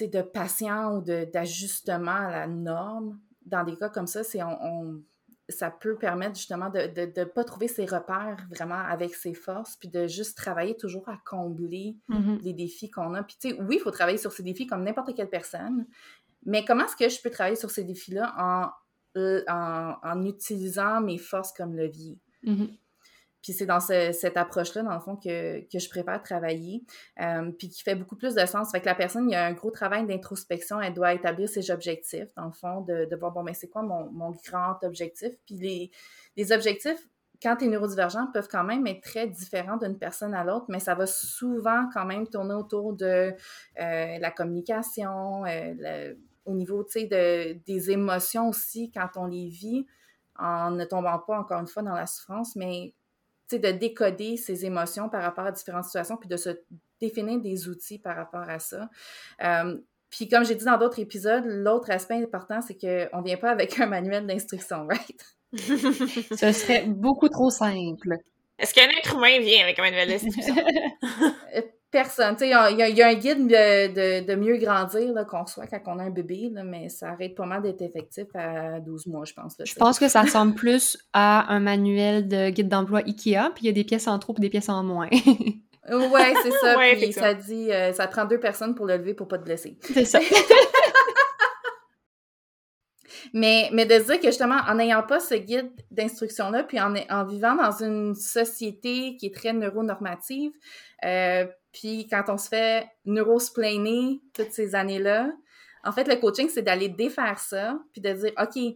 de 0.01 0.23
patient 0.23 0.97
ou 0.97 1.03
d'ajustement 1.03 2.11
à 2.11 2.31
la 2.31 2.47
norme. 2.47 3.19
Dans 3.47 3.65
des 3.65 3.77
cas 3.77 3.89
comme 3.89 4.07
ça, 4.07 4.25
c'est 4.25 4.43
on, 4.43 4.59
on, 4.63 5.03
ça 5.49 5.71
peut 5.71 5.97
permettre 5.97 6.37
justement 6.37 6.69
de 6.69 6.81
ne 6.81 6.87
de, 7.07 7.13
de 7.13 7.25
pas 7.25 7.45
trouver 7.45 7.69
ses 7.69 7.87
repères 7.87 8.47
vraiment 8.51 8.79
avec 8.79 9.15
ses 9.15 9.35
forces, 9.35 9.77
puis 9.77 9.89
de 9.89 10.07
juste 10.07 10.37
travailler 10.37 10.77
toujours 10.77 11.09
à 11.09 11.19
combler 11.25 11.97
mm 12.09 12.17
-hmm. 12.17 12.43
les 12.43 12.53
défis 12.53 12.91
qu'on 12.91 13.15
a. 13.15 13.23
Puis 13.23 13.37
tu 13.41 13.51
sais, 13.51 13.57
oui, 13.61 13.77
il 13.77 13.81
faut 13.81 13.91
travailler 13.91 14.19
sur 14.19 14.33
ces 14.33 14.43
défis 14.43 14.67
comme 14.67 14.85
n'importe 14.85 15.15
quelle 15.17 15.31
personne, 15.31 15.87
mais 16.45 16.65
comment 16.65 16.85
est-ce 16.85 16.97
que 16.97 17.09
je 17.09 17.21
peux 17.23 17.31
travailler 17.31 17.57
sur 17.57 17.71
ces 17.71 17.85
défis-là 17.85 18.35
en, 18.39 18.71
en, 19.49 19.95
en, 20.03 20.25
utilisant 20.25 21.01
mes 21.01 21.19
forces 21.19 21.53
comme 21.53 21.75
levier? 21.75 22.19
Mm 22.43 22.55
-hmm. 22.55 22.79
C'est 23.53 23.67
dans 23.67 23.81
ce, 23.81 24.13
cette 24.13 24.37
approche-là, 24.37 24.83
dans 24.83 24.95
le 24.95 25.01
fond, 25.01 25.17
que, 25.17 25.61
que 25.71 25.79
je 25.79 25.89
préfère 25.89 26.23
travailler, 26.23 26.85
euh, 27.21 27.51
puis 27.59 27.69
qui 27.69 27.83
fait 27.83 27.95
beaucoup 27.95 28.17
plus 28.17 28.35
de 28.35 28.47
sens. 28.47 28.71
Fait 28.71 28.81
que 28.81 28.87
la 28.87 28.95
personne, 28.95 29.29
il 29.29 29.33
y 29.33 29.37
a 29.37 29.45
un 29.45 29.53
gros 29.53 29.71
travail 29.71 30.07
d'introspection, 30.07 30.81
elle 30.81 30.95
doit 30.95 31.15
établir 31.15 31.49
ses 31.49 31.71
objectifs, 31.71 32.29
dans 32.37 32.47
le 32.47 32.53
fond, 32.53 32.83
de, 32.83 33.17
voir, 33.17 33.33
bon, 33.33 33.43
mais 33.43 33.55
c'est 33.55 33.69
quoi 33.69 33.83
mon, 33.83 34.31
grand 34.47 34.79
objectif? 34.83 35.31
Puis 35.47 35.57
les, 35.57 35.91
les 36.37 36.53
objectifs, 36.53 37.09
quand 37.43 37.57
tu 37.57 37.67
es 37.67 37.69
neurodivergent, 37.69 38.33
peuvent 38.33 38.49
quand 38.51 38.65
même 38.65 38.87
être 38.87 39.03
très 39.03 39.27
différents 39.27 39.77
d'une 39.77 39.99
personne 39.99 40.35
à 40.35 40.45
l'autre, 40.45 40.67
mais 40.69 40.81
ça 40.81 40.95
va 40.95 41.07
souvent 41.07 41.89
quand 41.93 42.05
même 42.05 42.27
tourner 42.27 42.55
autour 42.55 42.95
de 42.95 43.33
euh, 43.81 44.19
la 44.19 44.31
communication, 44.31 45.45
euh, 45.47 46.15
au 46.45 46.55
niveau, 46.55 46.83
tu 46.83 47.01
sais, 47.01 47.07
de, 47.07 47.59
des 47.65 47.91
émotions 47.91 48.49
aussi, 48.49 48.91
quand 48.91 49.09
on 49.17 49.27
les 49.27 49.49
vit, 49.49 49.87
en 50.39 50.71
ne 50.71 50.85
tombant 50.85 51.19
pas, 51.19 51.39
encore 51.39 51.61
une 51.61 51.67
fois, 51.67 51.83
dans 51.83 51.95
la 51.95 52.07
souffrance, 52.07 52.57
mais 52.57 52.95
de 53.57 53.71
décoder 53.71 54.37
ses 54.37 54.67
émotions 54.67 55.09
par 55.09 55.23
rapport 55.23 55.47
à 55.47 55.53
différentes 55.53 55.85
situations, 55.85 56.17
puis 56.17 56.29
de 56.29 56.37
se 56.37 56.51
définir 57.01 57.41
des 57.41 57.69
outils 57.69 57.99
par 57.99 58.17
rapport 58.17 58.49
à 58.49 58.59
ça. 58.59 58.91
Euh, 59.43 59.79
puis 60.11 60.29
comme 60.29 60.45
j'ai 60.45 60.55
dit 60.55 60.65
dans 60.65 60.79
d'autres 60.79 61.01
épisodes, 61.01 61.45
l'autre 61.47 61.91
aspect 61.91 62.23
important, 62.23 62.61
c'est 62.61 62.75
qu'on 62.75 63.19
ne 63.21 63.25
vient 63.25 63.37
pas 63.37 63.51
avec 63.51 63.79
un 63.81 63.87
manuel 63.87 64.27
d'instruction, 64.27 64.87
right? 64.87 65.25
Ce 65.55 66.53
serait 66.53 66.85
beaucoup 66.87 67.29
trop 67.29 67.51
simple. 67.51 68.19
Est-ce 68.59 68.75
qu'un 68.75 68.89
être 68.89 69.15
humain 69.15 69.39
vient 69.41 69.63
avec 69.63 69.79
un 69.79 69.83
manuel 69.83 70.09
d'instruction? 70.09 70.55
Personne. 71.91 72.37
Il 72.41 72.47
y, 72.47 72.51
y, 72.51 73.03
a 73.03 73.09
un 73.09 73.15
guide 73.15 73.47
de, 73.47 73.87
de, 73.89 74.27
de 74.27 74.35
mieux 74.35 74.59
grandir 74.59 75.15
qu'on 75.27 75.45
reçoit 75.45 75.67
quand 75.67 75.81
on 75.87 75.99
a 75.99 76.05
un 76.05 76.11
bébé, 76.11 76.51
là, 76.53 76.63
mais 76.63 76.91
ça 76.91 77.09
arrête 77.11 77.35
pas 77.35 77.47
mal 77.47 77.63
d'être 77.63 77.81
effectif 77.81 78.27
à 78.35 78.79
12 78.81 79.07
mois, 79.07 79.25
je 79.25 79.33
pense. 79.33 79.59
Là, 79.59 79.65
je 79.65 79.75
pense 79.75 79.99
que 79.99 80.09
ça 80.09 80.23
ressemble 80.25 80.55
plus 80.55 80.99
à 81.15 81.51
un 81.53 81.61
manuel 81.61 82.29
de 82.29 82.51
guide 82.51 82.69
d'emploi 82.69 83.01
IKEA, 83.01 83.51
puis 83.55 83.65
il 83.65 83.67
y 83.67 83.71
a 83.71 83.73
des 83.73 83.85
pièces 83.85 84.07
en 84.07 84.19
trop 84.19 84.35
et 84.37 84.41
des 84.41 84.51
pièces 84.51 84.69
en 84.69 84.85
moins. 84.85 85.09
ouais, 85.11 86.35
c'est 86.43 86.51
ça. 86.51 86.69
Ouais, 86.79 86.97
puis 86.97 87.13
ça 87.13 87.35
dit, 87.35 87.73
euh, 87.73 87.93
ça 87.93 88.07
prend 88.07 88.27
deux 88.27 88.39
personnes 88.39 88.75
pour 88.75 88.87
le 88.87 88.99
lever 88.99 89.15
pour 89.15 89.27
pas 89.27 89.39
te 89.39 89.45
blesser. 89.45 89.79
C'est 89.83 90.05
ça. 90.05 90.21
Mais, 93.33 93.69
mais 93.73 93.87
de 93.87 93.99
dire 93.99 94.21
que 94.21 94.27
justement, 94.27 94.59
en 94.69 94.75
n'ayant 94.75 95.03
pas 95.03 95.21
ce 95.21 95.35
guide 95.35 95.71
d'instruction-là, 95.91 96.65
puis 96.65 96.81
en, 96.81 96.95
en 97.11 97.25
vivant 97.25 97.55
dans 97.55 97.83
une 97.83 98.15
société 98.15 99.17
qui 99.17 99.27
est 99.27 99.35
très 99.35 99.53
neuronormative, 99.53 100.53
euh, 101.05 101.47
puis 101.73 102.07
quand 102.09 102.25
on 102.29 102.39
se 102.39 102.49
fait 102.49 102.87
neurosplainer 103.05 104.21
toutes 104.35 104.53
ces 104.53 104.75
années-là, 104.75 105.31
en 105.85 105.93
fait, 105.93 106.09
le 106.09 106.17
coaching, 106.17 106.49
c'est 106.49 106.63
d'aller 106.63 106.89
défaire 106.89 107.39
ça, 107.39 107.79
puis 107.93 108.01
de 108.01 108.13
dire, 108.13 108.33
OK, 108.41 108.75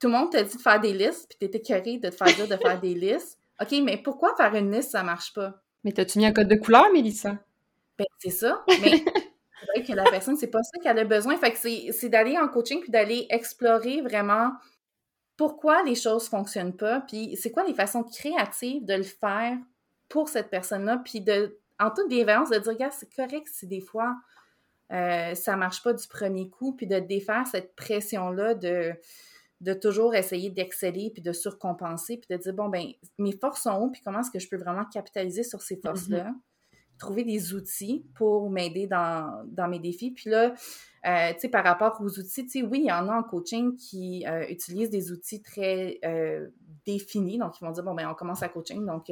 tout 0.00 0.08
le 0.08 0.12
monde 0.12 0.30
t'a 0.30 0.42
dit 0.42 0.56
de 0.56 0.62
faire 0.62 0.80
des 0.80 0.92
listes, 0.92 1.28
puis 1.28 1.38
t'étais 1.38 1.60
curé 1.60 1.98
de 1.98 2.08
te 2.08 2.14
faire 2.14 2.34
dire 2.34 2.48
de 2.48 2.56
faire 2.56 2.80
des 2.80 2.94
listes. 2.94 3.38
OK, 3.60 3.72
mais 3.82 3.98
pourquoi 3.98 4.34
faire 4.36 4.54
une 4.54 4.72
liste, 4.72 4.92
ça 4.92 5.02
marche 5.02 5.32
pas? 5.34 5.60
Mais 5.84 5.92
t'as-tu 5.92 6.18
mis 6.18 6.26
un 6.26 6.32
code 6.32 6.48
de 6.48 6.56
couleur, 6.56 6.90
Mélissa? 6.92 7.38
Ben, 7.98 8.06
c'est 8.18 8.30
ça. 8.30 8.64
Mais 8.82 9.04
vrai 9.66 9.84
que 9.84 9.92
la 9.92 10.04
personne, 10.04 10.36
c'est 10.36 10.48
pas 10.50 10.62
ça 10.62 10.78
qu'elle 10.82 10.98
a 10.98 11.04
besoin. 11.04 11.36
Fait 11.36 11.52
que 11.52 11.58
c'est 11.92 12.08
d'aller 12.08 12.38
en 12.38 12.48
coaching 12.48 12.80
puis 12.80 12.90
d'aller 12.90 13.26
explorer 13.30 14.00
vraiment 14.00 14.52
pourquoi 15.36 15.82
les 15.84 15.94
choses 15.94 16.28
fonctionnent 16.28 16.76
pas, 16.76 17.00
puis 17.00 17.34
c'est 17.40 17.50
quoi 17.50 17.64
les 17.64 17.72
façons 17.72 18.02
créatives 18.02 18.84
de 18.84 18.92
le 18.92 19.02
faire 19.02 19.56
pour 20.10 20.28
cette 20.28 20.50
personne-là, 20.50 21.00
puis 21.02 21.22
de, 21.22 21.58
en 21.78 21.90
toute 21.90 22.10
bienveillance, 22.10 22.50
de 22.50 22.58
dire, 22.58 22.76
gars, 22.76 22.90
c'est 22.90 23.10
correct 23.14 23.48
si 23.50 23.66
des 23.66 23.80
fois 23.80 24.16
euh, 24.92 25.34
ça 25.34 25.56
marche 25.56 25.82
pas 25.82 25.94
du 25.94 26.06
premier 26.08 26.50
coup, 26.50 26.74
puis 26.74 26.86
de 26.86 26.98
défaire 26.98 27.46
cette 27.46 27.74
pression-là 27.74 28.52
de, 28.54 28.92
de 29.62 29.72
toujours 29.72 30.14
essayer 30.14 30.50
d'exceller, 30.50 31.10
puis 31.10 31.22
de 31.22 31.32
surcompenser, 31.32 32.18
puis 32.18 32.36
de 32.36 32.42
dire, 32.42 32.52
bon, 32.52 32.68
ben 32.68 32.84
mes 33.16 33.32
forces 33.32 33.62
sont 33.62 33.80
où, 33.80 33.90
puis 33.90 34.02
comment 34.04 34.20
est-ce 34.20 34.30
que 34.30 34.40
je 34.40 34.48
peux 34.48 34.58
vraiment 34.58 34.84
capitaliser 34.84 35.42
sur 35.42 35.62
ces 35.62 35.76
mm-hmm. 35.76 35.82
forces-là? 35.82 36.32
Trouver 37.00 37.24
des 37.24 37.54
outils 37.54 38.04
pour 38.14 38.50
m'aider 38.50 38.86
dans, 38.86 39.42
dans, 39.46 39.66
mes 39.66 39.80
défis. 39.80 40.12
Puis 40.12 40.30
là, 40.30 40.54
euh, 41.06 41.32
tu 41.32 41.40
sais, 41.40 41.48
par 41.48 41.64
rapport 41.64 41.98
aux 42.00 42.18
outils, 42.18 42.44
tu 42.44 42.60
sais, 42.60 42.62
oui, 42.62 42.80
il 42.84 42.88
y 42.88 42.92
en 42.92 43.08
a 43.08 43.16
en 43.16 43.22
coaching 43.22 43.74
qui 43.74 44.24
euh, 44.28 44.46
utilisent 44.48 44.90
des 44.90 45.10
outils 45.10 45.42
très 45.42 45.98
euh, 46.04 46.48
définis. 46.84 47.38
Donc, 47.38 47.54
ils 47.60 47.64
vont 47.64 47.72
dire, 47.72 47.82
bon, 47.82 47.94
ben 47.94 48.08
on 48.08 48.14
commence 48.14 48.42
à 48.42 48.48
coaching. 48.48 48.84
Donc, 48.84 49.10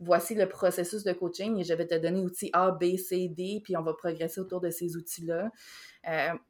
voici 0.00 0.34
le 0.34 0.48
processus 0.48 1.04
de 1.04 1.12
coaching 1.12 1.58
et 1.58 1.64
je 1.64 1.74
vais 1.74 1.86
te 1.86 1.94
donner 1.94 2.20
outils 2.20 2.50
A, 2.52 2.72
B, 2.72 2.96
C, 2.96 3.28
D, 3.28 3.60
puis 3.62 3.76
on 3.76 3.82
va 3.82 3.92
progresser 3.92 4.40
autour 4.40 4.60
de 4.60 4.70
ces 4.70 4.96
outils-là. 4.96 5.50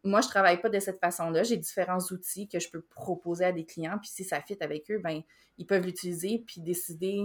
moi, 0.05 0.21
je 0.21 0.29
travaille 0.29 0.61
pas 0.61 0.69
de 0.69 0.79
cette 0.79 1.01
façon-là. 1.01 1.43
J'ai 1.43 1.57
différents 1.57 2.01
outils 2.13 2.49
que 2.49 2.61
je 2.61 2.71
peux 2.71 2.81
proposer 2.81 3.45
à 3.45 3.53
des 3.53 3.65
clients. 3.65 3.99
Puis 4.01 4.11
si 4.13 4.25
ça 4.25 4.41
fit 4.41 4.57
avec 4.61 4.91
eux, 4.91 4.99
ben 4.99 5.23
ils 5.59 5.67
peuvent 5.67 5.85
l'utiliser 5.85 6.45
puis 6.47 6.61
décider 6.61 7.25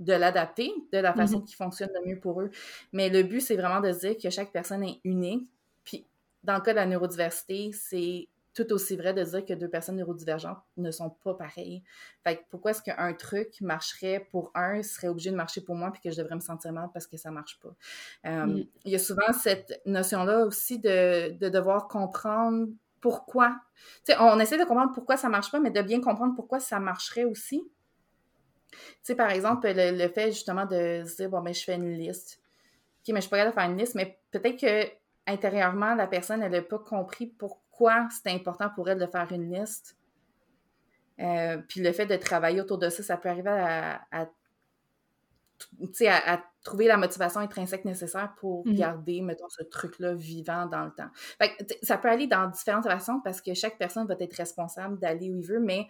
de 0.00 0.12
l'adapter 0.12 0.72
de 0.92 0.98
la 0.98 1.12
façon 1.14 1.40
mm-hmm. 1.40 1.44
qui 1.44 1.54
fonctionne 1.54 1.90
le 1.94 2.08
mieux 2.08 2.20
pour 2.20 2.40
eux. 2.40 2.50
Mais 2.92 3.08
le 3.08 3.22
but, 3.22 3.40
c'est 3.40 3.56
vraiment 3.56 3.80
de 3.80 3.92
se 3.92 4.00
dire 4.00 4.16
que 4.22 4.30
chaque 4.30 4.52
personne 4.52 4.82
est 4.84 5.00
unique. 5.04 5.50
Puis, 5.84 6.06
dans 6.44 6.54
le 6.54 6.60
cas 6.60 6.72
de 6.72 6.76
la 6.76 6.86
neurodiversité, 6.86 7.70
c'est 7.72 8.28
tout 8.56 8.72
aussi 8.72 8.96
vrai 8.96 9.12
de 9.12 9.22
dire 9.22 9.44
que 9.44 9.52
deux 9.52 9.68
personnes 9.68 9.96
neurodivergentes 9.96 10.58
ne 10.78 10.90
sont 10.90 11.10
pas 11.10 11.34
pareilles. 11.34 11.82
Fait 12.24 12.36
que 12.36 12.42
pourquoi 12.48 12.70
est-ce 12.70 12.82
qu'un 12.82 13.12
truc 13.12 13.60
marcherait 13.60 14.26
pour 14.30 14.50
un, 14.54 14.82
serait 14.82 15.08
obligé 15.08 15.30
de 15.30 15.36
marcher 15.36 15.60
pour 15.60 15.74
moi, 15.74 15.90
puis 15.92 16.00
que 16.00 16.10
je 16.10 16.16
devrais 16.16 16.36
me 16.36 16.40
sentir 16.40 16.72
mal 16.72 16.88
parce 16.92 17.06
que 17.06 17.18
ça 17.18 17.30
marche 17.30 17.60
pas? 17.60 17.74
Euh, 18.26 18.46
mm. 18.46 18.64
Il 18.86 18.92
y 18.92 18.94
a 18.94 18.98
souvent 18.98 19.30
cette 19.34 19.80
notion-là 19.84 20.46
aussi 20.46 20.78
de, 20.78 21.36
de 21.36 21.48
devoir 21.50 21.86
comprendre 21.86 22.68
pourquoi. 23.02 23.54
Tu 24.06 24.12
sais, 24.12 24.18
on 24.18 24.40
essaie 24.40 24.58
de 24.58 24.64
comprendre 24.64 24.92
pourquoi 24.92 25.18
ça 25.18 25.28
marche 25.28 25.52
pas, 25.52 25.60
mais 25.60 25.70
de 25.70 25.82
bien 25.82 26.00
comprendre 26.00 26.34
pourquoi 26.34 26.58
ça 26.58 26.80
marcherait 26.80 27.24
aussi. 27.24 27.62
Sais, 29.02 29.14
par 29.14 29.30
exemple, 29.30 29.70
le, 29.74 30.08
fait 30.08 30.32
justement 30.32 30.66
de 30.66 31.04
se 31.06 31.16
dire, 31.16 31.30
bon, 31.30 31.40
ben, 31.40 31.54
je 31.54 31.62
fais 31.62 31.74
une 31.74 31.92
liste. 31.92 32.40
OK, 33.00 33.14
mais 33.14 33.20
je 33.20 33.28
de 33.28 33.52
faire 33.52 33.70
une 33.70 33.76
liste, 33.76 33.94
mais 33.94 34.18
peut-être 34.30 34.60
que 34.60 34.90
intérieurement, 35.26 35.94
la 35.94 36.06
personne, 36.06 36.42
elle 36.42 36.52
n'a 36.52 36.62
pas 36.62 36.78
compris 36.78 37.26
pourquoi 37.26 38.08
c'était 38.10 38.30
important 38.30 38.70
pour 38.74 38.88
elle 38.88 38.98
de 38.98 39.06
faire 39.06 39.30
une 39.32 39.52
liste. 39.52 39.96
Euh, 41.20 41.58
puis 41.68 41.80
le 41.80 41.92
fait 41.92 42.06
de 42.06 42.16
travailler 42.16 42.60
autour 42.60 42.78
de 42.78 42.88
ça, 42.88 43.02
ça 43.02 43.16
peut 43.16 43.28
arriver 43.28 43.50
à, 43.50 44.28
à 46.08 46.42
trouver 46.62 46.86
la 46.86 46.96
motivation 46.96 47.40
intrinsèque 47.40 47.84
nécessaire 47.84 48.34
pour 48.38 48.66
mmh 48.66 48.74
garder, 48.74 49.20
mettons, 49.20 49.48
ce 49.48 49.62
truc-là 49.62 50.14
vivant 50.14 50.66
dans 50.66 50.84
le 50.84 50.90
temps. 50.90 51.08
ça 51.82 51.96
peut 51.96 52.08
aller 52.08 52.26
dans 52.26 52.48
différentes 52.50 52.84
façons 52.84 53.20
parce 53.22 53.40
que 53.40 53.54
chaque 53.54 53.78
personne 53.78 54.06
va 54.06 54.16
être 54.18 54.36
responsable 54.36 54.98
d'aller 54.98 55.30
où 55.30 55.36
il 55.38 55.46
veut, 55.46 55.60
mais 55.60 55.86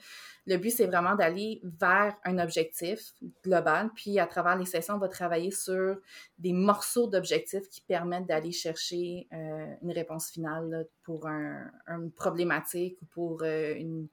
le 0.46 0.58
but, 0.58 0.70
c'est 0.70 0.86
vraiment 0.86 1.16
d'aller 1.16 1.60
vers 1.64 2.14
un 2.24 2.38
objectif 2.38 3.14
global. 3.42 3.90
Puis, 3.94 4.20
à 4.20 4.26
travers 4.26 4.56
les 4.56 4.66
sessions, 4.66 4.94
on 4.94 4.98
va 4.98 5.08
travailler 5.08 5.50
sur 5.50 5.96
des 6.38 6.52
morceaux 6.52 7.08
d'objectifs 7.08 7.68
qui 7.68 7.80
permettent 7.80 8.26
d'aller 8.26 8.52
chercher 8.52 9.26
euh, 9.32 9.74
une 9.82 9.90
réponse 9.90 10.30
finale 10.30 10.86
pour 11.02 11.26
une 11.26 12.12
problématique 12.14 12.96
ou 13.02 13.06
pour 13.06 13.42
euh, 13.42 13.74
une, 13.74 14.06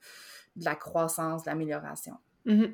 de 0.56 0.66
la 0.66 0.76
croissance, 0.76 1.44
de 1.44 1.50
l'amélioration. 1.50 2.16
Mmh 2.46 2.66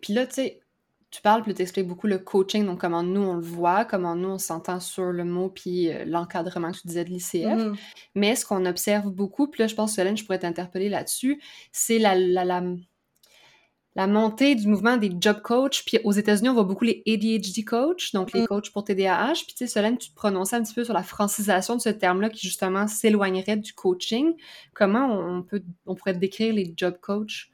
puis 0.00 0.12
là, 0.12 0.26
tu 0.26 0.34
sais, 0.34 0.60
tu 1.10 1.22
parles, 1.22 1.42
puis 1.42 1.54
tu 1.54 1.62
expliques 1.62 1.86
beaucoup 1.86 2.06
le 2.06 2.18
coaching, 2.18 2.66
donc 2.66 2.80
comment 2.80 3.02
nous 3.02 3.22
on 3.22 3.34
le 3.34 3.42
voit, 3.42 3.84
comment 3.84 4.14
nous 4.14 4.28
on 4.28 4.38
s'entend 4.38 4.78
sur 4.78 5.04
le 5.04 5.24
mot, 5.24 5.48
puis 5.48 5.88
euh, 5.88 6.04
l'encadrement 6.04 6.70
que 6.70 6.78
tu 6.78 6.86
disais 6.86 7.04
de 7.04 7.10
l'ICF. 7.10 7.32
Mm-hmm. 7.32 7.78
Mais 8.14 8.36
ce 8.36 8.44
qu'on 8.44 8.66
observe 8.66 9.10
beaucoup, 9.10 9.46
puis 9.46 9.62
là 9.62 9.68
je 9.68 9.74
pense, 9.74 9.94
Solène, 9.94 10.16
je 10.16 10.24
pourrais 10.24 10.38
t'interpeller 10.38 10.90
là-dessus, 10.90 11.40
c'est 11.72 11.98
la, 11.98 12.14
la, 12.14 12.44
la, 12.44 14.06
montée 14.06 14.54
du 14.54 14.68
mouvement 14.68 14.98
des 14.98 15.10
job 15.18 15.40
coach. 15.42 15.84
Puis 15.86 15.98
aux 16.04 16.12
États-Unis, 16.12 16.50
on 16.50 16.54
voit 16.54 16.64
beaucoup 16.64 16.84
les 16.84 17.02
ADHD 17.06 17.64
coach, 17.64 18.12
donc 18.12 18.32
les 18.32 18.42
mm. 18.42 18.46
coachs 18.46 18.70
pour 18.70 18.84
TDAH. 18.84 19.32
Puis 19.46 19.54
tu 19.56 19.56
sais, 19.56 19.66
Solène, 19.66 19.96
tu 19.96 20.10
te 20.10 20.14
prononçais 20.14 20.56
un 20.56 20.62
petit 20.62 20.74
peu 20.74 20.84
sur 20.84 20.94
la 20.94 21.02
francisation 21.02 21.74
de 21.74 21.80
ce 21.80 21.88
terme-là 21.88 22.28
qui 22.28 22.46
justement 22.46 22.86
s'éloignerait 22.86 23.56
du 23.56 23.72
coaching. 23.72 24.34
Comment 24.74 25.06
on, 25.06 25.42
peut, 25.42 25.62
on 25.86 25.94
pourrait 25.94 26.14
décrire 26.14 26.52
les 26.52 26.72
job 26.76 26.98
coach? 27.00 27.50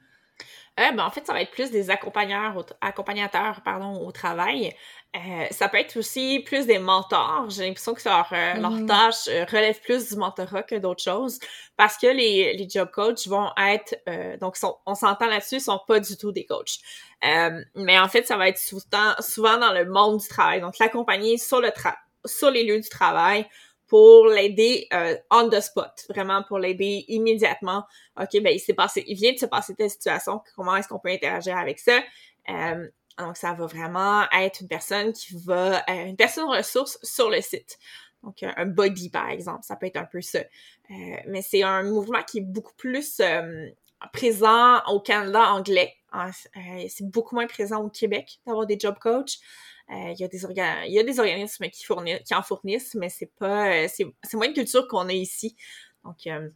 Euh, 0.77 0.91
ben, 0.91 1.05
en 1.05 1.09
fait, 1.09 1.25
ça 1.25 1.31
va 1.31 1.41
être 1.41 1.51
plus 1.51 1.71
des 1.71 1.89
accompagnateurs, 1.89 2.65
accompagnateurs 2.81 3.61
pardon, 3.63 4.05
au 4.05 4.11
travail. 4.11 4.75
Euh, 5.15 5.45
ça 5.51 5.69
peut 5.69 5.77
être 5.77 5.95
aussi 5.97 6.41
plus 6.45 6.65
des 6.65 6.79
mentors. 6.79 7.49
J'ai 7.49 7.65
l'impression 7.65 7.93
que 7.93 8.01
leur, 8.03 8.27
euh, 8.33 8.55
leur 8.55 8.73
mm-hmm. 8.73 8.85
tâche 8.85 9.27
euh, 9.29 9.45
relève 9.45 9.79
plus 9.79 10.09
du 10.09 10.17
mentorat 10.17 10.63
que 10.63 10.75
d'autres 10.75 11.01
choses 11.03 11.39
parce 11.77 11.97
que 11.97 12.07
les, 12.07 12.57
les 12.57 12.69
job 12.69 12.89
coachs 12.91 13.25
vont 13.27 13.49
être, 13.57 13.95
donc 14.39 14.55
on 14.85 14.95
s'entend 14.95 15.27
là-dessus, 15.27 15.55
ils 15.55 15.61
sont 15.61 15.79
pas 15.87 15.99
du 15.99 16.17
tout 16.17 16.31
des 16.31 16.45
coachs. 16.45 16.79
mais 17.75 17.99
en 17.99 18.07
fait, 18.07 18.25
ça 18.27 18.37
va 18.37 18.47
être 18.47 18.57
souvent, 18.57 19.13
souvent 19.19 19.57
dans 19.57 19.73
le 19.73 19.85
monde 19.85 20.19
du 20.19 20.27
travail. 20.27 20.61
Donc, 20.61 20.77
l'accompagner 20.79 21.37
sur 21.37 21.59
le 21.61 21.71
sur 22.25 22.49
les 22.49 22.63
lieux 22.63 22.79
du 22.79 22.89
travail 22.89 23.45
pour 23.87 24.27
l'aider 24.27 24.87
euh, 24.93 25.15
on 25.31 25.49
the 25.49 25.59
spot, 25.59 26.05
vraiment 26.09 26.43
pour 26.43 26.59
l'aider 26.59 27.05
immédiatement. 27.07 27.85
OK, 28.19 28.41
ben 28.41 28.53
il 28.53 28.59
s'est 28.59 28.73
passé, 28.73 29.03
il 29.07 29.15
vient 29.15 29.33
de 29.33 29.37
se 29.37 29.45
passer 29.45 29.75
telle 29.75 29.89
situation, 29.89 30.41
comment 30.55 30.75
est-ce 30.75 30.87
qu'on 30.87 30.99
peut 30.99 31.09
interagir 31.09 31.57
avec 31.57 31.79
ça? 31.79 31.99
Euh, 32.49 32.87
donc, 33.17 33.37
ça 33.37 33.53
va 33.53 33.65
vraiment 33.65 34.23
être 34.31 34.61
une 34.61 34.67
personne 34.67 35.13
qui 35.13 35.37
va, 35.45 35.77
euh, 35.89 36.05
une 36.05 36.17
personne 36.17 36.49
ressource 36.49 36.99
sur 37.01 37.29
le 37.29 37.39
site. 37.41 37.77
Donc, 38.23 38.43
un 38.43 38.65
body, 38.65 39.09
par 39.09 39.29
exemple, 39.29 39.63
ça 39.63 39.75
peut 39.75 39.85
être 39.85 39.97
un 39.97 40.05
peu 40.05 40.19
ça. 40.19 40.39
mais 40.89 41.43
c'est 41.43 41.61
un 41.61 41.83
mouvement 41.83 42.23
qui 42.23 42.39
est 42.39 42.41
beaucoup 42.41 42.73
plus 42.75 43.21
présent 44.13 44.83
au 44.87 44.99
Canada 44.99 45.51
anglais. 45.51 45.93
c'est 46.89 47.07
beaucoup 47.07 47.35
moins 47.35 47.45
présent 47.45 47.83
au 47.83 47.89
Québec 47.89 48.39
d'avoir 48.47 48.65
des 48.65 48.79
job 48.79 48.95
coachs. 48.99 49.37
Euh, 49.91 50.13
il, 50.13 50.19
y 50.19 50.23
a 50.23 50.27
des 50.27 50.43
il 50.87 50.93
y 50.93 50.99
a 50.99 51.03
des 51.03 51.19
organismes 51.19 51.67
qui, 51.67 51.83
fournissent, 51.83 52.21
qui 52.25 52.33
en 52.33 52.41
fournissent, 52.41 52.95
mais 52.95 53.09
c'est 53.09 53.31
pas 53.37 53.71
euh, 53.71 53.87
c'est, 53.87 54.05
moins 54.33 54.47
une 54.47 54.53
culture 54.53 54.87
qu'on 54.87 55.07
a 55.07 55.13
ici. 55.13 55.55
Donc, 56.03 56.25
euh, 56.25 56.49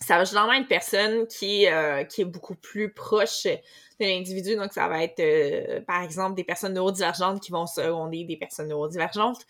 ça 0.00 0.18
va 0.18 0.24
généralement 0.24 0.54
une 0.54 0.66
personne 0.66 1.26
qui, 1.26 1.66
qui 2.08 2.22
est 2.22 2.24
beaucoup 2.24 2.54
plus 2.54 2.92
proche 2.92 3.44
de 3.44 3.58
l'individu. 4.00 4.56
Donc, 4.56 4.72
ça 4.72 4.88
va 4.88 5.04
être, 5.04 5.84
par 5.84 6.02
exemple, 6.02 6.36
des 6.36 6.44
personnes 6.44 6.72
neurodivergentes 6.72 7.42
qui 7.42 7.52
vont 7.52 7.66
seconder 7.66 8.24
des 8.24 8.38
personnes 8.38 8.68
neurodivergentes. 8.68 9.44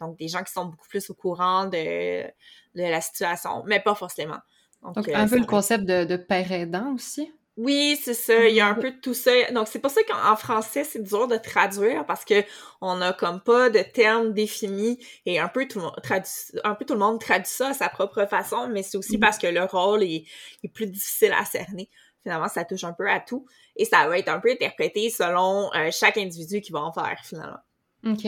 donc, 0.00 0.16
des 0.16 0.28
gens 0.28 0.42
qui 0.42 0.52
sont 0.52 0.64
beaucoup 0.64 0.88
plus 0.88 1.10
au 1.10 1.14
courant 1.14 1.66
de, 1.66 2.22
de 2.22 2.82
la 2.82 3.00
situation, 3.02 3.62
mais 3.66 3.78
pas 3.78 3.94
forcément. 3.94 4.38
Donc, 4.82 5.06
un 5.08 5.28
peu 5.28 5.38
le 5.38 5.44
concept 5.44 5.84
de, 5.84 6.04
de 6.04 6.16
père 6.16 6.50
aidant 6.50 6.94
aussi? 6.94 7.30
Oui, 7.56 7.98
c'est 8.02 8.14
ça. 8.14 8.48
Il 8.48 8.54
y 8.54 8.60
a 8.60 8.66
un 8.66 8.74
peu 8.74 8.90
de 8.90 9.00
tout 9.00 9.14
ça. 9.14 9.30
Donc, 9.52 9.68
c'est 9.68 9.78
pour 9.78 9.90
ça 9.90 10.02
qu'en 10.02 10.34
français, 10.34 10.82
c'est 10.82 11.02
dur 11.02 11.28
de 11.28 11.36
traduire 11.36 12.04
parce 12.04 12.24
que 12.24 12.42
on 12.80 13.00
a 13.00 13.12
comme 13.12 13.40
pas 13.40 13.70
de 13.70 13.80
termes 13.80 14.32
définis 14.32 14.98
et 15.24 15.38
un 15.38 15.48
peu 15.48 15.68
tout 15.68 15.78
le 15.78 15.84
monde 15.84 16.00
traduit, 16.02 16.32
un 16.64 16.74
peu 16.74 16.84
tout 16.84 16.94
le 16.94 17.00
monde 17.00 17.20
traduit 17.20 17.52
ça 17.52 17.68
à 17.68 17.74
sa 17.74 17.88
propre 17.88 18.26
façon, 18.26 18.68
mais 18.68 18.82
c'est 18.82 18.96
aussi 18.96 19.16
mm-hmm. 19.16 19.20
parce 19.20 19.38
que 19.38 19.46
le 19.46 19.62
rôle 19.64 20.02
est, 20.02 20.24
plus 20.72 20.86
difficile 20.86 21.32
à 21.32 21.44
cerner. 21.44 21.88
Finalement, 22.22 22.48
ça 22.48 22.64
touche 22.64 22.84
un 22.84 22.92
peu 22.92 23.08
à 23.08 23.20
tout 23.20 23.46
et 23.76 23.84
ça 23.84 24.08
va 24.08 24.18
être 24.18 24.28
un 24.28 24.40
peu 24.40 24.50
interprété 24.50 25.10
selon 25.10 25.72
euh, 25.74 25.90
chaque 25.92 26.16
individu 26.16 26.60
qui 26.60 26.72
va 26.72 26.80
en 26.80 26.92
faire, 26.92 27.20
finalement. 27.22 27.60
OK. 28.04 28.24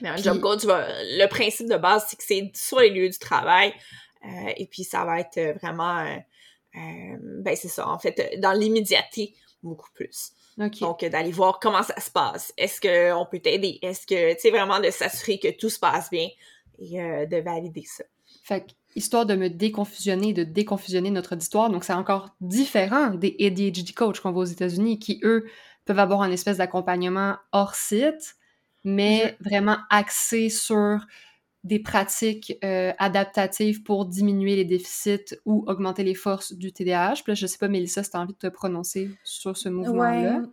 Mais 0.00 0.08
un 0.08 0.16
job 0.16 0.40
coach, 0.40 0.62
le 0.64 1.26
principe 1.26 1.68
de 1.68 1.76
base, 1.76 2.06
c'est 2.08 2.16
que 2.16 2.24
c'est 2.24 2.50
sur 2.54 2.80
les 2.80 2.90
lieux 2.90 3.08
du 3.08 3.18
travail 3.18 3.72
euh, 4.24 4.52
et 4.56 4.66
puis 4.66 4.82
ça 4.82 5.04
va 5.04 5.20
être 5.20 5.58
vraiment... 5.60 6.00
Euh, 6.00 6.16
euh, 6.16 6.18
ben 6.74 7.56
c'est 7.56 7.68
ça, 7.68 7.88
en 7.88 7.98
fait, 7.98 8.38
dans 8.40 8.52
l'immédiateté, 8.52 9.34
beaucoup 9.62 9.90
plus. 9.94 10.32
Donc, 10.80 11.04
d'aller 11.04 11.32
voir 11.32 11.58
comment 11.60 11.82
ça 11.82 11.98
se 12.00 12.10
passe. 12.10 12.52
Est-ce 12.56 12.80
qu'on 12.80 13.26
peut 13.26 13.40
t'aider? 13.40 13.78
Est-ce 13.82 14.06
que, 14.06 14.34
tu 14.34 14.40
sais, 14.40 14.50
vraiment 14.50 14.80
de 14.80 14.90
s'assurer 14.90 15.38
que 15.38 15.48
tout 15.56 15.70
se 15.70 15.78
passe 15.78 16.10
bien 16.10 16.28
et 16.78 17.00
euh, 17.00 17.26
de 17.26 17.36
valider 17.38 17.84
ça? 17.86 18.04
Fait 18.42 18.66
histoire 18.94 19.26
de 19.26 19.34
me 19.34 19.48
déconfusionner, 19.48 20.32
de 20.32 20.44
déconfusionner 20.44 21.10
notre 21.10 21.32
auditoire. 21.34 21.70
Donc, 21.70 21.84
c'est 21.84 21.92
encore 21.94 22.30
différent 22.40 23.10
des 23.10 23.36
ADHD 23.40 23.92
coach 23.94 24.20
qu'on 24.20 24.32
voit 24.32 24.42
aux 24.42 24.46
États-Unis 24.46 24.98
qui, 24.98 25.20
eux, 25.24 25.46
peuvent 25.84 25.98
avoir 25.98 26.22
un 26.22 26.30
espèce 26.30 26.58
d'accompagnement 26.58 27.36
hors 27.52 27.74
site, 27.74 28.36
mais 28.84 29.36
Mhm. 29.40 29.46
vraiment 29.48 29.76
axé 29.90 30.48
sur 30.50 31.00
des 31.64 31.78
pratiques 31.78 32.58
euh, 32.62 32.92
adaptatives 32.98 33.82
pour 33.82 34.04
diminuer 34.04 34.54
les 34.54 34.66
déficits 34.66 35.34
ou 35.46 35.64
augmenter 35.66 36.04
les 36.04 36.14
forces 36.14 36.52
du 36.52 36.72
TDAH. 36.72 37.14
Puis 37.24 37.32
là, 37.32 37.34
je 37.34 37.46
sais 37.46 37.56
pas, 37.56 37.68
Mélissa, 37.68 38.02
si 38.02 38.10
tu 38.10 38.16
as 38.18 38.20
envie 38.20 38.34
de 38.34 38.38
te 38.38 38.48
prononcer 38.48 39.10
sur 39.24 39.56
ce 39.56 39.70
mouvement-là. 39.70 40.40
Ouais. 40.40 40.46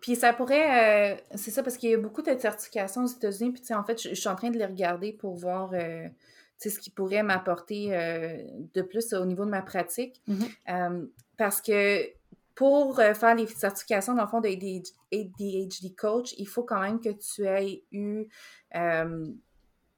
Puis 0.00 0.16
ça 0.16 0.32
pourrait, 0.32 1.14
euh, 1.14 1.16
c'est 1.36 1.52
ça, 1.52 1.62
parce 1.62 1.76
qu'il 1.76 1.90
y 1.90 1.94
a 1.94 1.98
beaucoup 1.98 2.20
de 2.20 2.36
certifications 2.36 3.04
aux 3.04 3.06
États-Unis. 3.06 3.52
Puis 3.52 3.60
tu 3.60 3.68
sais, 3.68 3.74
en 3.74 3.84
fait, 3.84 4.02
je, 4.02 4.08
je 4.08 4.14
suis 4.14 4.28
en 4.28 4.34
train 4.34 4.50
de 4.50 4.58
les 4.58 4.66
regarder 4.66 5.12
pour 5.12 5.36
voir, 5.36 5.70
euh, 5.72 6.08
ce 6.58 6.68
qui 6.80 6.90
pourrait 6.90 7.22
m'apporter 7.22 7.90
de 8.74 8.82
plus 8.82 9.12
au 9.12 9.24
niveau 9.24 9.44
de 9.44 9.50
ma 9.50 9.62
pratique. 9.62 10.20
Mhm. 10.26 10.46
Euh, 10.70 11.06
parce 11.36 11.60
que 11.60 12.08
pour 12.56 12.96
faire 12.96 13.34
les 13.36 13.46
certifications, 13.46 14.14
dans 14.14 14.22
le 14.22 14.28
fond, 14.28 14.40
de 14.40 14.48
ADHD, 14.48 14.88
ADHD 15.12 15.94
coach, 15.94 16.34
il 16.38 16.48
faut 16.48 16.64
quand 16.64 16.80
même 16.80 16.98
que 16.98 17.10
tu 17.10 17.44
aies 17.44 17.84
eu, 17.92 18.26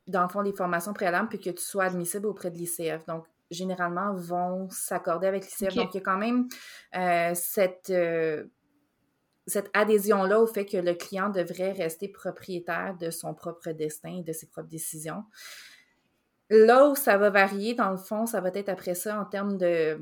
dans 0.09 0.23
le 0.23 0.29
fond, 0.29 0.41
les 0.41 0.53
formations 0.53 0.93
préalables, 0.93 1.29
puis 1.29 1.39
que 1.39 1.51
tu 1.51 1.63
sois 1.63 1.85
admissible 1.85 2.27
auprès 2.27 2.51
de 2.51 2.57
l'ICF. 2.57 3.05
Donc, 3.07 3.27
généralement, 3.51 4.15
vont 4.15 4.69
s'accorder 4.71 5.27
avec 5.27 5.45
l'ICF. 5.45 5.75
Donc, 5.75 5.95
il 5.95 5.99
y 5.99 6.01
a 6.01 6.05
quand 6.05 6.17
même 6.17 6.49
euh, 6.97 7.33
cette, 7.35 7.91
euh, 7.91 8.45
cette 9.47 9.71
adhésion-là 9.75 10.41
au 10.41 10.47
fait 10.47 10.65
que 10.65 10.79
le 10.79 10.95
client 10.95 11.29
devrait 11.29 11.73
rester 11.73 12.09
propriétaire 12.09 12.97
de 12.99 13.11
son 13.11 13.35
propre 13.35 13.71
destin 13.73 14.19
et 14.19 14.23
de 14.23 14.33
ses 14.33 14.47
propres 14.47 14.69
décisions. 14.69 15.25
Là 16.51 16.89
où 16.89 16.95
ça 16.95 17.19
va 17.19 17.29
varier, 17.29 17.75
dans 17.75 17.91
le 17.91 17.99
fond, 17.99 18.25
ça 18.25 18.41
va 18.41 18.49
être 18.55 18.71
après 18.71 18.95
ça 18.95 19.21
en 19.21 19.27
termes 19.27 19.59
de, 19.59 20.01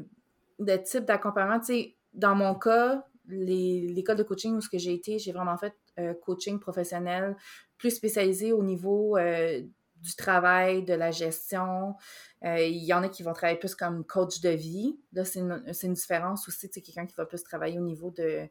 de 0.61 0.77
type 0.77 1.05
d'accompagnement. 1.05 1.59
Tu 1.59 1.67
sais, 1.67 1.97
dans 2.15 2.37
mon 2.37 2.55
cas, 2.55 3.05
l'école 3.29 4.17
de 4.17 4.23
coaching 4.23 4.55
où 4.55 4.61
ce 4.61 4.69
que 4.69 4.79
j'ai 4.79 4.95
été, 4.95 5.19
j'ai 5.19 5.33
vraiment 5.33 5.57
fait 5.57 5.75
euh, 5.99 6.15
coaching 6.15 6.61
professionnel 6.61 7.37
plus 7.79 7.91
spécialisé 7.91 8.53
au 8.53 8.63
niveau 8.63 9.17
euh, 9.17 9.63
du 10.07 10.15
travail, 10.15 10.85
de 10.85 10.95
la 10.95 11.11
gestion. 11.11 11.95
Euh, 12.45 12.61
Il 12.61 12.85
y 12.85 12.93
en 12.95 13.03
a 13.03 13.09
qui 13.09 13.23
vont 13.23 13.33
travailler 13.33 13.59
plus 13.59 13.75
comme 13.75 14.05
coach 14.05 14.41
de 14.41 14.51
vie. 14.51 14.97
Là, 15.13 15.25
c'est 15.25 15.41
une, 15.41 15.63
c'est 15.73 15.87
une 15.89 15.95
différence 15.95 16.47
aussi. 16.49 16.69
Tu 16.69 16.75
sais, 16.75 16.81
quelqu'un 16.81 17.07
qui 17.07 17.15
va 17.17 17.27
plus 17.27 17.43
travailler 17.43 17.79
au 17.79 17.83
niveau 17.85 18.11
de, 18.11 18.47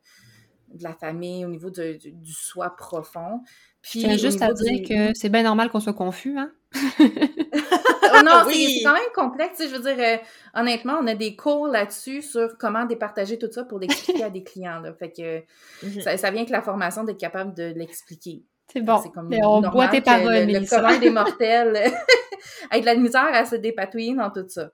de 0.74 0.84
la 0.84 0.94
famille, 0.94 1.46
au 1.46 1.50
niveau 1.50 1.70
de- 1.70 1.94
du, 1.94 2.12
du 2.12 2.34
soi 2.34 2.76
profond. 2.76 3.42
Puis, 3.82 4.02
Je 4.02 4.08
tiens 4.08 4.18
juste 4.18 4.42
à 4.42 4.52
dire 4.54 4.82
du- 4.82 4.88
que 4.88 5.12
c'est 5.14 5.30
bien 5.30 5.44
normal 5.44 5.70
qu'on 5.70 5.80
soit 5.80 5.94
confus, 5.94 6.38
hein? 6.38 6.52
Oh 7.00 8.22
non, 8.24 8.42
c'est- 8.44 8.48
Oui. 8.48 8.76
c'est 8.80 8.84
quand 8.84 8.94
même 8.94 9.04
complexe. 9.14 9.60
Je 9.62 9.76
veux 9.76 9.82
dire, 9.82 9.98
euh, 10.00 10.18
honnêtement, 10.60 10.98
on 11.02 11.08
a 11.08 11.16
des 11.16 11.36
cours 11.36 11.68
là-dessus 11.68 12.22
sur 12.22 12.58
comment 12.58 12.86
départager 12.86 13.38
tout 13.38 13.52
ça 13.52 13.64
pour 13.64 13.80
l'expliquer 13.80 14.24
à 14.24 14.30
des 14.30 14.44
clients. 14.50 14.80
Là. 14.80 14.94
Fait 14.94 15.12
que 15.12 15.44
Mhm. 15.86 16.02
ça, 16.02 16.18
ça 16.18 16.32
vient 16.32 16.42
avec 16.42 16.50
la 16.52 16.62
formation 16.62 17.04
d'être 17.04 17.20
capable 17.20 17.54
de 17.54 17.74
l'expliquer. 17.76 18.44
C'est 18.72 18.82
bon. 18.82 19.00
C'est 19.02 19.12
comme 19.12 19.28
Mais 19.30 19.44
on 19.44 19.62
boit 19.62 19.88
tes 19.88 20.02
paroles, 20.02 20.46
le, 20.48 20.60
le 20.60 20.70
commun 20.70 20.98
des 21.00 21.10
mortels 21.12 21.76
ait 22.72 22.80
de 22.82 22.86
la 22.86 22.96
misère 22.96 23.30
à 23.34 23.46
se 23.46 23.56
dépatouiller 23.56 24.16
dans 24.16 24.32
tout 24.32 24.46
ça. 24.48 24.70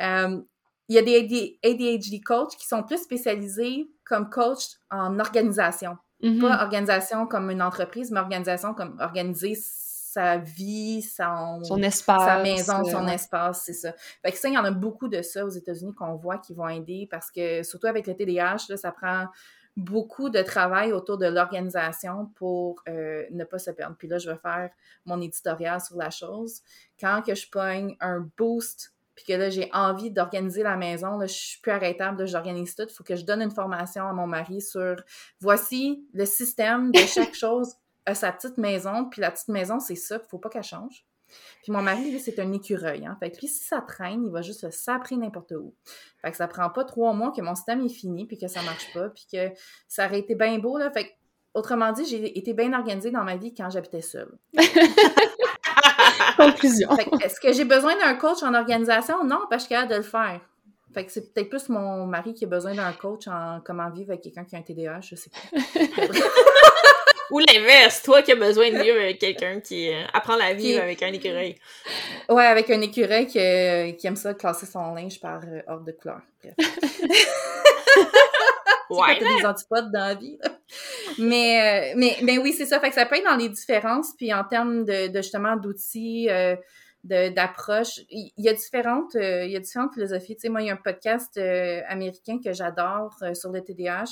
Euh, 0.00 0.40
il 0.88 0.96
y 0.96 0.98
a 0.98 1.02
des 1.02 1.20
AD- 1.22 1.58
ADHD 1.64 2.22
coachs 2.24 2.56
qui 2.56 2.66
sont 2.66 2.82
plus 2.82 2.98
spécialisés 3.02 3.88
comme 4.04 4.28
coach 4.30 4.64
en 4.90 5.18
organisation. 5.18 5.96
Mhm. 6.22 6.40
Pas 6.40 6.62
organisation 6.62 7.26
comme 7.26 7.50
une 7.50 7.62
entreprise, 7.62 8.10
mais 8.10 8.20
organisation 8.20 8.74
comme 8.74 8.96
organiser 9.00 9.54
sa 9.56 10.36
vie, 10.36 11.02
son, 11.02 11.64
Son 11.64 11.82
espace. 11.82 12.22
sa 12.22 12.42
maison, 12.42 12.84
son 12.84 13.08
euh, 13.08 13.12
espace, 13.12 13.62
c'est 13.64 13.72
ça. 13.72 13.92
Fait 14.22 14.30
que 14.30 14.36
ça, 14.38 14.48
il 14.48 14.54
y 14.54 14.58
en 14.58 14.64
a 14.64 14.70
beaucoup 14.70 15.08
de 15.08 15.22
ça 15.22 15.44
aux 15.44 15.48
États-Unis 15.48 15.94
qu'on 15.94 16.16
voit 16.16 16.36
qui 16.38 16.52
vont 16.54 16.68
aider 16.68 17.08
parce 17.10 17.30
que, 17.30 17.62
surtout 17.62 17.86
avec 17.86 18.06
le 18.06 18.14
TDAH, 18.14 18.66
là, 18.68 18.76
ça 18.76 18.92
prend 18.92 19.24
beaucoup 19.76 20.28
de 20.28 20.42
travail 20.42 20.92
autour 20.92 21.18
de 21.18 21.26
l'organisation 21.26 22.26
pour 22.36 22.82
euh, 22.88 23.24
ne 23.30 23.44
pas 23.44 23.58
se 23.58 23.70
perdre. 23.70 23.96
Puis 23.96 24.08
là, 24.08 24.18
je 24.18 24.30
vais 24.30 24.36
faire 24.36 24.70
mon 25.06 25.20
éditorial 25.20 25.80
sur 25.80 25.96
la 25.96 26.10
chose. 26.10 26.62
Quand 27.00 27.22
que 27.22 27.34
je 27.34 27.48
pogne 27.48 27.96
un 28.00 28.28
boost, 28.36 28.94
puis 29.14 29.24
que 29.26 29.32
là, 29.32 29.50
j'ai 29.50 29.70
envie 29.72 30.10
d'organiser 30.10 30.62
la 30.62 30.76
maison, 30.76 31.18
là, 31.18 31.26
je 31.26 31.34
suis 31.34 31.60
plus 31.60 31.72
arrêtable, 31.72 32.18
là, 32.18 32.26
j'organise 32.26 32.74
tout. 32.74 32.84
Il 32.88 32.92
faut 32.92 33.04
que 33.04 33.16
je 33.16 33.24
donne 33.24 33.42
une 33.42 33.50
formation 33.50 34.06
à 34.06 34.12
mon 34.12 34.26
mari 34.26 34.60
sur 34.60 34.96
voici 35.40 36.06
le 36.12 36.26
système 36.26 36.90
de 36.92 37.00
chaque 37.00 37.34
chose 37.34 37.74
à 38.04 38.14
sa 38.14 38.32
petite 38.32 38.58
maison, 38.58 39.08
puis 39.08 39.20
la 39.20 39.30
petite 39.30 39.48
maison, 39.48 39.78
c'est 39.78 39.94
ça, 39.94 40.18
il 40.22 40.28
faut 40.28 40.38
pas 40.38 40.48
qu'elle 40.48 40.62
change. 40.64 41.06
Puis 41.62 41.72
mon 41.72 41.82
mari, 41.82 42.10
lui, 42.10 42.20
c'est 42.20 42.38
un 42.38 42.52
écureuil. 42.52 43.06
Hein? 43.06 43.16
Fait 43.20 43.30
que 43.30 43.40
lui, 43.40 43.48
si 43.48 43.64
ça 43.64 43.80
traîne, 43.80 44.24
il 44.24 44.30
va 44.30 44.42
juste 44.42 44.64
le 44.64 44.70
saprer 44.70 45.16
n'importe 45.16 45.52
où. 45.52 45.74
Fait 46.20 46.30
que 46.30 46.36
ça 46.36 46.48
prend 46.48 46.70
pas 46.70 46.84
trois 46.84 47.12
mois 47.12 47.32
que 47.32 47.40
mon 47.42 47.54
système 47.54 47.84
est 47.84 47.88
fini, 47.88 48.26
puis 48.26 48.38
que 48.38 48.48
ça 48.48 48.62
marche 48.62 48.92
pas, 48.92 49.08
puis 49.08 49.26
que 49.32 49.50
ça 49.88 50.06
aurait 50.06 50.20
été 50.20 50.34
bien 50.34 50.58
beau, 50.58 50.78
là. 50.78 50.90
Fait 50.90 51.04
que, 51.04 51.10
autrement 51.54 51.92
dit, 51.92 52.04
j'ai 52.04 52.38
été 52.38 52.54
bien 52.54 52.72
organisée 52.72 53.10
dans 53.10 53.24
ma 53.24 53.36
vie 53.36 53.54
quand 53.54 53.70
j'habitais 53.70 54.02
seule. 54.02 54.38
Conclusion. 56.36 56.94
Fait 56.96 57.04
que, 57.04 57.24
est-ce 57.24 57.40
que 57.40 57.52
j'ai 57.52 57.64
besoin 57.64 57.96
d'un 57.98 58.14
coach 58.14 58.42
en 58.42 58.54
organisation? 58.54 59.24
Non, 59.24 59.40
parce 59.50 59.66
que 59.66 59.74
je 59.74 59.80
suis 59.80 59.88
de 59.88 59.96
le 59.96 60.02
faire. 60.02 60.40
Fait 60.92 61.06
que 61.06 61.12
c'est 61.12 61.32
peut-être 61.32 61.48
plus 61.48 61.68
mon 61.68 62.06
mari 62.06 62.34
qui 62.34 62.44
a 62.44 62.48
besoin 62.48 62.74
d'un 62.74 62.92
coach 62.92 63.26
en 63.26 63.60
comment 63.64 63.88
vivre 63.90 64.10
avec 64.10 64.22
quelqu'un 64.22 64.44
qui 64.44 64.56
a 64.56 64.58
un 64.58 64.62
TDAH, 64.62 65.00
je 65.00 65.16
sais 65.16 65.30
pas. 65.30 65.38
Ou 67.32 67.38
l'inverse, 67.40 68.02
toi 68.02 68.22
qui 68.22 68.30
as 68.32 68.36
besoin 68.36 68.70
de 68.70 68.78
vivre 68.80 69.00
avec 69.00 69.18
quelqu'un 69.18 69.58
qui 69.60 69.88
euh, 69.90 70.02
apprend 70.12 70.36
la 70.36 70.52
vie 70.54 70.74
Qui- 70.74 70.78
avec 70.78 71.02
un 71.02 71.12
écureuil. 71.12 71.56
Ouais, 72.28 72.44
avec 72.44 72.70
un 72.70 72.80
écureuil 72.80 73.26
qui, 73.26 73.38
euh, 73.40 73.92
qui 73.92 74.06
aime 74.06 74.16
ça 74.16 74.34
classer 74.34 74.66
son 74.66 74.94
linge 74.94 75.18
par 75.20 75.40
euh, 75.44 75.60
ordre 75.66 75.84
de 75.84 75.92
couleur. 75.92 76.20
Bref. 76.42 76.54
Ouais, 78.90 79.18
t'as 79.18 79.38
des 79.38 79.46
antipodes 79.46 79.90
dans 79.90 80.00
la 80.08 80.14
vie. 80.14 80.38
Mais, 81.18 81.94
mais, 81.96 82.16
mais 82.22 82.36
oui, 82.36 82.52
c'est 82.52 82.66
ça. 82.66 82.78
Fait 82.78 82.90
que 82.90 82.94
ça 82.94 83.06
peut 83.06 83.16
être 83.16 83.24
dans 83.24 83.36
les 83.36 83.48
différences, 83.48 84.12
puis 84.18 84.34
en 84.34 84.44
termes 84.44 84.84
de, 84.84 85.08
de 85.08 85.22
justement 85.22 85.56
d'outils, 85.56 86.28
euh, 86.28 86.56
d'approche, 87.04 88.00
il 88.10 88.32
y 88.36 88.48
a 88.48 88.52
différentes, 88.54 89.16
euh, 89.16 89.44
il 89.44 89.50
y 89.50 89.56
a 89.56 89.60
différentes 89.60 89.94
philosophies. 89.94 90.36
Tu 90.36 90.42
sais, 90.42 90.48
moi, 90.48 90.62
il 90.62 90.66
y 90.66 90.70
a 90.70 90.74
un 90.74 90.76
podcast 90.76 91.36
euh, 91.36 91.80
américain 91.88 92.38
que 92.42 92.52
j'adore 92.52 93.16
euh, 93.22 93.34
sur 93.34 93.50
le 93.50 93.60
TDAH 93.62 94.04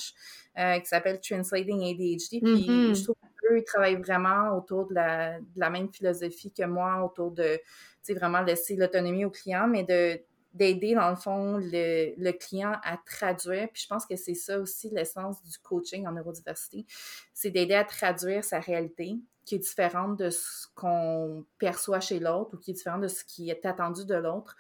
euh, 0.59 0.78
qui 0.80 0.86
s'appelle 0.86 1.20
Translating 1.20 1.82
ADHD. 1.82 2.43
Puis 2.45 2.93
Mhm. 2.93 2.95
je 2.95 3.03
trouve 3.05 3.16
qu'eux, 3.41 3.59
ils 3.59 3.64
travaillent 3.64 4.01
vraiment 4.01 4.57
autour 4.57 4.88
de 4.88 4.95
la, 4.95 5.38
de 5.38 5.47
la 5.61 5.70
même 5.70 5.88
philosophie 5.93 6.53
que 6.53 6.64
moi, 6.64 7.05
autour 7.05 7.30
de, 7.30 7.57
tu 7.57 7.62
sais, 8.03 8.14
vraiment 8.14 8.41
laisser 8.43 8.74
l'autonomie 8.76 9.24
au 9.24 9.30
client, 9.30 9.68
mais 9.68 9.84
de 9.84 10.20
d'aider, 10.53 10.97
dans 10.97 11.11
le 11.11 11.14
fond, 11.16 11.59
le, 11.59 12.12
le 12.16 12.32
client 12.32 12.72
à 12.82 12.97
traduire. 13.07 13.68
Puis 13.72 13.82
je 13.82 13.86
pense 13.86 14.05
que 14.05 14.16
c'est 14.16 14.34
ça 14.34 14.59
aussi 14.59 14.91
l'essence 14.91 15.41
du 15.45 15.57
coaching 15.59 16.09
en 16.09 16.12
neurodiversité. 16.12 16.86
C'est 17.32 17.51
d'aider 17.53 17.74
à 17.74 17.84
traduire 17.84 18.43
sa 18.43 18.59
réalité 18.59 19.14
qui 19.45 19.57
est 19.57 19.59
différente 19.59 20.18
de 20.18 20.30
ce 20.30 20.66
qu'on 20.74 21.45
perçoit 21.59 22.01
chez 22.01 22.18
l'autre 22.20 22.55
ou 22.55 22.59
qui 22.59 22.70
est 22.70 22.74
différente 22.74 23.03
de 23.03 23.09
ce 23.09 23.24
qui 23.24 23.51
est 23.51 23.64
attendu 23.66 24.05
de 24.05 24.14
l'autre. 24.14 24.57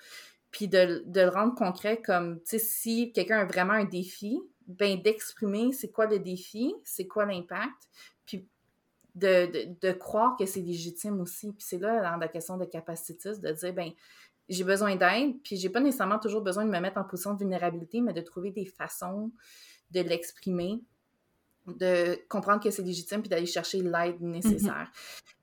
Puis 0.50 0.66
de, 0.66 1.04
de 1.06 1.20
le 1.20 1.28
rendre 1.28 1.54
concret 1.54 2.02
comme, 2.02 2.40
tu 2.40 2.50
sais, 2.50 2.58
si 2.58 3.12
quelqu'un 3.12 3.38
a 3.38 3.44
vraiment 3.44 3.74
un 3.74 3.84
défi, 3.84 4.40
ben 4.66 5.00
d'exprimer 5.00 5.72
c'est 5.72 5.90
quoi 5.90 6.06
le 6.06 6.18
défi, 6.18 6.74
c'est 6.84 7.06
quoi 7.06 7.24
l'impact, 7.24 7.88
puis 8.26 8.48
de, 9.14 9.46
de, 9.46 9.76
de 9.80 9.92
croire 9.92 10.36
que 10.36 10.46
c'est 10.46 10.60
légitime 10.60 11.20
aussi. 11.20 11.52
Puis 11.52 11.64
c'est 11.68 11.78
là, 11.78 12.10
dans 12.10 12.16
la 12.16 12.28
question 12.28 12.56
de 12.56 12.64
capacitisme, 12.64 13.40
de 13.40 13.52
dire, 13.52 13.72
ben 13.72 13.90
j'ai 14.48 14.64
besoin 14.64 14.96
d'aide, 14.96 15.40
puis 15.44 15.56
j'ai 15.56 15.70
pas 15.70 15.80
nécessairement 15.80 16.18
toujours 16.18 16.42
besoin 16.42 16.64
de 16.64 16.70
me 16.70 16.80
mettre 16.80 16.98
en 16.98 17.04
position 17.04 17.34
de 17.34 17.38
vulnérabilité, 17.38 18.00
mais 18.00 18.12
de 18.12 18.20
trouver 18.20 18.50
des 18.50 18.66
façons 18.66 19.30
de 19.92 20.00
l'exprimer, 20.00 20.82
de 21.78 22.18
comprendre 22.28 22.62
que 22.62 22.70
c'est 22.70 22.82
légitime, 22.82 23.20
puis 23.20 23.28
d'aller 23.28 23.46
chercher 23.46 23.80
l'aide 23.82 24.20
nécessaire. 24.20 24.90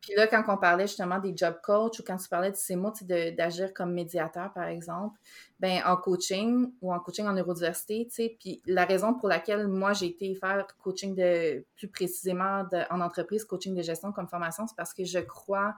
Puis 0.02 0.16
là, 0.16 0.26
quand 0.28 0.44
on 0.48 0.58
parlait 0.58 0.88
justement 0.88 1.20
des 1.20 1.34
job 1.36 1.56
coach 1.62 2.00
ou 2.00 2.04
quand 2.04 2.16
tu 2.16 2.30
parlais 2.30 2.52
de 2.52 2.56
ces 2.56 2.76
mots, 2.78 2.94
d'agir 3.02 3.74
comme 3.74 3.94
médiateur, 3.94 4.54
par 4.54 4.64
exemple, 4.66 5.20
ben 5.60 5.82
en 5.86 5.98
coaching 5.98 6.72
ou 6.82 6.94
en 6.94 7.00
coaching 7.00 7.26
en 7.28 7.34
neurodiversité, 7.34 8.06
tu 8.08 8.16
sais, 8.16 8.38
puis 8.40 8.62
la 8.68 8.86
raison 8.86 9.14
pour 9.16 9.28
laquelle 9.28 9.68
moi 9.68 9.92
j'ai 9.94 10.06
été 10.08 10.34
faire 10.36 10.66
coaching 10.82 11.14
de 11.16 11.66
plus 11.76 11.90
précisément 11.90 12.64
de- 12.72 12.86
en 12.90 13.02
entreprise, 13.02 13.44
coaching 13.44 13.76
de 13.76 13.82
gestion 13.82 14.12
comme 14.14 14.28
formation, 14.30 14.66
c'est 14.68 14.76
parce 14.78 14.94
que 14.94 15.04
je 15.04 15.20
crois 15.20 15.76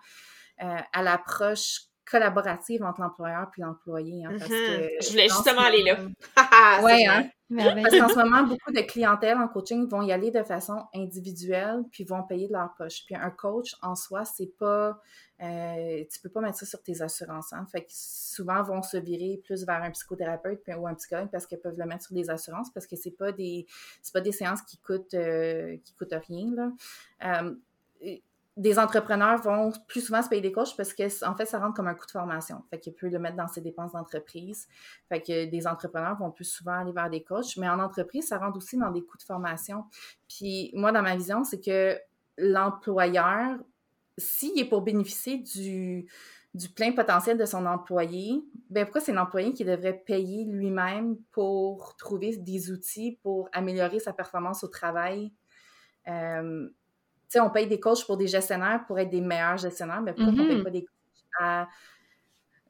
euh, 0.61 0.75
à 0.93 1.01
l'approche 1.01 1.83
collaborative 2.05 2.83
entre 2.83 2.99
l'employeur 3.01 3.49
puis 3.51 3.61
l'employé. 3.61 4.25
hein, 4.25 4.31
Mhm. 4.33 4.39
que 4.39 4.89
Je 5.01 5.09
voulais 5.11 5.31
en 5.31 5.35
justement 5.35 5.61
aller 5.61 5.83
là. 5.83 5.97
c'est 6.99 7.05
hein? 7.07 7.29
Parce 7.55 7.97
qu'en 7.97 8.09
ce 8.09 8.15
moment, 8.15 8.43
beaucoup 8.43 8.71
de 8.71 8.81
clientèle 8.81 9.37
en 9.37 9.47
coaching 9.47 9.87
vont 9.87 10.03
y 10.03 10.11
aller 10.11 10.29
de 10.29 10.43
façon 10.43 10.83
individuelle, 10.93 11.83
puis 11.91 12.03
vont 12.03 12.23
payer 12.23 12.47
de 12.47 12.53
leur 12.53 12.73
poche. 12.75 13.03
Puis 13.05 13.15
un 13.15 13.31
coach, 13.31 13.75
en 13.81 13.95
soi, 13.95 14.23
c'est 14.25 14.51
pas... 14.57 14.99
Euh, 15.41 16.03
tu 16.11 16.19
peux 16.21 16.29
pas 16.29 16.41
mettre 16.41 16.57
ça 16.57 16.65
sur 16.65 16.83
tes 16.83 17.01
assurances. 17.01 17.53
Hein? 17.53 17.65
Fait 17.71 17.81
que 17.81 17.91
souvent, 17.91 18.61
vont 18.61 18.81
se 18.81 18.97
virer 18.97 19.41
plus 19.43 19.65
vers 19.65 19.81
un 19.81 19.89
psychothérapeute 19.91 20.61
ou 20.77 20.85
un 20.85 20.93
psychologue 20.95 21.29
parce 21.31 21.45
qu'ils 21.45 21.59
peuvent 21.59 21.77
le 21.77 21.85
mettre 21.85 22.05
sur 22.05 22.13
des 22.13 22.29
assurances 22.29 22.71
parce 22.73 22.85
que 22.85 22.95
c'est 22.95 23.11
pas 23.11 23.31
des 23.31 23.65
pas 24.13 24.21
des 24.21 24.33
séances 24.33 24.61
qui 24.63 24.77
coûtent, 24.77 25.13
euh, 25.13 25.77
qui 25.85 25.93
coûtent 25.93 26.15
rien. 26.27 26.53
Là. 26.53 26.71
Euh, 27.41 27.55
des 28.59 28.77
entrepreneurs 28.77 29.41
vont 29.41 29.71
plus 29.87 30.01
souvent 30.01 30.21
se 30.21 30.27
payer 30.27 30.41
des 30.41 30.51
coachs 30.51 30.75
parce 30.75 30.93
que 30.93 31.25
en 31.25 31.33
fait, 31.33 31.45
ça 31.45 31.59
rentre 31.59 31.75
comme 31.75 31.87
un 31.87 31.93
coût 31.93 32.05
de 32.05 32.11
formation. 32.11 32.61
Fait 32.69 32.77
qu'il 32.77 32.93
peut 32.93 33.07
le 33.07 33.17
mettre 33.17 33.37
dans 33.37 33.47
ses 33.47 33.61
dépenses 33.61 33.93
d'entreprise. 33.93 34.67
Fait 35.07 35.21
que 35.21 35.45
des 35.45 35.65
entrepreneurs 35.65 36.17
vont 36.17 36.29
plus 36.29 36.43
souvent 36.43 36.73
aller 36.73 36.91
vers 36.91 37.09
des 37.09 37.23
coachs, 37.23 37.55
mais 37.55 37.69
en 37.69 37.79
entreprise, 37.79 38.27
ça 38.27 38.37
rentre 38.37 38.57
aussi 38.57 38.77
dans 38.77 38.91
des 38.91 39.01
coûts 39.01 39.17
de 39.17 39.23
formation. 39.23 39.85
Puis 40.27 40.71
moi, 40.73 40.91
dans 40.91 41.01
ma 41.01 41.15
vision, 41.15 41.45
c'est 41.45 41.61
que 41.61 41.97
l'employeur, 42.37 43.59
s'il 44.17 44.59
est 44.59 44.67
pour 44.67 44.81
bénéficier 44.81 45.37
du, 45.37 46.11
du 46.53 46.67
plein 46.67 46.91
potentiel 46.91 47.37
de 47.37 47.45
son 47.45 47.65
employé, 47.65 48.43
ben 48.69 48.83
pourquoi 48.83 48.99
c'est 48.99 49.13
l'employé 49.13 49.53
qui 49.53 49.63
devrait 49.63 50.03
payer 50.05 50.43
lui-même 50.43 51.15
pour 51.31 51.95
trouver 51.95 52.35
des 52.35 52.71
outils 52.71 53.21
pour 53.23 53.47
améliorer 53.53 53.99
sa 53.99 54.11
performance 54.11 54.65
au 54.65 54.67
travail? 54.67 55.31
Euh, 56.09 56.69
sais, 57.29 57.39
on 57.39 57.49
paye 57.49 57.67
des 57.67 57.79
coachs 57.79 58.05
pour 58.05 58.17
des 58.17 58.27
gestionnaires 58.27 58.83
pour 58.87 58.99
être 58.99 59.09
des 59.09 59.21
meilleurs 59.21 59.57
gestionnaires, 59.57 60.01
mais 60.01 60.13
pourquoi 60.13 60.33
on 60.33 60.37
ne 60.37 60.47
paye 60.47 60.57
mm-hmm. 60.57 60.63
pas 60.63 60.69
des 60.69 60.81
coachs 60.81 61.23
à 61.39 61.67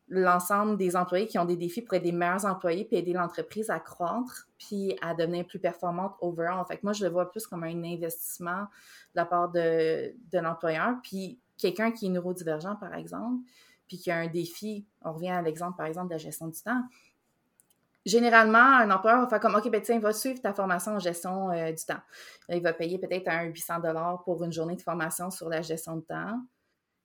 l'ensemble 0.10 0.76
des 0.76 0.95
employés 0.95 1.28
qui 1.28 1.38
ont 1.38 1.45
des 1.45 1.55
défis 1.55 1.82
pour 1.82 1.93
être 1.93 2.03
des 2.03 2.12
meilleurs 2.12 2.45
employés 2.45 2.84
puis 2.84 2.97
aider 2.97 3.14
l'entreprise 3.14 3.70
à 3.70 3.80
croître 3.80 4.47
puis 4.57 4.97
à 5.01 5.14
devenir 5.14 5.45
plus 5.45 5.60
performante 5.60 6.16
overall? 6.20 6.66
Fait 6.68 6.78
que 6.78 6.82
moi, 6.84 6.93
je 6.93 7.05
le 7.05 7.12
vois 7.12 7.30
plus 7.30 7.45
comme 7.45 7.64
un 7.64 7.84
investissement 7.84 8.62
de 8.62 9.16
la 9.16 9.26
part 9.26 9.49
de, 9.49 10.14
de 10.32 10.39
l'employeur. 10.39 10.95
Puis 11.03 11.39
quelqu'un 11.57 11.91
qui 11.91 12.07
est 12.07 12.10
neurodivergent, 12.10 12.76
par 12.80 12.95
exemple, 12.95 13.43
puis 13.88 13.97
qui 13.97 14.12
a 14.12 14.18
un 14.18 14.28
défi, 14.28 14.86
on 15.03 15.14
revient 15.14 15.30
à 15.30 15.41
l'exemple, 15.41 15.78
par 15.78 15.86
exemple, 15.86 16.07
de 16.07 16.14
la 16.14 16.20
gestion 16.20 16.47
du 16.47 16.62
temps, 16.62 16.82
généralement, 18.06 18.58
un 18.58 18.89
employeur 18.91 19.22
va 19.22 19.28
faire 19.28 19.39
comme, 19.39 19.56
OK, 19.56 19.70
ben 19.70 19.82
tiens, 19.82 20.00
va 20.00 20.14
suivre 20.14 20.41
ta 20.41 20.54
formation 20.54 20.93
en 20.93 21.00
gestion 21.00 21.52
euh, 21.52 21.72
du 21.72 21.86
temps. 21.86 22.02
il 22.50 22.62
va 22.62 22.74
payer 22.74 22.97
peut-être 22.97 23.28
un 23.28 23.43
800 23.43 23.82
pour 24.26 24.43
une 24.43 24.54
journée 24.54 24.76
de 24.76 24.82
formation 24.82 25.32
sur 25.32 25.50
la 25.50 25.62
gestion 25.62 25.97
de 25.97 26.02
temps. 26.02 26.39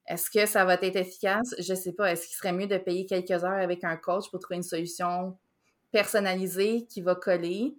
Est-ce 0.06 0.30
que 0.30 0.46
ça 0.46 0.64
va 0.64 0.74
être 0.74 0.96
efficace? 0.96 1.54
Je 1.58 1.72
ne 1.72 1.78
sais 1.78 1.92
pas. 1.92 2.12
Est-ce 2.12 2.26
qu'il 2.26 2.36
serait 2.36 2.52
mieux 2.52 2.66
de 2.66 2.76
payer 2.76 3.06
quelques 3.06 3.44
heures 3.44 3.52
avec 3.52 3.84
un 3.84 3.96
coach 3.96 4.30
pour 4.30 4.38
trouver 4.38 4.56
une 4.56 4.62
solution 4.62 5.36
personnalisée 5.92 6.86
qui 6.86 7.00
va 7.00 7.14
coller? 7.14 7.74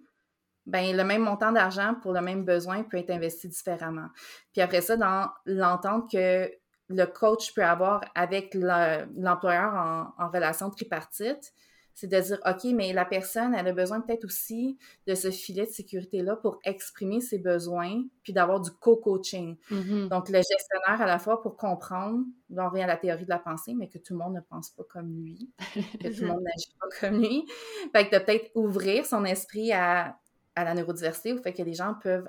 Ben, 0.66 0.96
le 0.96 1.04
même 1.04 1.22
montant 1.22 1.52
d'argent 1.52 1.94
pour 2.02 2.12
le 2.12 2.20
même 2.20 2.44
besoin 2.44 2.82
peut 2.82 2.96
être 2.96 3.10
investi 3.10 3.48
différemment. 3.48 4.08
Puis 4.52 4.60
après 4.60 4.80
ça, 4.80 4.96
dans 4.96 5.30
l'entente 5.44 6.10
que 6.10 6.50
le 6.88 7.04
coach 7.04 7.54
peut 7.54 7.64
avoir 7.64 8.00
avec 8.16 8.54
l'employeur 8.54 10.12
en 10.18 10.28
relation 10.28 10.68
tripartite, 10.70 11.52
c'est 11.96 12.08
de 12.08 12.20
dire, 12.20 12.38
OK, 12.46 12.64
mais 12.74 12.92
la 12.92 13.06
personne, 13.06 13.54
elle 13.54 13.66
a 13.66 13.72
besoin 13.72 14.02
peut-être 14.02 14.26
aussi 14.26 14.76
de 15.06 15.14
ce 15.14 15.30
filet 15.30 15.64
de 15.64 15.70
sécurité-là 15.70 16.36
pour 16.36 16.60
exprimer 16.62 17.22
ses 17.22 17.38
besoins, 17.38 18.04
puis 18.22 18.34
d'avoir 18.34 18.60
du 18.60 18.70
co-coaching. 18.70 19.56
Mm-hmm. 19.70 20.08
Donc, 20.08 20.28
le 20.28 20.36
gestionnaire, 20.36 21.00
à 21.00 21.06
la 21.06 21.18
fois, 21.18 21.40
pour 21.40 21.56
comprendre, 21.56 22.22
on 22.54 22.68
revient 22.68 22.82
à 22.82 22.86
la 22.86 22.98
théorie 22.98 23.24
de 23.24 23.30
la 23.30 23.38
pensée, 23.38 23.74
mais 23.74 23.88
que 23.88 23.96
tout 23.96 24.12
le 24.12 24.18
monde 24.18 24.34
ne 24.34 24.40
pense 24.40 24.68
pas 24.68 24.84
comme 24.84 25.10
lui, 25.10 25.50
que 25.74 26.14
tout 26.14 26.20
le 26.20 26.28
monde 26.28 26.42
n'agit 26.42 26.76
pas 26.78 26.86
comme 27.00 27.18
lui. 27.18 27.46
Fait 27.92 28.06
que 28.06 28.14
de 28.14 28.22
peut-être 28.22 28.50
ouvrir 28.54 29.06
son 29.06 29.24
esprit 29.24 29.72
à, 29.72 30.18
à 30.54 30.64
la 30.64 30.74
neurodiversité, 30.74 31.32
au 31.32 31.38
fait 31.38 31.54
que 31.54 31.62
les 31.62 31.72
gens 31.72 31.94
peuvent 32.02 32.28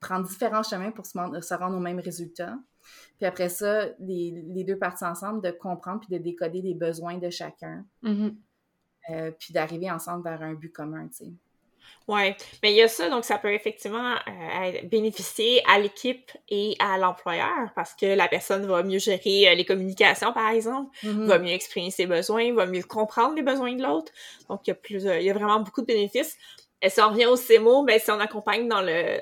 prendre 0.00 0.26
différents 0.26 0.64
chemins 0.64 0.90
pour 0.90 1.06
se, 1.06 1.54
rendre 1.54 1.76
au 1.76 1.80
même 1.80 2.00
résultat. 2.00 2.58
Puis 3.18 3.26
après 3.26 3.48
ça, 3.48 3.86
les, 4.00 4.64
deux 4.66 4.76
parties 4.76 5.04
ensemble, 5.04 5.40
de 5.40 5.52
comprendre 5.52 6.00
puis 6.00 6.18
de 6.18 6.22
décoder 6.22 6.62
les 6.62 6.74
besoins 6.74 7.18
de 7.18 7.30
chacun. 7.30 7.86
Mm-hmm. 8.02 8.34
Euh, 9.10 9.30
puis 9.38 9.52
d'arriver 9.52 9.90
ensemble 9.90 10.24
vers 10.24 10.42
un 10.42 10.54
but 10.54 10.72
commun, 10.72 11.08
tu 11.08 11.26
sais. 11.26 11.32
Oui, 12.08 12.34
mais 12.62 12.72
il 12.72 12.76
y 12.76 12.82
a 12.82 12.88
ça, 12.88 13.08
donc 13.08 13.24
ça 13.24 13.38
peut 13.38 13.52
effectivement 13.52 14.14
euh, 14.14 14.72
bénéficier 14.84 15.62
à 15.66 15.78
l'équipe 15.78 16.30
et 16.50 16.76
à 16.78 16.98
l'employeur 16.98 17.70
parce 17.74 17.94
que 17.94 18.06
la 18.06 18.28
personne 18.28 18.66
va 18.66 18.82
mieux 18.82 18.98
gérer 18.98 19.48
euh, 19.48 19.54
les 19.54 19.64
communications, 19.64 20.32
par 20.32 20.50
exemple, 20.50 20.94
mm-hmm. 21.02 21.24
va 21.24 21.38
mieux 21.38 21.52
exprimer 21.52 21.90
ses 21.90 22.06
besoins, 22.06 22.52
va 22.54 22.66
mieux 22.66 22.82
comprendre 22.82 23.34
les 23.34 23.42
besoins 23.42 23.74
de 23.74 23.82
l'autre. 23.82 24.12
Donc, 24.48 24.66
il 24.66 24.70
y, 24.70 24.72
a 24.72 24.74
plus, 24.74 25.04
il 25.04 25.22
y 25.22 25.30
a 25.30 25.34
vraiment 25.34 25.60
beaucoup 25.60 25.82
de 25.82 25.86
bénéfices. 25.86 26.36
Et 26.80 26.90
si 26.90 27.00
on 27.00 27.10
revient 27.10 27.26
au 27.26 27.36
CMO, 27.36 27.84
ben, 27.84 27.98
si 27.98 28.10
on 28.10 28.20
accompagne 28.20 28.68
dans 28.68 28.82
le, 28.82 29.20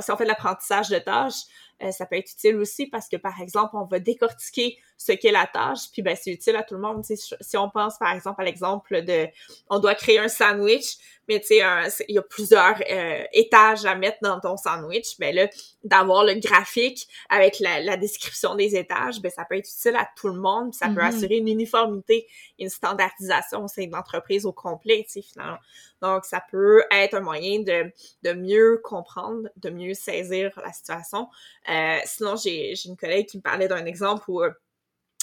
si 0.00 0.10
on 0.10 0.16
fait 0.16 0.24
de 0.24 0.28
l'apprentissage 0.28 0.88
de 0.88 0.98
tâches, 0.98 1.44
ça 1.90 2.06
peut 2.06 2.16
être 2.16 2.32
utile 2.32 2.56
aussi 2.56 2.86
parce 2.86 3.08
que, 3.08 3.16
par 3.16 3.40
exemple, 3.40 3.76
on 3.76 3.84
va 3.84 4.00
décortiquer 4.00 4.78
ce 4.96 5.12
qu'est 5.12 5.32
la 5.32 5.46
tâche, 5.46 5.90
puis 5.92 6.02
ben, 6.02 6.16
c'est 6.20 6.30
utile 6.30 6.56
à 6.56 6.62
tout 6.62 6.74
le 6.74 6.80
monde. 6.80 7.04
Si 7.04 7.56
on 7.56 7.70
pense, 7.70 7.98
par 7.98 8.12
exemple, 8.12 8.40
à 8.40 8.44
l'exemple 8.44 9.02
de 9.02 9.26
on 9.68 9.78
doit 9.78 9.94
créer 9.94 10.18
un 10.18 10.28
sandwich, 10.28 10.96
mais 11.28 11.40
tu 11.40 11.46
sais, 11.48 12.04
il 12.08 12.14
y 12.14 12.18
a 12.18 12.22
plusieurs 12.22 12.80
euh, 12.88 13.24
étages 13.32 13.84
à 13.84 13.94
mettre 13.94 14.18
dans 14.22 14.38
ton 14.40 14.56
sandwich, 14.56 15.18
ben 15.18 15.34
là, 15.34 15.48
d'avoir 15.82 16.24
le 16.24 16.34
graphique 16.34 17.08
avec 17.28 17.58
la, 17.60 17.96
description 17.96 18.54
des 18.54 18.76
étages, 18.76 19.20
ben 19.20 19.30
ça 19.30 19.44
peut 19.44 19.56
être 19.56 19.68
utile 19.68 19.96
à 19.96 20.08
tout 20.16 20.28
le 20.28 20.38
monde, 20.38 20.72
ça 20.72 20.86
peut 20.86 21.00
mm-hmm. 21.00 21.16
assurer 21.16 21.36
une 21.36 21.48
uniformité, 21.48 22.26
une 22.58 22.68
standardisation 22.68 23.64
au 23.64 23.68
sein 23.68 23.86
de 23.86 23.92
l'entreprise 23.92 24.46
au 24.46 24.52
complet, 24.52 25.04
tu 25.06 25.20
sais, 25.20 25.22
finalement. 25.22 25.58
Donc, 26.02 26.24
ça 26.24 26.42
peut 26.50 26.84
être 26.90 27.14
un 27.14 27.20
moyen 27.20 27.60
de, 27.60 27.90
de 28.22 28.32
mieux 28.32 28.80
comprendre, 28.84 29.48
de 29.56 29.70
mieux 29.70 29.94
saisir 29.94 30.50
la 30.62 30.72
situation. 30.72 31.28
Euh, 31.70 31.98
sinon, 32.04 32.36
j'ai 32.36 32.74
une 32.84 32.96
collègue 32.96 33.26
qui 33.26 33.38
me 33.38 33.42
parlait 33.42 33.68
d'un 33.68 33.86
exemple 33.86 34.24
où 34.28 34.42
euh, 34.42 34.50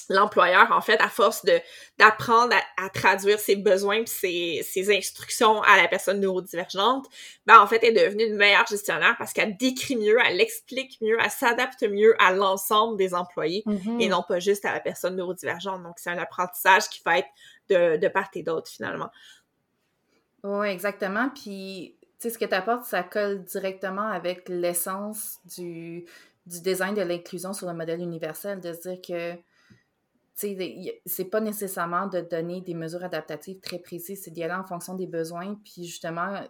l'employeur, 0.09 0.71
en 0.71 0.81
fait, 0.81 0.99
à 1.01 1.09
force 1.09 1.45
de 1.45 1.59
d'apprendre 1.97 2.55
à, 2.77 2.89
traduire 2.89 3.39
ses 3.39 3.55
besoins 3.55 4.01
et 4.01 4.05
ses, 4.05 4.61
ses, 4.63 4.95
instructions 4.95 5.61
à 5.61 5.77
la 5.77 5.87
personne 5.87 6.19
neurodivergente, 6.19 7.07
ben 7.45 7.59
en 7.59 7.67
fait, 7.67 7.83
est 7.83 7.91
devenue 7.91 8.25
une 8.25 8.35
meilleure 8.35 8.65
gestionnaire 8.67 9.15
parce 9.17 9.33
qu'elle 9.33 9.57
décrit 9.57 9.95
mieux, 9.95 10.17
elle 10.25 10.41
explique 10.41 10.99
mieux, 11.01 11.17
elle 11.23 11.29
s'adapte 11.29 11.83
mieux 11.83 12.15
à 12.19 12.33
l'ensemble 12.33 12.97
des 12.97 13.13
employés 13.13 13.63
mm-hmm. 13.65 14.01
et 14.01 14.07
non 14.07 14.23
pas 14.27 14.39
juste 14.39 14.65
à 14.65 14.73
la 14.73 14.79
personne 14.79 15.15
neurodivergente. 15.15 15.83
Donc, 15.83 15.95
c'est 15.97 16.09
un 16.09 16.17
apprentissage 16.17 16.89
qui 16.89 17.01
va 17.05 17.19
être 17.19 17.29
de, 17.69 17.97
de 17.97 18.07
part 18.07 18.29
et 18.33 18.43
d'autre, 18.43 18.69
finalement. 18.69 19.09
Oui, 20.43 20.67
exactement. 20.67 21.29
Puis, 21.29 21.95
tu 22.01 22.07
sais, 22.19 22.29
ce 22.31 22.37
que 22.37 22.45
tu 22.45 22.55
apportes, 22.55 22.85
ça 22.85 23.03
colle 23.03 23.43
directement 23.43 24.07
avec 24.07 24.49
l'essence 24.49 25.39
du, 25.55 26.05
du 26.45 26.61
design 26.61 26.95
de 26.95 27.01
l'inclusion 27.01 27.53
sur 27.53 27.67
le 27.67 27.73
modèle 27.73 28.01
universel, 28.01 28.59
de 28.59 28.73
se 28.73 28.89
dire 28.89 28.99
que 29.01 29.37
c'est 30.35 31.25
pas 31.25 31.39
nécessairement 31.39 32.07
de 32.07 32.21
donner 32.21 32.61
des 32.61 32.73
mesures 32.73 33.03
adaptatives 33.03 33.59
très 33.59 33.79
précises, 33.79 34.23
c'est 34.23 34.31
d'y 34.31 34.43
aller 34.43 34.53
en 34.53 34.63
fonction 34.63 34.95
des 34.95 35.07
besoins. 35.07 35.55
Puis 35.63 35.85
justement, 35.85 36.41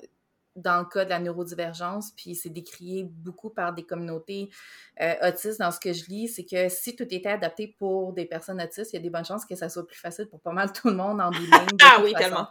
dans 0.55 0.79
le 0.79 0.85
cas 0.85 1.03
de 1.03 1.09
la 1.09 1.19
neurodivergence, 1.19 2.11
puis 2.15 2.35
c'est 2.35 2.49
décrié 2.49 3.03
beaucoup 3.03 3.49
par 3.49 3.73
des 3.73 3.83
communautés 3.83 4.49
euh, 5.01 5.13
autistes 5.27 5.59
dans 5.59 5.71
ce 5.71 5.79
que 5.79 5.93
je 5.93 6.05
lis, 6.05 6.27
c'est 6.27 6.45
que 6.45 6.69
si 6.69 6.95
tout 6.95 7.07
était 7.09 7.29
adapté 7.29 7.75
pour 7.79 8.13
des 8.13 8.25
personnes 8.25 8.61
autistes, 8.61 8.93
il 8.93 8.97
y 8.97 8.99
a 8.99 9.01
des 9.01 9.09
bonnes 9.09 9.25
chances 9.25 9.45
que 9.45 9.55
ça 9.55 9.69
soit 9.69 9.87
plus 9.87 9.97
facile 9.97 10.27
pour 10.27 10.39
pas 10.41 10.51
mal 10.51 10.71
tout 10.71 10.89
le 10.89 10.95
monde 10.95 11.19
en 11.19 11.31
bout 11.31 11.37
Ah 11.81 11.99
oui, 12.03 12.13
tellement. 12.15 12.47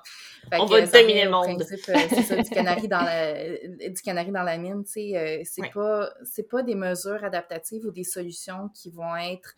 On 0.53 0.67
va 0.67 0.85
dominer 0.85 1.25
le 1.25 1.31
monde. 1.31 1.63
Euh, 1.63 1.95
c'est 2.09 2.23
ça, 2.23 2.37
du 2.37 2.51
canari 2.51 2.89
dans 2.89 3.03
la, 3.03 3.69
du 3.69 4.03
canari 4.03 4.33
dans 4.33 4.43
la 4.43 4.59
mine, 4.59 4.83
tu 4.85 4.93
sais, 4.93 5.17
euh, 5.17 5.43
c'est 5.45 5.71
pas, 5.73 6.13
c'est 6.25 6.49
pas 6.49 6.63
des 6.63 6.75
mesures 6.75 7.23
adaptatives 7.23 7.85
ou 7.87 7.93
des 7.93 8.05
solutions 8.05 8.69
qui 8.75 8.91
vont 8.91 9.15
être 9.17 9.55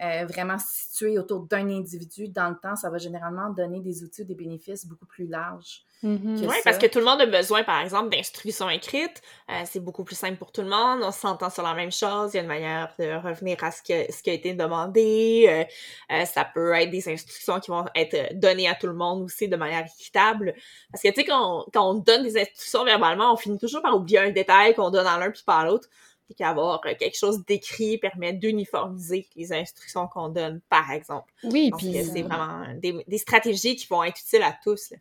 euh, 0.00 0.26
vraiment 0.26 0.58
situé 0.58 1.18
autour 1.18 1.40
d'un 1.46 1.68
individu 1.68 2.28
dans 2.28 2.50
le 2.50 2.56
temps, 2.56 2.76
ça 2.76 2.88
va 2.88 2.98
généralement 2.98 3.50
donner 3.50 3.80
des 3.80 4.04
outils 4.04 4.22
ou 4.22 4.24
des 4.24 4.36
bénéfices 4.36 4.86
beaucoup 4.86 5.06
plus 5.06 5.26
larges. 5.26 5.82
Mm-hmm. 6.04 6.46
Oui, 6.46 6.54
parce 6.62 6.78
que 6.78 6.86
tout 6.86 7.00
le 7.00 7.04
monde 7.04 7.20
a 7.20 7.26
besoin, 7.26 7.64
par 7.64 7.80
exemple, 7.80 8.10
d'instructions 8.10 8.70
écrites. 8.70 9.20
Euh, 9.50 9.62
c'est 9.64 9.80
beaucoup 9.80 10.04
plus 10.04 10.14
simple 10.14 10.36
pour 10.36 10.52
tout 10.52 10.62
le 10.62 10.68
monde. 10.68 11.00
On 11.02 11.10
s'entend 11.10 11.50
sur 11.50 11.64
la 11.64 11.74
même 11.74 11.90
chose. 11.90 12.32
Il 12.32 12.36
y 12.36 12.38
a 12.38 12.42
une 12.42 12.48
manière 12.48 12.94
de 12.96 13.16
revenir 13.16 13.56
à 13.64 13.72
ce, 13.72 13.82
que, 13.82 14.12
ce 14.12 14.22
qui 14.22 14.30
a 14.30 14.34
été 14.34 14.54
demandé. 14.54 15.66
Euh, 16.12 16.24
ça 16.24 16.44
peut 16.44 16.72
être 16.74 16.90
des 16.90 17.08
instructions 17.08 17.58
qui 17.58 17.72
vont 17.72 17.86
être 17.96 18.38
données 18.38 18.68
à 18.68 18.76
tout 18.76 18.86
le 18.86 18.94
monde 18.94 19.22
aussi 19.22 19.48
de 19.48 19.56
manière 19.56 19.84
équitable. 19.84 20.54
Parce 20.92 21.02
que, 21.02 21.08
tu 21.08 21.14
sais, 21.14 21.24
quand, 21.24 21.66
quand 21.72 21.90
on 21.90 21.94
donne 21.94 22.22
des 22.22 22.38
instructions 22.40 22.84
verbalement, 22.84 23.32
on 23.32 23.36
finit 23.36 23.58
toujours 23.58 23.82
par 23.82 23.96
oublier 23.96 24.20
un 24.20 24.30
détail 24.30 24.76
qu'on 24.76 24.90
donne 24.90 25.08
à 25.08 25.18
l'un 25.18 25.32
puis 25.32 25.42
pas 25.44 25.58
à 25.58 25.64
l'autre 25.64 25.88
et 26.30 26.34
qu'avoir 26.34 26.80
euh, 26.86 26.94
quelque 26.98 27.16
chose 27.16 27.44
d'écrit 27.44 27.98
permet 27.98 28.32
d'uniformiser 28.32 29.26
les 29.36 29.52
instructions 29.52 30.06
qu'on 30.08 30.28
donne, 30.28 30.60
par 30.68 30.90
exemple. 30.90 31.32
Oui, 31.44 31.70
puis 31.76 31.92
c'est 32.04 32.22
vraiment 32.22 32.66
des, 32.76 33.18
stratégies 33.18 33.76
qui 33.76 33.86
vont 33.86 34.04
être 34.04 34.20
utiles 34.20 34.42
à 34.42 34.56
tous. 34.62 34.92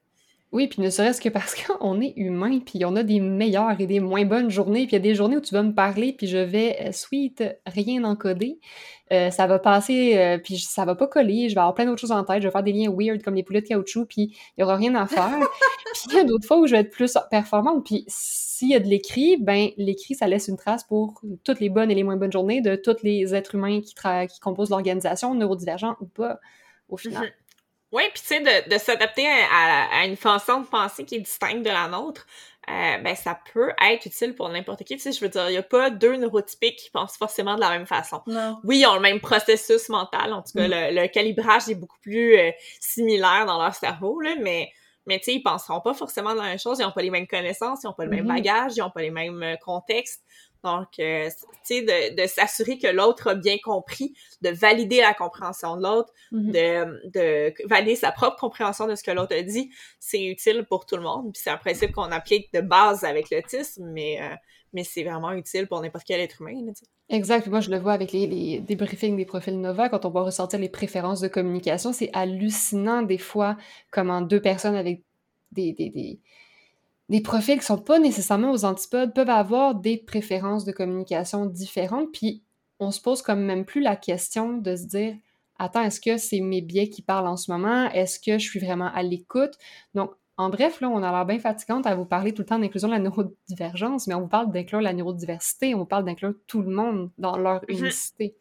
Oui, 0.53 0.67
puis 0.67 0.81
ne 0.81 0.89
serait-ce 0.89 1.19
que 1.19 1.27
parce 1.27 1.55
qu'on 1.61 1.99
est 1.99 2.13
humain, 2.15 2.59
puis 2.59 2.85
on 2.85 2.95
a 2.95 3.03
des 3.03 3.19
meilleures 3.19 3.79
et 3.79 3.87
des 3.87 3.99
moins 3.99 4.25
bonnes 4.25 4.49
journées, 4.49 4.87
puis 4.87 4.91
il 4.91 4.93
y 4.93 4.95
a 4.95 4.99
des 4.99 5.15
journées 5.15 5.37
où 5.37 5.41
tu 5.41 5.53
vas 5.53 5.63
me 5.63 5.73
parler, 5.73 6.13
puis 6.13 6.27
je 6.27 6.37
vais, 6.37 6.77
euh, 6.81 6.91
sweet, 6.93 7.43
rien 7.65 8.03
encoder. 8.05 8.59
Euh, 9.11 9.29
ça 9.29 9.45
va 9.47 9.59
passer, 9.59 10.17
euh, 10.17 10.37
puis 10.37 10.57
ça 10.57 10.85
va 10.85 10.95
pas 10.95 11.07
coller, 11.07 11.49
je 11.49 11.55
vais 11.55 11.59
avoir 11.59 11.73
plein 11.73 11.85
d'autres 11.85 11.99
choses 11.99 12.11
en 12.11 12.23
tête, 12.23 12.41
je 12.41 12.47
vais 12.47 12.51
faire 12.51 12.63
des 12.63 12.73
liens 12.73 12.91
weird 12.91 13.21
comme 13.23 13.35
les 13.35 13.43
poulets 13.43 13.61
de 13.61 13.67
caoutchouc, 13.67 14.05
puis 14.05 14.35
il 14.57 14.61
y 14.61 14.63
aura 14.63 14.75
rien 14.77 14.95
à 14.95 15.05
faire. 15.05 15.37
puis 15.93 16.11
il 16.11 16.17
y 16.17 16.19
a 16.19 16.23
d'autres 16.23 16.47
fois 16.47 16.57
où 16.57 16.65
je 16.65 16.73
vais 16.73 16.81
être 16.81 16.91
plus 16.91 17.17
performante, 17.29 17.85
puis 17.85 18.05
s'il 18.07 18.69
y 18.69 18.75
a 18.75 18.79
de 18.79 18.87
l'écrit, 18.87 19.37
ben 19.37 19.69
l'écrit, 19.77 20.15
ça 20.15 20.27
laisse 20.27 20.47
une 20.47 20.57
trace 20.57 20.83
pour 20.83 21.21
toutes 21.43 21.59
les 21.59 21.69
bonnes 21.69 21.91
et 21.91 21.95
les 21.95 22.03
moins 22.03 22.17
bonnes 22.17 22.31
journées 22.31 22.61
de 22.61 22.75
tous 22.75 23.03
les 23.03 23.35
êtres 23.35 23.55
humains 23.55 23.81
qui, 23.81 23.93
qui 23.93 24.39
composent 24.39 24.69
l'organisation, 24.69 25.35
neurodivergents 25.35 25.95
ou 26.01 26.05
pas, 26.05 26.39
au 26.89 26.97
final. 26.97 27.33
Oui, 27.97 28.03
puis 28.13 28.21
tu 28.21 28.27
sais, 28.27 28.39
de, 28.41 28.69
de 28.69 28.77
s'adapter 28.77 29.25
à, 29.27 29.87
à, 30.01 30.05
une 30.05 30.15
façon 30.15 30.61
de 30.61 30.67
penser 30.67 31.03
qui 31.03 31.15
est 31.15 31.19
distincte 31.19 31.63
de 31.63 31.69
la 31.69 31.87
nôtre, 31.87 32.27
euh, 32.69 32.97
ben 32.99 33.15
ça 33.15 33.39
peut 33.53 33.71
être 33.89 34.05
utile 34.05 34.35
pour 34.35 34.49
n'importe 34.49 34.83
qui. 34.83 34.95
Tu 34.97 35.01
sais, 35.01 35.11
je 35.13 35.19
veux 35.21 35.29
dire, 35.29 35.47
il 35.49 35.53
n'y 35.53 35.57
a 35.57 35.63
pas 35.63 35.89
deux 35.89 36.15
neurotypiques 36.17 36.75
qui 36.77 36.89
pensent 36.91 37.17
forcément 37.17 37.55
de 37.55 37.61
la 37.61 37.69
même 37.71 37.85
façon. 37.87 38.21
Non. 38.27 38.59
Oui, 38.63 38.79
ils 38.79 38.85
ont 38.85 38.93
le 38.95 38.99
même 38.99 39.19
processus 39.19 39.89
mental, 39.89 40.31
en 40.33 40.43
tout 40.43 40.51
cas, 40.53 40.67
Mm. 40.67 40.71
le, 40.71 41.01
le 41.01 41.07
calibrage 41.07 41.69
est 41.69 41.75
beaucoup 41.75 41.97
plus 42.01 42.37
euh, 42.37 42.51
similaire 42.79 43.45
dans 43.47 43.57
leur 43.61 43.73
cerveau, 43.73 44.19
là, 44.21 44.35
mais, 44.41 44.69
mais 45.07 45.17
tu 45.19 45.25
sais, 45.25 45.33
ils 45.35 45.41
penseront 45.43 45.79
pas 45.81 45.93
forcément 45.93 46.33
de 46.33 46.37
la 46.39 46.43
même 46.43 46.59
chose, 46.59 46.77
ils 46.79 46.83
n'ont 46.83 46.91
pas 46.91 47.01
les 47.01 47.09
mêmes 47.09 47.25
connaissances, 47.27 47.79
ils 47.83 47.87
n'ont 47.87 47.93
pas 47.93 48.03
le 48.03 48.11
même 48.11 48.25
Mhm. 48.25 48.35
bagage, 48.35 48.73
ils 48.75 48.81
n'ont 48.81 48.91
pas 48.91 49.01
les 49.01 49.11
mêmes 49.11 49.41
euh, 49.41 49.55
contextes. 49.63 50.21
Donc, 50.64 50.88
euh, 50.99 51.30
tu 51.30 51.36
sais, 51.64 51.82
de, 51.82 52.22
de 52.22 52.28
s'assurer 52.28 52.78
que 52.78 52.88
l'autre 52.88 53.30
a 53.30 53.36
bien 53.36 53.58
compris, 53.64 54.14
de 54.41 54.49
valider 54.49 55.01
la 55.01 55.14
compréhension 55.14 55.78
de 55.78 55.84
l'autre, 55.84 56.14
Mhm. 56.32 56.51
de, 56.51 57.10
de 57.12 57.53
valider 57.68 57.95
sa 57.95 58.12
propre 58.12 58.38
compréhension 58.38 58.88
de 58.88 58.95
ce 58.95 59.03
que 59.03 59.12
l'autre 59.12 59.36
a 59.36 59.41
dit, 59.41 59.70
c'est 59.99 60.24
utile 60.26 60.66
pour 60.70 60.86
tout 60.86 60.95
le 60.97 61.03
monde. 61.03 61.32
Puis 61.34 61.41
c'est 61.43 61.49
un 61.49 61.58
principe 61.58 61.91
qu'on 61.91 62.12
applique 62.12 62.51
de 62.53 62.62
base 62.62 63.03
avec 63.03 63.30
l'autisme, 63.32 63.86
mais, 63.91 64.22
euh, 64.22 64.36
mais 64.74 64.84
c'est 64.84 65.03
vraiment 65.03 65.32
utile 65.32 65.68
pour 65.68 65.82
n'importe 65.82 66.05
quel 66.05 66.20
être 66.20 66.41
humain. 66.41 66.66
là. 66.66 66.74
Exact. 67.10 67.47
Moi, 67.47 67.62
je 67.62 67.70
le 67.70 67.78
vois 67.80 67.93
avec 67.93 68.12
les, 68.12 68.28
les 68.28 68.60
débriefings 68.60 69.16
des 69.16 69.26
profils 69.26 69.58
Nova, 69.60 69.88
quand 69.88 70.03
on 70.03 70.10
va 70.10 70.24
ressortir 70.24 70.60
les 70.60 70.68
préférences 70.68 71.22
de 71.22 71.30
communication, 71.30 71.93
c'est 71.93 72.10
hallucinant 72.14 73.01
des 73.01 73.18
fois 73.18 73.55
comment 73.91 74.20
deux 74.22 74.41
personnes 74.41 74.76
avec 74.76 75.03
des, 75.53 75.72
des, 75.72 75.89
des, 75.89 76.20
des 77.10 77.22
profils 77.22 77.60
qui 77.60 77.66
sont 77.66 77.78
pas 77.78 77.99
nécessairement 77.99 78.51
aux 78.51 78.66
antipodes 78.66 79.14
peuvent 79.14 79.30
avoir 79.30 79.76
des 79.76 79.97
préférences 79.97 80.66
de 80.66 80.72
communication 80.72 81.45
différentes. 81.45 82.12
Puis 82.12 82.43
on 82.80 82.91
se 82.91 83.01
pose 83.01 83.22
comme 83.22 83.41
même 83.41 83.66
plus 83.66 83.82
la 83.82 83.95
question 83.95 84.58
de 84.58 84.76
se 84.76 84.86
dire 84.86 85.16
Attends, 85.60 85.82
est-ce 85.82 85.99
que 86.01 86.18
c'est 86.18 86.39
mes 86.41 86.62
biais 86.62 86.89
qui 86.89 87.01
parlent 87.01 87.28
en 87.28 87.38
ce 87.38 87.51
moment? 87.51 87.89
Est-ce 87.91 88.20
que 88.20 88.38
je 88.38 88.47
suis 88.47 88.60
vraiment 88.60 88.91
à 88.93 89.01
l'écoute? 89.01 89.53
Donc, 89.95 90.12
en 90.38 90.49
bref, 90.49 90.82
là, 90.82 90.89
on 90.89 91.01
a 91.01 91.12
l'air 91.12 91.26
bien 91.26 91.39
fatigante 91.39 91.88
à 91.88 91.95
vous 91.95 92.05
parler 92.05 92.32
tout 92.34 92.43
le 92.43 92.45
temps 92.45 92.60
d'inclusion 92.60 92.88
de 92.89 92.93
la 92.93 92.99
neurodivergence, 92.99 94.05
mais 94.05 94.14
on 94.14 94.22
vous 94.22 94.28
parle 94.28 94.51
d'inclure 94.51 94.82
la 94.82 94.93
neurodiversité, 94.93 95.74
on 95.74 95.80
vous 95.80 95.86
parle 95.86 96.05
d'inclure 96.05 96.36
tout 96.45 96.62
le 96.62 96.70
monde 96.70 97.10
dans 97.18 97.38
leur 97.38 97.62
Mhm. 97.70 97.78
unicité. 97.80 98.36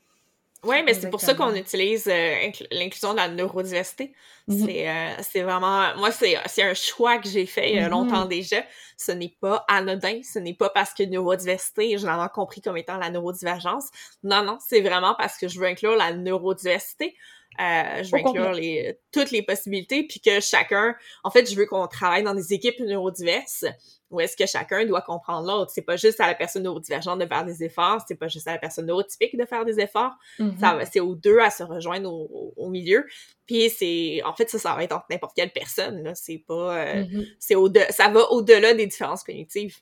Oui, 0.66 0.82
mais 0.84 0.94
c'est 0.94 1.08
pour 1.08 1.20
ça 1.20 1.34
qu'on 1.34 1.54
utilise 1.54 2.08
euh, 2.08 2.12
incl- 2.48 2.66
l'inclusion 2.72 3.12
de 3.12 3.16
la 3.18 3.28
neurodiversité. 3.28 4.12
C'est 4.48 4.88
euh, 4.88 5.14
c'est 5.22 5.42
vraiment... 5.42 5.94
Moi, 5.96 6.10
c'est 6.12 6.36
c'est 6.46 6.62
un 6.62 6.74
choix 6.74 7.18
que 7.18 7.28
j'ai 7.28 7.46
fait 7.46 7.70
il 7.70 7.76
y 7.76 7.78
a 7.78 7.88
Mhm. 7.88 7.90
longtemps 7.90 8.24
déjà. 8.26 8.64
Ce 8.96 9.12
n'est 9.12 9.36
pas 9.40 9.64
anodin. 9.68 10.20
Ce 10.22 10.38
n'est 10.38 10.54
pas 10.54 10.70
parce 10.70 10.94
que 10.94 11.02
neurodiversité, 11.04 11.98
je 11.98 12.06
l'avais 12.06 12.28
compris 12.34 12.60
comme 12.62 12.76
étant 12.76 12.96
la 12.98 13.10
neurodivergence. 13.10 13.88
Non, 14.22 14.42
non, 14.44 14.58
c'est 14.66 14.80
vraiment 14.80 15.14
parce 15.16 15.36
que 15.38 15.48
je 15.48 15.58
veux 15.60 15.66
inclure 15.66 15.96
la 15.96 16.12
neurodiversité. 16.12 17.16
Euh, 17.60 18.02
je 18.02 18.10
veux 18.14 18.22
Au 18.22 18.28
inclure 18.28 18.52
les, 18.52 18.98
toutes 19.12 19.30
les 19.30 19.42
possibilités, 19.42 20.02
puis 20.06 20.20
que 20.20 20.40
chacun... 20.40 20.94
En 21.24 21.30
fait, 21.30 21.50
je 21.50 21.56
veux 21.56 21.66
qu'on 21.66 21.86
travaille 21.86 22.22
dans 22.22 22.34
des 22.34 22.52
équipes 22.52 22.80
neurodiverses 22.80 23.64
où 24.10 24.20
est-ce 24.20 24.36
que 24.36 24.46
chacun 24.46 24.84
doit 24.86 25.02
comprendre 25.02 25.46
l'autre. 25.48 25.72
C'est 25.74 25.82
pas 25.82 25.96
juste 25.96 26.20
à 26.20 26.26
la 26.28 26.34
personne 26.36 26.62
neurodivergente 26.62 27.18
de 27.18 27.26
faire 27.26 27.44
des 27.44 27.64
efforts, 27.64 28.02
c'est 28.06 28.14
pas 28.14 28.28
juste 28.28 28.46
à 28.46 28.52
la 28.52 28.58
personne 28.58 28.86
neurotypique 28.86 29.36
de 29.36 29.44
faire 29.44 29.64
des 29.64 29.80
efforts, 29.80 30.12
ça 30.60 30.74
va- 30.76 30.86
c'est 30.86 31.00
aux 31.00 31.16
deux 31.16 31.38
à 31.40 31.50
se 31.50 31.64
rejoindre 31.64 32.12
au, 32.12 32.54
au- 32.56 32.68
milieu. 32.68 33.04
Puis 33.46 33.68
c'est 33.70 34.22
en 34.24 34.32
fait 34.34 34.48
ça 34.48 34.58
ça 34.58 34.74
va 34.76 34.84
être 34.84 34.92
entre 34.92 35.06
n'importe 35.10 35.34
quelle 35.34 35.50
personne 35.52 36.02
là, 36.04 36.14
c'est 36.14 36.38
pas 36.46 36.76
euh, 36.78 37.04
Mhm. 37.04 37.26
c'est 37.40 37.54
au 37.56 37.68
ça 37.90 38.08
va 38.08 38.30
au-delà 38.30 38.74
des 38.74 38.86
différences 38.86 39.24
cognitives. 39.24 39.76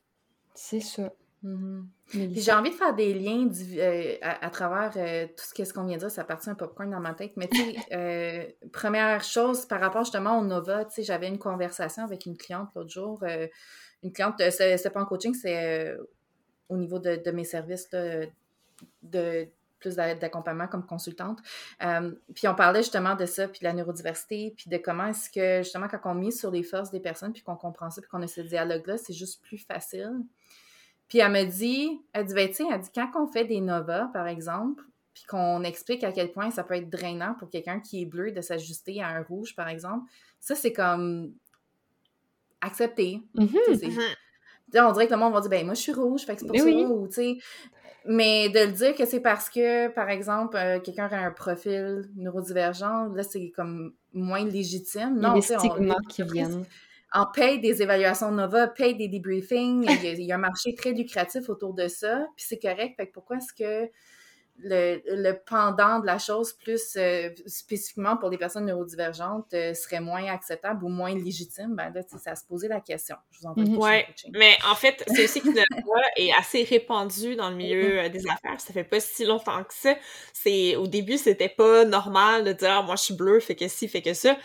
C'est 0.55 0.81
ça. 0.81 1.13
Mhm. 1.43 1.87
Mélissa. 1.87 1.94
J'ai 2.13 2.53
envie 2.53 2.71
de 2.71 2.75
faire 2.75 2.95
des 2.95 3.15
liens 3.15 3.49
euh, 3.79 4.17
à, 4.23 4.47
à 4.47 4.51
travers 4.51 4.93
euh, 4.97 5.27
tout 5.27 5.45
ce 5.45 5.55
que- 5.55 5.65
ce 5.65 5.73
qu'on 5.73 5.85
vient 5.85 5.97
de 5.97 6.01
dire, 6.03 6.11
ça 6.11 6.23
partit 6.25 6.51
un 6.51 6.55
popcorn 6.55 6.91
dans 6.91 7.01
ma 7.01 7.15
tête. 7.15 7.33
Mais 7.37 7.49
tu 7.49 7.57
sais, 7.57 7.77
euh, 7.93 8.69
première 8.73 9.25
chose 9.25 9.67
par 9.67 9.81
rapport 9.81 10.05
justement 10.05 10.39
au 10.39 10.45
Nova, 10.45 10.85
tu 10.85 10.95
sais, 10.97 11.03
j'avais 11.03 11.29
une 11.29 11.39
conversation 11.39 12.05
avec 12.05 12.27
une 12.27 12.37
cliente 12.37 12.69
l'autre 12.77 12.91
jour. 12.91 13.23
une 14.03 14.13
cliente, 14.13 14.35
c'est 14.39 14.91
pas 14.93 15.01
en 15.01 15.07
coaching, 15.07 15.35
c'est 15.35 15.97
au 16.69 16.77
niveau 16.77 16.99
de, 16.99 17.17
de 17.17 17.31
mes 17.31 17.45
services 17.45 17.91
là, 17.93 18.27
de 19.03 19.49
plus 19.81 19.97
d'a- 19.97 20.15
d'accompagnement 20.15 20.69
comme 20.69 20.87
consultante. 20.87 21.39
Puis 22.35 22.49
on 22.49 22.55
parlait 22.55 22.83
justement 22.83 23.15
de 23.17 23.27
ça, 23.27 23.49
puis 23.49 23.61
de 23.61 23.65
la 23.65 23.73
neurodiversité, 23.73 24.53
puis 24.57 24.69
de 24.71 24.77
comment 24.77 25.07
est-ce 25.07 25.31
que 25.31 25.63
justement 25.63 25.89
quand 25.89 26.01
on 26.05 26.15
mise 26.15 26.39
sur 26.39 26.51
les 26.51 26.63
forces 26.63 26.91
des 26.91 27.01
personnes, 27.01 27.33
puis 27.33 27.43
qu'on 27.43 27.57
comprend 27.57 27.91
ça, 27.91 28.01
puis 28.03 28.11
qu'on 28.11 28.23
a 28.23 28.27
ce 28.27 28.41
dialogue-là, 28.43 28.99
c'est 28.99 29.13
juste 29.15 29.43
plus 29.43 29.59
facile. 29.59 30.13
Puis 31.09 31.19
elle 31.19 31.33
me 31.33 31.45
dit, 31.45 32.01
elle 32.13 32.25
dit, 32.27 32.35
ben, 32.35 32.49
tu 32.49 32.55
sais, 32.55 32.65
elle 32.73 32.81
dit, 32.81 32.91
quand 32.95 33.11
on 33.17 33.27
fait 33.27 33.45
des 33.45 33.61
novas, 33.61 34.07
par 34.13 34.27
exemple, 34.27 34.83
puis 35.13 35.25
qu'on 35.29 35.63
explique 35.63 36.03
à 36.03 36.11
quel 36.13 36.33
point 36.33 36.51
ça 36.51 36.65
peut 36.65 36.75
être 36.75 36.91
drainant 36.91 37.35
pour 37.39 37.49
quelqu'un 37.51 37.79
qui 37.81 38.03
est 38.03 38.07
bleu 38.07 38.33
de 38.33 38.41
s'ajuster 38.41 39.01
à 39.03 39.09
un 39.09 39.23
rouge, 39.23 39.55
par 39.55 39.69
exemple, 39.69 40.11
ça, 40.41 40.55
c'est 40.55 40.73
comme 40.73 41.33
accepter. 42.61 43.21
Mhm. 43.35 43.49
Tu 43.49 43.55
sais, 43.67 43.77
c'est- 43.77 43.87
Mhm. 43.89 43.93
tu 43.95 44.73
sais, 44.73 44.81
on 44.81 44.93
dirait 44.93 45.07
que 45.07 45.13
le 45.13 45.19
monde 45.21 45.35
va 45.35 45.41
dire, 45.41 45.51
ben, 45.51 45.65
moi, 45.65 45.75
je 45.75 45.81
suis 45.81 45.93
rouge, 45.93 46.23
fait 46.23 46.35
que 46.35 46.41
c'est 46.41 46.47
pour 46.47 46.55
Mais 46.55 46.61
ça, 46.61 46.67
oui. 46.67 46.85
ou, 46.85 47.07
tu 47.07 47.15
sais. 47.15 47.37
Mais 48.07 48.51
de 48.51 48.59
le 48.61 48.73
dire 48.73 48.95
que 48.95 49.07
c'est 49.07 49.21
parce 49.21 49.49
que, 49.49 49.89
par 49.89 50.11
exemple, 50.11 50.57
euh, 50.57 50.79
quelqu'un 50.81 51.07
a 51.09 51.27
un 51.27 51.31
profil 51.31 52.03
neurodivergent, 52.17 53.07
là, 53.15 53.23
c'est 53.23 53.51
comme 53.51 53.95
moins 54.13 54.45
légitime. 54.45 55.19
Non, 55.19 55.35
tu 55.37 55.43
sais, 55.43 55.57
on- 55.57 55.61
stigmas 55.61 56.01
qui 56.09 56.23
viennent. 56.23 56.67
En 57.15 57.27
paye 57.27 57.61
des 57.61 57.81
évaluations 57.81 58.33
Nova, 58.33 58.67
paye 58.67 58.97
des 58.97 59.09
debriefings. 59.09 59.87
Il 60.03 60.23
y, 60.25 60.33
a, 60.33 60.35
un 60.35 60.39
marché 60.39 60.75
très 60.75 60.93
lucratif 60.93 61.49
autour 61.49 61.73
de 61.73 61.87
ça, 61.87 62.27
puis 62.37 62.45
c'est 62.47 62.59
correct. 62.59 62.95
Fait 62.97 63.07
que 63.07 63.13
pourquoi 63.13 63.37
est-ce 63.37 63.55
que 63.55 63.91
le, 64.59 65.01
le 65.07 65.33
pendant 65.47 65.99
de 65.99 66.07
la 66.07 66.19
chose, 66.19 66.53
plus 66.53 66.97
euh, 66.97 67.31
spécifiquement 67.47 68.17
pour 68.17 68.31
les 68.31 68.39
personnes 68.39 68.67
neurodivergentes, 68.67 69.53
euh, 69.55 69.75
serait 69.75 70.01
moins 70.01 70.27
acceptable 70.27 70.85
ou 70.85 70.89
moins 70.89 71.15
légitime? 71.15 71.75
Ben 71.75 71.93
là, 71.93 72.03
tu 72.05 72.11
sais, 72.11 72.19
ça 72.19 72.37
se 72.37 72.45
posait 72.47 72.69
la 72.69 72.81
question. 72.81 73.17
Je 73.31 73.41
vous 73.41 73.47
envoie 73.47 73.65
Mhm. 73.65 73.73
le 73.73 73.79
Ouais, 73.79 74.07
mais 74.33 74.57
en 74.71 74.75
fait, 74.75 75.05
c'est 75.07 75.25
aussi 75.25 75.41
que 75.43 75.49
le 75.55 75.63
voix 75.85 76.01
est 76.17 76.33
assez 76.33 76.63
répandu 76.65 77.37
dans 77.37 77.51
le 77.51 77.57
milieu 77.57 78.01
euh, 78.01 78.09
des 78.09 78.27
affaires. 78.27 78.61
Ça 78.61 78.73
fait 78.73 78.85
pas 78.85 79.01
si 79.01 79.25
longtemps 79.25 79.63
que 79.65 79.75
ça. 79.75 79.97
C'est 80.33 80.77
au 80.77 80.87
début, 80.87 81.19
c'était 81.19 81.49
pas 81.49 81.85
normal 81.85 82.45
de 82.45 82.53
dire 82.53 82.71
Ah, 82.71 82.83
moi 82.83 82.97
je 82.97 83.03
suis 83.05 83.15
bleu, 83.15 83.41
fait 83.41 83.55
que 83.57 83.69
ci, 83.69 83.89
fait 83.89 84.03
que 84.03 84.15
ça. 84.15 84.37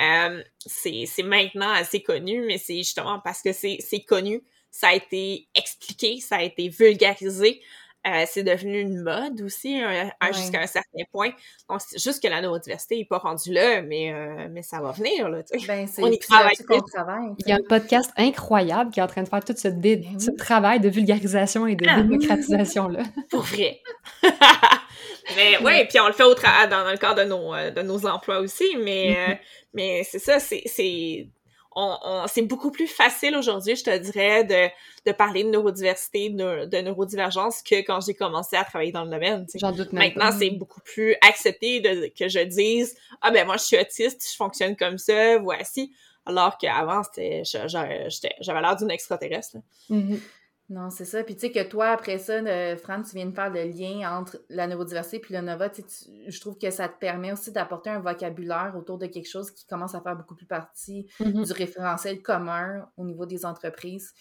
Euh, 0.00 0.42
c'est 0.66 1.04
c'est 1.06 1.22
maintenant 1.22 1.70
assez 1.72 2.02
connu, 2.02 2.42
mais 2.46 2.58
c'est 2.58 2.78
justement 2.78 3.20
parce 3.20 3.42
que 3.42 3.52
c'est 3.52 3.78
c'est 3.80 4.00
connu, 4.04 4.42
ça 4.70 4.88
a 4.88 4.94
été 4.94 5.48
expliqué, 5.54 6.20
ça 6.20 6.36
a 6.36 6.42
été 6.42 6.68
vulgarisé. 6.68 7.60
Euh, 8.08 8.24
c'est 8.26 8.42
devenu 8.42 8.80
une 8.80 9.02
mode 9.02 9.40
aussi, 9.42 9.84
Ouais. 9.84 10.10
jusqu'à 10.32 10.60
un 10.62 10.66
certain 10.66 11.02
point. 11.12 11.30
Donc, 11.68 11.80
c'est 11.86 11.98
juste 12.02 12.22
que 12.22 12.28
la 12.28 12.40
neurodiversité 12.40 12.96
n'est 12.96 13.04
pas 13.04 13.18
rendue 13.18 13.52
là, 13.52 13.82
mais, 13.82 14.12
euh, 14.12 14.48
mais 14.50 14.62
ça 14.62 14.80
va 14.80 14.92
venir, 14.92 15.28
là. 15.28 15.42
Ben, 15.66 15.86
c'est 15.86 16.02
On 16.02 16.10
y 16.10 16.18
travaille 16.18 16.54
Il 17.38 17.48
y 17.48 17.52
a 17.52 17.56
un 17.56 17.58
podcast 17.68 18.10
incroyable 18.16 18.90
qui 18.90 19.00
est 19.00 19.02
en 19.02 19.06
train 19.08 19.22
de 19.24 19.28
faire 19.28 19.44
tout 19.44 19.54
ce, 19.56 19.68
dé- 19.68 19.96
Ben 19.96 20.18
ce 20.18 20.30
oui. 20.30 20.36
travail 20.36 20.80
de 20.80 20.88
vulgarisation 20.88 21.66
et 21.66 21.76
de 21.76 21.84
Ah. 21.88 22.00
démocratisation-là. 22.00 23.02
Pour 23.30 23.42
vrai. 23.42 23.80
mais 25.36 25.58
ouais, 25.62 25.86
puis 25.88 26.00
on 26.00 26.06
le 26.06 26.12
fait 26.12 26.22
au 26.24 26.34
tra- 26.34 26.68
dans, 26.68 26.84
dans 26.84 26.90
le 26.90 26.96
cadre 26.96 27.22
de 27.22 27.28
nos, 27.28 27.54
euh, 27.54 27.70
de 27.70 27.82
nos 27.82 28.06
emplois 28.06 28.38
aussi, 28.40 28.76
mais, 28.82 29.16
euh, 29.28 29.34
mais 29.74 30.02
c'est 30.04 30.18
ça, 30.18 30.38
c'est, 30.40 30.62
c'est, 30.66 31.28
on, 31.80 31.96
on- 32.02 32.26
c'est 32.26 32.42
beaucoup 32.42 32.70
plus 32.70 32.86
facile 32.88 33.36
aujourd'hui, 33.36 33.76
je 33.76 33.84
te 33.84 33.96
dirais, 33.98 34.42
de, 34.44 34.68
de 35.08 35.12
parler 35.12 35.44
de 35.44 35.50
neurodiversité, 35.50 36.28
de, 36.30 36.64
de 36.64 36.78
neurodivergence 36.78 37.62
que 37.62 37.76
quand 37.76 38.00
j'ai 38.00 38.14
commencé 38.14 38.56
à 38.56 38.64
travailler 38.64 38.90
dans 38.92 39.04
le 39.04 39.10
domaine. 39.10 39.46
J'en 39.54 39.70
doute 39.72 39.92
même 39.92 40.02
Maintenant, 40.14 40.30
c'est 40.38 40.50
beaucoup 40.50 40.80
plus 40.80 41.14
accepté 41.22 41.80
de, 41.80 42.08
que 42.18 42.28
je 42.28 42.40
dise 42.40 42.96
Ah 43.20 43.30
ben 43.30 43.46
moi, 43.46 43.56
je 43.58 43.64
suis 43.64 43.78
autiste, 43.78 44.28
je 44.30 44.36
fonctionne 44.36 44.74
comme 44.76 44.98
ça, 44.98 45.38
voici. 45.38 45.92
Alors 46.26 46.58
qu'avant, 46.58 47.02
c'était, 47.04 47.42
j'avais 47.44 48.60
l'air 48.60 48.76
d'une 48.76 48.90
extraterrestre. 48.90 49.56
Non, 50.70 50.90
c'est 50.90 51.06
ça. 51.06 51.24
Puis 51.24 51.34
tu 51.34 51.40
sais 51.40 51.50
que 51.50 51.66
toi, 51.66 51.88
après 51.88 52.18
ça, 52.18 52.34
euh, 52.34 52.76
Fran, 52.76 53.00
tu 53.02 53.16
viens 53.16 53.24
de 53.24 53.34
faire 53.34 53.48
le 53.50 53.62
lien 53.64 54.18
entre 54.18 54.38
la 54.50 54.66
neurodiversité 54.66 55.18
puis 55.18 55.32
le 55.34 55.40
Nova. 55.40 55.70
Tu 55.70 55.82
je 56.26 56.40
trouve 56.40 56.58
que 56.58 56.70
ça 56.70 56.88
te 56.88 56.98
permet 56.98 57.32
aussi 57.32 57.52
d'apporter 57.52 57.88
un 57.88 58.00
vocabulaire 58.00 58.74
autour 58.76 58.98
de 58.98 59.06
quelque 59.06 59.28
chose 59.30 59.50
qui 59.50 59.66
commence 59.66 59.94
à 59.94 60.02
faire 60.02 60.14
beaucoup 60.16 60.34
plus 60.34 60.44
partie 60.46 61.06
Mhm. 61.20 61.44
du 61.44 61.52
référentiel 61.52 62.20
commun 62.20 62.86
au 62.98 63.04
niveau 63.04 63.24
des 63.24 63.46
entreprises. 63.46 64.12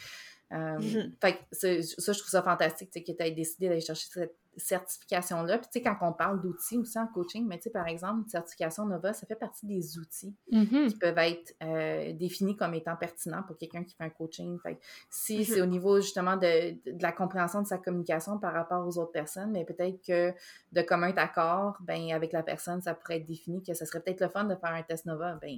Euh, 0.53 0.77
Mhm. 0.79 1.13
Fait 1.21 1.33
que 1.33 1.39
ça, 1.51 1.67
je 2.13 2.17
trouve 2.19 2.29
ça 2.29 2.41
fantastique 2.41 2.91
que 2.91 3.11
tu 3.11 3.15
aies 3.23 3.31
décidé 3.31 3.67
d'aller 3.67 3.81
chercher 3.81 4.07
cette 4.09 4.35
certification-là. 4.81 5.57
Puis 5.59 5.67
tu 5.67 5.79
sais, 5.79 5.81
quand 5.83 5.95
on 6.01 6.13
parle 6.13 6.41
d'outils 6.41 6.77
aussi 6.77 6.97
en 6.97 7.05
coaching, 7.07 7.45
mais 7.47 7.57
tu 7.57 7.63
sais, 7.63 7.69
par 7.69 7.87
exemple, 7.87 8.21
une 8.23 8.27
certification 8.29 8.85
Nova, 8.85 9.13
ça 9.13 9.27
fait 9.27 9.35
partie 9.35 9.65
des 9.65 9.97
outils 9.99 10.33
Mhm. 10.51 10.87
qui 10.87 10.95
peuvent 10.97 11.17
être 11.17 11.53
euh, 11.61 12.13
définis 12.13 12.55
comme 12.55 12.73
étant 12.73 12.95
pertinents 12.95 13.43
pour 13.43 13.57
quelqu'un 13.57 13.83
qui 13.83 13.95
fait 13.95 14.03
un 14.05 14.09
coaching. 14.09 14.57
Fait 14.63 14.75
que 14.75 14.79
si 15.09 15.39
Mhm. 15.39 15.43
c'est 15.43 15.61
au 15.61 15.65
niveau 15.65 15.99
justement 16.01 16.37
de, 16.37 16.71
de 16.91 17.01
la 17.03 17.11
compréhension 17.11 17.61
de 17.61 17.67
sa 17.67 17.77
communication 17.77 18.39
par 18.39 18.53
rapport 18.53 18.87
aux 18.87 18.97
autres 18.97 19.11
personnes, 19.11 19.51
mais 19.51 19.65
peut-être 19.65 20.01
que 20.05 20.33
de 20.71 20.81
commun 20.81 21.13
accord, 21.17 21.77
ben 21.81 22.11
avec 22.11 22.31
la 22.31 22.41
personne, 22.43 22.81
ça 22.81 22.93
pourrait 22.93 23.17
être 23.17 23.25
défini 23.27 23.61
que 23.63 23.73
ce 23.73 23.85
serait 23.85 23.99
peut-être 24.01 24.21
le 24.21 24.29
fun 24.29 24.45
de 24.45 24.55
faire 24.55 24.71
un 24.73 24.83
test 24.83 25.05
Nova. 25.05 25.35
Ben 25.35 25.57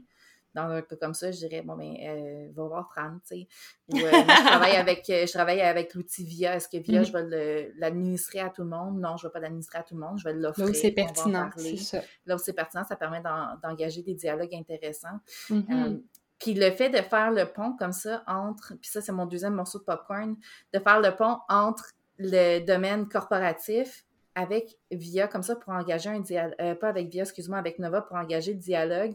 dans 0.55 0.63
un 0.69 0.81
cas 0.81 0.95
comme 0.95 1.13
ça, 1.13 1.31
je 1.31 1.37
dirais, 1.37 1.61
bon, 1.61 1.75
ben, 1.75 1.95
euh, 2.01 2.49
va 2.55 2.63
voir 2.63 2.89
Fran, 2.91 3.17
tu 3.27 3.35
sais. 3.41 3.47
Ou 3.93 3.97
euh, 3.97 4.11
je 4.11 4.45
travaille 4.47 4.75
avec, 4.75 5.03
je 5.07 5.31
travaille 5.31 5.61
avec 5.61 5.93
l'outil 5.93 6.25
VIA. 6.25 6.55
Est-ce 6.55 6.67
que 6.67 6.77
VIA, 6.77 7.03
je 7.03 7.11
Mhm. 7.15 7.29
vais 7.29 7.71
l'administrer 7.77 8.39
à 8.39 8.49
tout 8.49 8.63
le 8.63 8.69
monde? 8.69 8.99
Non, 8.99 9.15
je 9.17 9.25
ne 9.25 9.29
vais 9.29 9.33
pas 9.33 9.39
l'administrer 9.39 9.79
à 9.79 9.83
tout 9.83 9.93
le 9.95 10.01
monde. 10.01 10.17
Je 10.17 10.23
vais 10.23 10.33
l'offrir. 10.33 10.65
Là 10.65 10.71
où 10.71 10.73
c'est 10.73 10.91
pertinent, 10.91 11.49
c'est 11.55 11.77
ça. 11.77 12.01
Là 12.25 12.35
où 12.35 12.39
c'est 12.39 12.53
pertinent, 12.53 12.83
ça 12.83 12.95
permet 12.95 13.21
d'en- 13.21 13.57
d'engager 13.61 14.01
des 14.01 14.15
dialogues 14.15 14.53
intéressants. 14.55 15.19
Mhm. 15.49 15.65
Euh, 15.71 15.97
puis 16.39 16.53
le 16.53 16.71
fait 16.71 16.89
de 16.89 16.97
faire 16.97 17.31
le 17.31 17.45
pont 17.45 17.73
comme 17.77 17.91
ça 17.91 18.23
entre, 18.25 18.73
puis 18.81 18.89
ça 18.89 19.01
c'est 19.01 19.11
mon 19.11 19.25
deuxième 19.25 19.53
morceau 19.55 19.77
de 19.79 19.83
popcorn, 19.83 20.35
de 20.73 20.79
faire 20.79 21.01
le 21.01 21.13
pont 21.15 21.37
entre 21.49 21.91
le 22.17 22.59
domaine 22.59 23.07
corporatif 23.09 24.05
avec 24.35 24.77
VIA 24.89 25.27
comme 25.27 25.43
ça 25.43 25.55
pour 25.57 25.73
engager 25.73 26.09
un 26.09 26.21
dialogue, 26.21 26.55
pas 26.79 26.87
avec 26.87 27.09
VIA, 27.09 27.23
excuse-moi, 27.23 27.57
avec 27.57 27.77
Nova 27.77 28.01
pour 28.01 28.15
engager 28.15 28.53
le 28.53 28.59
dialogue. 28.59 29.13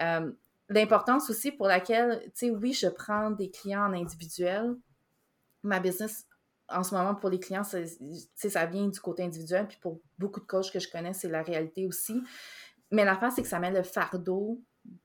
Euh, 0.00 0.32
L'importance 0.68 1.30
aussi 1.30 1.52
pour 1.52 1.68
laquelle, 1.68 2.20
tu 2.26 2.46
sais, 2.46 2.50
oui, 2.50 2.72
je 2.72 2.88
prends 2.88 3.30
des 3.30 3.50
clients 3.50 3.86
en 3.86 3.92
individuel. 3.92 4.76
Ma 5.62 5.78
business, 5.80 6.26
en 6.68 6.82
ce 6.82 6.94
moment, 6.94 7.14
pour 7.14 7.30
les 7.30 7.38
clients, 7.38 7.62
sais, 7.62 7.86
ça 8.34 8.66
vient 8.66 8.88
du 8.88 9.00
côté 9.00 9.22
individuel. 9.22 9.68
Puis 9.68 9.78
pour 9.80 10.00
beaucoup 10.18 10.40
de 10.40 10.46
coachs 10.46 10.72
que 10.72 10.80
je 10.80 10.90
connais, 10.90 11.12
c'est 11.12 11.28
la 11.28 11.42
réalité 11.42 11.86
aussi. 11.86 12.20
Mais 12.90 13.04
l'affaire, 13.04 13.32
c'est 13.32 13.42
que 13.42 13.48
ça 13.48 13.60
met 13.60 13.70
le 13.70 13.82
fardeau 13.82 14.60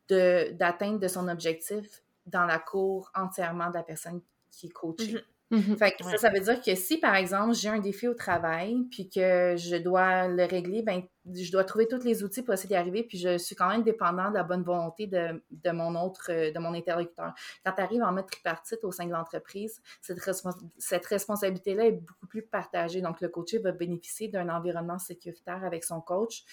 de- 0.08 0.52
d'atteindre 0.54 1.00
de, 1.00 1.08
son 1.08 1.28
objectif 1.28 2.04
dans 2.26 2.46
la 2.46 2.60
cour 2.60 3.12
entièrement 3.16 3.70
de 3.70 3.76
la 3.76 3.84
personne 3.84 4.22
qui 4.50 4.68
est 4.68 4.72
coachée. 4.72 5.24
Mhm. 5.52 5.60
Mhm. 5.72 5.78
Fait 5.78 5.92
que 5.92 6.04
Ouais. 6.06 6.12
ça, 6.12 6.18
ça 6.18 6.30
veut 6.30 6.40
dire 6.40 6.62
que 6.62 6.74
si, 6.76 6.98
par 6.98 7.14
exemple, 7.16 7.54
j'ai 7.56 7.68
un 7.70 7.80
défi 7.80 8.08
au 8.08 8.14
travail, 8.14 8.78
puis 8.90 9.10
que 9.10 9.56
je 9.58 9.76
dois 9.76 10.28
le 10.30 10.46
régler, 10.46 10.82
ben, 10.82 11.04
je 11.34 11.52
dois 11.52 11.64
trouver 11.66 11.88
tous 11.88 12.04
les 12.06 12.24
outils 12.24 12.42
pour 12.42 12.54
essayer 12.54 12.70
d'y 12.70 12.76
arriver, 12.76 13.04
puis 13.04 13.18
je 13.18 13.38
suis 13.38 13.56
quand 13.56 13.68
même 13.70 13.84
dépendant 13.84 14.30
de 14.30 14.36
la 14.36 14.44
bonne 14.44 14.64
volonté 14.64 15.08
de, 15.08 15.44
de 15.52 15.72
mon 15.72 15.94
autre, 16.02 16.32
de 16.32 16.60
mon 16.60 16.74
interlocuteur. 16.74 17.34
Quand 17.66 17.74
tu 17.74 17.82
arrives 17.82 18.02
en 18.02 18.12
mode 18.14 18.28
tripartite 18.28 18.84
au 18.84 18.92
sein 18.92 19.06
de 19.06 19.12
l'entreprise, 19.12 19.82
cette, 20.02 20.20
respons- 20.20 20.58
cette 20.78 21.06
responsabilité-là 21.06 21.86
est 21.88 21.92
beaucoup 21.92 22.28
plus 22.28 22.44
partagée. 22.44 23.02
Donc, 23.02 23.20
le 23.22 23.28
coaché 23.30 23.60
va 23.60 23.72
bénéficier 23.74 24.30
d'un 24.30 24.48
environnement 24.50 25.00
sécuritaire 25.00 25.64
avec 25.66 25.84
son 25.84 26.00
coach. 26.02 26.44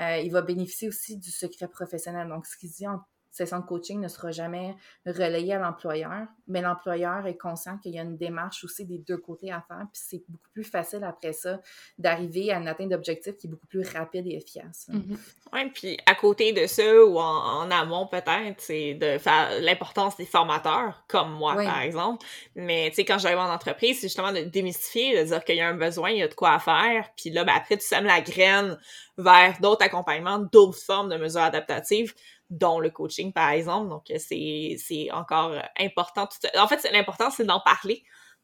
Euh, 0.00 0.18
il 0.18 0.30
va 0.30 0.42
bénéficier 0.42 0.88
aussi 0.88 1.18
du 1.18 1.30
secret 1.30 1.68
professionnel. 1.68 2.28
Donc, 2.28 2.46
ce 2.46 2.56
qu'il 2.56 2.70
dit 2.70 2.86
en 2.86 3.00
session 3.34 3.58
de 3.58 3.64
coaching 3.64 4.00
ne 4.00 4.08
sera 4.08 4.30
jamais 4.30 4.76
relayé 5.04 5.54
à 5.54 5.58
l'employeur, 5.58 6.26
mais 6.46 6.60
l'employeur 6.62 7.26
est 7.26 7.36
conscient 7.36 7.78
qu'il 7.78 7.92
y 7.92 7.98
a 7.98 8.02
une 8.02 8.16
démarche 8.16 8.64
aussi 8.64 8.84
des 8.86 8.98
deux 8.98 9.16
côtés 9.16 9.50
à 9.50 9.60
faire, 9.66 9.86
puis 9.92 10.02
c'est 10.04 10.22
beaucoup 10.28 10.48
plus 10.52 10.64
facile 10.64 11.02
après 11.04 11.32
ça 11.32 11.60
d'arriver 11.98 12.52
à 12.52 12.58
une 12.58 12.68
atteinte 12.68 12.90
d'objectif 12.90 13.36
qui 13.36 13.46
est 13.46 13.50
beaucoup 13.50 13.66
plus 13.66 13.86
rapide 13.88 14.26
et 14.26 14.36
efficace. 14.36 14.86
Mhm. 14.88 15.16
Ouais, 15.52 15.68
puis 15.72 15.96
à 16.06 16.14
côté 16.14 16.52
de 16.52 16.66
ça, 16.66 17.04
ou 17.04 17.18
en, 17.18 17.62
en 17.62 17.70
amont 17.70 18.06
peut-être, 18.06 18.60
c'est 18.60 18.94
de 18.94 19.18
faire 19.18 19.48
l'importance 19.60 20.16
des 20.16 20.26
formateurs, 20.26 21.04
comme 21.08 21.32
moi 21.32 21.54
Oui. 21.56 21.64
par 21.64 21.80
exemple. 21.80 22.24
Mais 22.54 22.88
tu 22.90 22.96
sais, 22.96 23.04
quand 23.04 23.18
j'arrive 23.18 23.38
en 23.38 23.52
entreprise, 23.52 24.00
c'est 24.00 24.06
justement 24.08 24.32
de 24.32 24.40
démystifier, 24.40 25.18
de 25.20 25.26
dire 25.26 25.44
qu'il 25.44 25.56
y 25.56 25.60
a 25.60 25.68
un 25.68 25.76
besoin, 25.76 26.10
il 26.10 26.18
y 26.18 26.22
a 26.22 26.28
de 26.28 26.34
quoi 26.34 26.52
à 26.52 26.58
faire. 26.58 27.08
Puis 27.16 27.30
là, 27.30 27.44
ben, 27.44 27.54
après, 27.56 27.76
tu 27.76 27.86
sèmes 27.86 28.04
la 28.06 28.20
graine 28.20 28.78
vers 29.16 29.60
d'autres 29.60 29.84
accompagnements, 29.84 30.38
d'autres 30.38 30.78
formes 30.78 31.08
de 31.08 31.16
mesures 31.16 31.42
adaptatives, 31.42 32.14
dont 32.50 32.78
le 32.78 32.90
coaching 32.90 33.32
par 33.32 33.50
exemple. 33.50 33.88
Donc 33.88 34.10
euh, 34.10 34.16
c'est 34.18 34.76
c'est 34.78 35.10
encore 35.10 35.52
euh, 35.52 35.60
important. 35.78 36.28
En 36.56 36.68
fait, 36.68 36.88
l'important, 36.92 37.30
c'est 37.30 37.44
d'en 37.44 37.60
parler. 37.60 38.02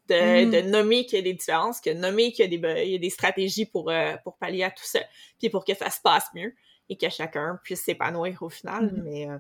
De, 0.09 0.51
de 0.51 0.61
nommer 0.69 1.07
qu'il 1.07 1.19
y 1.19 1.21
a 1.21 1.23
des 1.23 1.35
différences, 1.35 1.81
que 1.81 1.91
nommer 1.91 2.33
qu'il 2.33 2.45
y 2.53 2.57
a 2.57 2.59
des, 2.59 2.85
il 2.85 2.93
y 2.93 2.95
a 2.97 2.99
des 2.99 3.11
stratégies 3.11 3.67
pour, 3.67 3.91
euh, 3.91 4.17
pour 4.25 4.39
pallier 4.39 4.65
à 4.65 4.71
tout 4.73 4.83
ça, 4.83 4.99
puis 5.39 5.51
pour 5.51 5.65
que 5.65 5.73
ça 5.73 5.89
se 5.89 6.01
passe 6.01 6.27
mieux 6.35 6.53
et 6.89 6.97
que 6.97 7.09
chacun 7.09 7.61
puisse 7.63 7.85
s'épanouir 7.85 8.43
au 8.43 8.49
final. 8.49 8.87
Mhm. 8.93 9.03
Mais, 9.05 9.29
euh, 9.29 9.39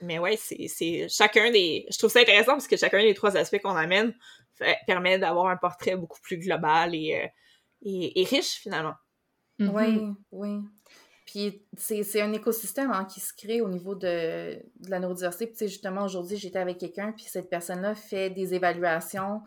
mais 0.00 0.18
ouais, 0.20 0.36
c'est, 0.36 0.68
c'est 0.68 1.08
chacun 1.08 1.50
des. 1.50 1.86
Je 1.90 1.98
trouve 1.98 2.10
ça 2.12 2.20
intéressant 2.20 2.52
parce 2.52 2.68
que 2.68 2.76
chacun 2.76 3.02
des 3.02 3.14
trois 3.14 3.36
aspects 3.36 3.60
qu'on 3.60 3.74
amène 3.74 4.14
fait- 4.54 4.78
permet 4.86 5.18
d'avoir 5.18 5.46
un 5.48 5.56
portrait 5.56 5.96
beaucoup 5.96 6.20
plus 6.20 6.38
global 6.38 6.94
et, 6.94 7.16
euh, 7.16 7.26
et, 7.84 8.20
et 8.20 8.24
riche 8.24 8.60
finalement. 8.60 8.94
Oui, 9.58 10.06
oui. 10.30 10.60
Puis 11.32 11.62
c'est 11.78 12.20
un 12.20 12.30
écosystème 12.34 12.90
hein, 12.90 13.06
qui 13.06 13.18
se 13.18 13.32
crée 13.32 13.62
au 13.62 13.68
niveau 13.70 13.94
de, 13.94 14.52
de 14.56 14.90
la 14.90 14.98
neurodiversité. 14.98 15.46
Puis 15.46 15.66
justement, 15.66 16.04
aujourd'hui, 16.04 16.36
j'étais 16.36 16.58
avec 16.58 16.76
quelqu'un, 16.76 17.12
puis 17.12 17.24
cette 17.24 17.48
personne-là 17.48 17.94
fait 17.94 18.28
des 18.28 18.52
évaluations 18.52 19.40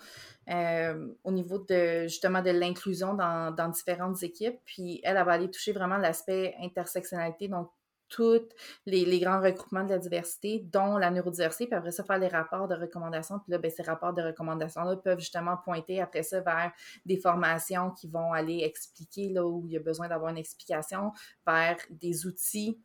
euh, 0.49 1.09
au 1.23 1.31
niveau 1.31 1.59
de 1.59 2.07
justement 2.07 2.41
de 2.41 2.49
l'inclusion 2.49 3.13
dans, 3.13 3.53
dans 3.53 3.69
différentes 3.69 4.23
équipes. 4.23 4.57
Puis 4.65 4.99
elle, 5.03 5.15
elle 5.15 5.25
va 5.25 5.33
aller 5.33 5.51
toucher 5.51 5.73
vraiment 5.73 5.97
l'aspect 5.97 6.55
intersectionnalité, 6.59 7.49
donc 7.49 7.69
tous 8.07 8.47
les, 8.85 9.03
les 9.03 9.19
grands 9.19 9.41
regroupements 9.41 9.83
de 9.83 9.89
la 9.89 9.97
diversité, 9.97 10.59
dont 10.71 10.97
la 10.97 11.09
neurodiversité, 11.09 11.65
puis 11.65 11.75
après 11.75 11.91
ça, 11.91 12.03
faire 12.03 12.19
les 12.19 12.27
rapports 12.27 12.67
de 12.67 12.75
recommandations. 12.75 13.39
Puis 13.39 13.51
là, 13.51 13.57
ben, 13.57 13.71
ces 13.71 13.81
rapports 13.81 14.13
de 14.13 14.21
recommandations-là 14.21 14.97
peuvent 14.97 15.19
justement 15.19 15.57
pointer 15.57 15.99
après 16.01 16.21
ça 16.21 16.39
vers 16.41 16.71
des 17.05 17.17
formations 17.17 17.89
qui 17.91 18.07
vont 18.07 18.31
aller 18.31 18.59
expliquer 18.63 19.29
là 19.29 19.43
où 19.45 19.63
il 19.65 19.73
y 19.73 19.77
a 19.77 19.79
besoin 19.79 20.07
d'avoir 20.07 20.29
une 20.29 20.37
explication, 20.37 21.11
vers 21.47 21.77
des 21.89 22.27
outils 22.27 22.79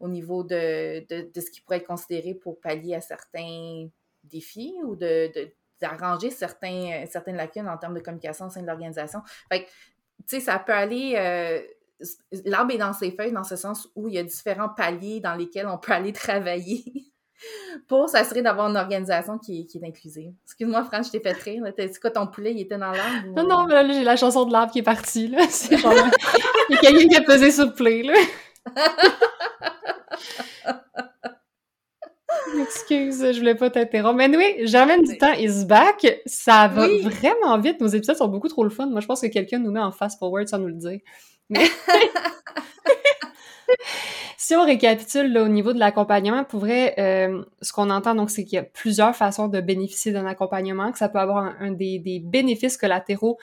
au 0.00 0.08
niveau 0.08 0.42
de, 0.42 1.06
de, 1.06 1.30
de 1.30 1.40
ce 1.40 1.50
qui 1.50 1.60
pourrait 1.60 1.76
être 1.76 1.86
considéré 1.86 2.34
pour 2.34 2.58
pallier 2.58 2.94
à 2.94 3.00
certains 3.00 3.88
défis 4.24 4.74
ou 4.84 4.96
de, 4.96 5.30
d'arranger 5.80 6.30
certains, 6.30 7.04
certaines 7.10 7.36
lacunes 7.36 7.68
en 7.68 7.76
termes 7.76 7.94
de 7.94 8.00
communication 8.00 8.46
au 8.46 8.50
sein 8.50 8.62
de 8.62 8.66
l'organisation. 8.66 9.20
Fait 9.50 9.64
que, 9.64 9.68
tu 9.68 9.72
sais, 10.28 10.40
ça 10.40 10.58
peut 10.58 10.72
aller... 10.72 11.14
euh, 11.16 11.62
L'arbre 12.44 12.74
est 12.74 12.78
dans 12.78 12.92
ses 12.92 13.10
feuilles 13.12 13.32
dans 13.32 13.44
ce 13.44 13.56
sens 13.56 13.88
où 13.94 14.08
il 14.08 14.14
y 14.14 14.18
a 14.18 14.22
différents 14.22 14.68
paliers 14.68 15.20
dans 15.20 15.34
lesquels 15.34 15.66
on 15.66 15.78
peut 15.78 15.92
aller 15.92 16.12
travailler 16.24 16.84
pour 17.88 18.08
s'assurer 18.08 18.42
d'avoir 18.42 18.68
une 18.70 18.76
organisation 18.76 19.36
qui 19.38 19.60
est, 19.62 19.66
qui 19.66 19.78
est 19.78 19.86
inclusive. 19.86 20.32
Excuse-moi, 20.44 20.84
Fran, 20.84 21.02
je 21.02 21.10
t'ai 21.10 21.18
fait 21.20 21.32
rire. 21.32 21.64
T'as 21.76 21.86
dit 21.86 21.98
quoi, 21.98 22.10
ton 22.10 22.26
poulet, 22.28 22.52
il 22.52 22.60
était 22.60 22.78
dans 22.78 22.92
l'arbre? 22.92 23.28
ou- 23.28 23.34
Non, 23.34 23.46
non, 23.48 23.66
mais 23.66 23.74
là, 23.74 23.92
j'ai 23.92 24.04
la 24.04 24.16
chanson 24.16 24.44
de 24.44 24.52
l'arbre 24.52 24.72
qui 24.72 24.78
est 24.78 24.82
partie, 24.84 25.26
là. 25.28 25.38
C'est 25.50 25.76
genre, 25.76 25.92
il 26.68 26.74
y 26.74 26.78
a 26.78 26.80
quelqu'un 26.80 27.08
qui 27.08 27.16
a 27.16 27.22
pesé 27.22 27.50
sur 27.50 27.66
le 27.66 27.72
play, 27.72 28.02
là. 28.04 28.14
Excuse, 32.62 33.32
je 33.32 33.38
voulais 33.38 33.54
pas 33.54 33.70
t'interrompre. 33.70 34.16
Mais 34.16 34.36
oui, 34.36 34.66
Germaine 34.66 35.02
du 35.02 35.16
temps 35.18 35.32
is 35.34 35.64
back. 35.64 36.20
Ça 36.26 36.68
va 36.68 36.86
Oui. 36.86 37.00
vraiment 37.00 37.58
vite. 37.58 37.80
Nos 37.80 37.88
épisodes 37.88 38.16
sont 38.16 38.28
beaucoup 38.28 38.48
trop 38.48 38.64
le 38.64 38.70
fun. 38.70 38.86
Moi, 38.86 39.00
je 39.00 39.06
pense 39.06 39.20
que 39.20 39.26
quelqu'un 39.26 39.58
nous 39.58 39.70
met 39.70 39.80
en 39.80 39.92
fast 39.92 40.18
forward 40.18 40.48
sans 40.48 40.58
nous 40.58 40.68
le 40.68 40.74
dire. 40.74 41.00
Mais... 41.48 41.64
si 44.36 44.54
on 44.54 44.64
récapitule 44.64 45.32
là, 45.32 45.42
au 45.42 45.48
niveau 45.48 45.72
de 45.72 45.78
l'accompagnement, 45.78 46.44
pour 46.44 46.60
vrai, 46.60 46.94
euh, 46.98 47.44
ce 47.60 47.72
qu'on 47.72 47.90
entend, 47.90 48.14
donc, 48.14 48.30
c'est 48.30 48.44
qu'il 48.44 48.56
y 48.56 48.58
a 48.58 48.64
plusieurs 48.64 49.14
façons 49.14 49.48
de 49.48 49.60
bénéficier 49.60 50.12
d'un 50.12 50.26
accompagnement, 50.26 50.92
que 50.92 50.98
ça 50.98 51.08
peut 51.08 51.18
avoir 51.18 51.44
un, 51.44 51.56
un 51.60 51.70
des, 51.70 51.98
des 51.98 52.20
bénéfices 52.20 52.76
collatéraux 52.76 53.38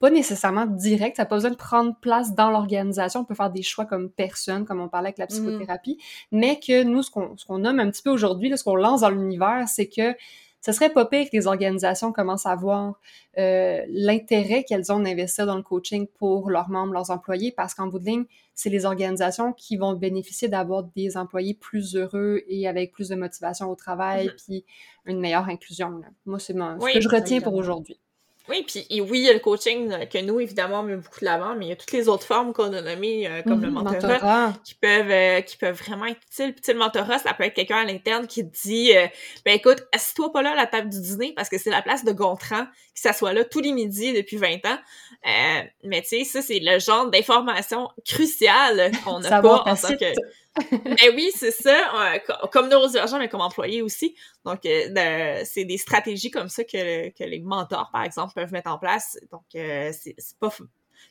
pas 0.00 0.10
nécessairement 0.10 0.66
direct, 0.66 1.16
ça 1.16 1.22
n'a 1.22 1.26
pas 1.26 1.36
besoin 1.36 1.50
de 1.50 1.56
prendre 1.56 1.94
place 2.00 2.34
dans 2.34 2.50
l'organisation, 2.50 3.20
on 3.20 3.24
peut 3.24 3.34
faire 3.34 3.50
des 3.50 3.62
choix 3.62 3.86
comme 3.86 4.10
personne, 4.10 4.64
comme 4.66 4.80
on 4.80 4.88
parlait 4.88 5.08
avec 5.08 5.18
la 5.18 5.26
psychothérapie, 5.26 5.98
mais 6.32 6.58
que 6.60 6.82
nous, 6.82 7.02
ce 7.02 7.10
qu'on 7.10 7.36
ce 7.36 7.44
qu'on 7.46 7.58
nomme 7.58 7.78
un 7.80 7.90
petit 7.90 8.02
peu 8.02 8.10
aujourd'hui, 8.10 8.56
ce 8.58 8.64
qu'on 8.64 8.76
lance 8.76 9.00
dans 9.02 9.10
l'univers, 9.10 9.64
c'est 9.68 9.88
que 9.88 10.14
ce 10.60 10.72
serait 10.72 10.88
pas 10.90 11.04
pire 11.04 11.26
que 11.26 11.36
les 11.36 11.46
organisations 11.46 12.10
commencent 12.10 12.46
à 12.46 12.54
voir 12.56 12.98
euh, 13.36 13.82
l'intérêt 13.88 14.64
qu'elles 14.64 14.90
ont 14.90 14.98
d'investir 15.00 15.44
dans 15.44 15.56
le 15.56 15.62
coaching 15.62 16.06
pour 16.18 16.48
leurs 16.50 16.70
membres, 16.70 16.94
leurs 16.94 17.10
employés, 17.10 17.52
parce 17.52 17.74
qu'en 17.74 17.86
bout 17.88 17.98
de 17.98 18.06
ligne, 18.06 18.24
c'est 18.54 18.70
les 18.70 18.86
organisations 18.86 19.52
qui 19.52 19.76
vont 19.76 19.92
bénéficier 19.92 20.48
d'avoir 20.48 20.84
des 20.96 21.16
employés 21.18 21.52
plus 21.52 21.96
heureux 21.96 22.42
et 22.48 22.66
avec 22.66 22.92
plus 22.92 23.10
de 23.10 23.14
motivation 23.14 23.70
au 23.70 23.74
travail, 23.74 24.26
Mhm. 24.28 24.32
puis 24.42 24.64
une 25.04 25.20
meilleure 25.20 25.48
inclusion. 25.50 25.90
là. 25.98 26.06
Moi, 26.24 26.38
c'est 26.38 26.54
mon- 26.54 26.80
ce 26.80 26.84
Oui, 26.84 26.92
que 26.94 27.00
je 27.00 27.08
retiens 27.10 27.40
pour 27.42 27.54
aujourd'hui. 27.54 28.00
Oui, 28.48 28.62
puis 28.66 28.86
et 28.90 29.00
oui, 29.00 29.20
il 29.20 29.24
y 29.24 29.30
a 29.30 29.32
le 29.32 29.38
coaching 29.38 29.90
euh, 29.90 30.04
que 30.04 30.18
nous, 30.18 30.38
évidemment, 30.38 30.80
on 30.80 30.82
met 30.82 30.96
beaucoup 30.96 31.20
de 31.20 31.24
l'avant, 31.24 31.54
mais 31.54 31.64
il 31.64 31.68
y 31.70 31.72
a 31.72 31.76
toutes 31.76 31.92
les 31.92 32.08
autres 32.08 32.26
formes 32.26 32.52
qu'on 32.52 32.72
a 32.74 32.82
nommées, 32.82 33.26
euh, 33.26 33.42
comme 33.42 33.62
le 33.62 33.68
Mhm, 33.68 33.74
mentorat, 33.74 34.00
mentorat. 34.20 34.52
qui 34.64 34.74
peuvent 34.74 35.10
euh, 35.10 35.40
qui 35.40 35.56
peuvent 35.56 35.74
vraiment 35.78 36.04
être 36.04 36.20
utiles. 36.30 36.54
Puis 36.54 36.72
le 36.72 36.78
mentorat, 36.78 37.18
ça 37.18 37.32
peut 37.32 37.44
être 37.44 37.54
quelqu'un 37.54 37.78
à 37.78 37.84
l'interne 37.84 38.26
qui 38.26 38.46
te 38.46 38.54
dit 38.66 38.94
euh, 38.94 39.06
ben 39.46 39.54
écoute, 39.54 39.86
assis-toi 39.92 40.30
pas 40.30 40.42
là 40.42 40.52
à 40.52 40.56
la 40.56 40.66
table 40.66 40.90
du 40.90 41.00
dîner 41.00 41.32
parce 41.34 41.48
que 41.48 41.56
c'est 41.58 41.70
la 41.70 41.80
place 41.80 42.04
de 42.04 42.12
Gontran 42.12 42.66
qui 42.94 43.00
s'assoit 43.00 43.32
là 43.32 43.44
tous 43.44 43.60
les 43.60 43.72
midis 43.72 44.12
depuis 44.12 44.36
20 44.36 44.56
ans. 44.66 44.78
Euh, 45.26 45.62
mais 45.84 46.02
tu 46.02 46.08
sais, 46.08 46.24
ça, 46.24 46.42
c'est 46.42 46.60
le 46.60 46.78
genre 46.78 47.08
d'information 47.10 47.88
cruciale 48.06 48.90
qu'on 49.04 49.20
n'a 49.20 49.30
pas 49.40 49.62
en 49.62 49.64
tant 49.64 49.88
que. 49.96 50.12
Ben 50.84 51.12
oui, 51.14 51.30
c'est 51.34 51.50
ça. 51.50 52.14
euh, 52.14 52.18
co- 52.20 52.46
comme 52.48 52.68
neurodivergent, 52.68 53.18
mais 53.18 53.28
comme 53.28 53.40
employé 53.40 53.82
aussi. 53.82 54.14
Donc, 54.44 54.64
euh, 54.66 54.88
de- 54.88 55.44
c'est 55.44 55.64
des 55.64 55.78
stratégies 55.78 56.30
comme 56.30 56.48
ça 56.48 56.62
que, 56.64 57.08
que 57.10 57.24
les 57.24 57.40
mentors, 57.40 57.90
par 57.92 58.04
exemple, 58.04 58.34
peuvent 58.34 58.52
mettre 58.52 58.70
en 58.70 58.78
place. 58.78 59.18
Donc, 59.32 59.42
euh, 59.56 59.90
c'est 59.92 60.14
c'est 60.18 60.38
pas... 60.38 60.48
f- 60.48 60.58
Tu 60.58 60.64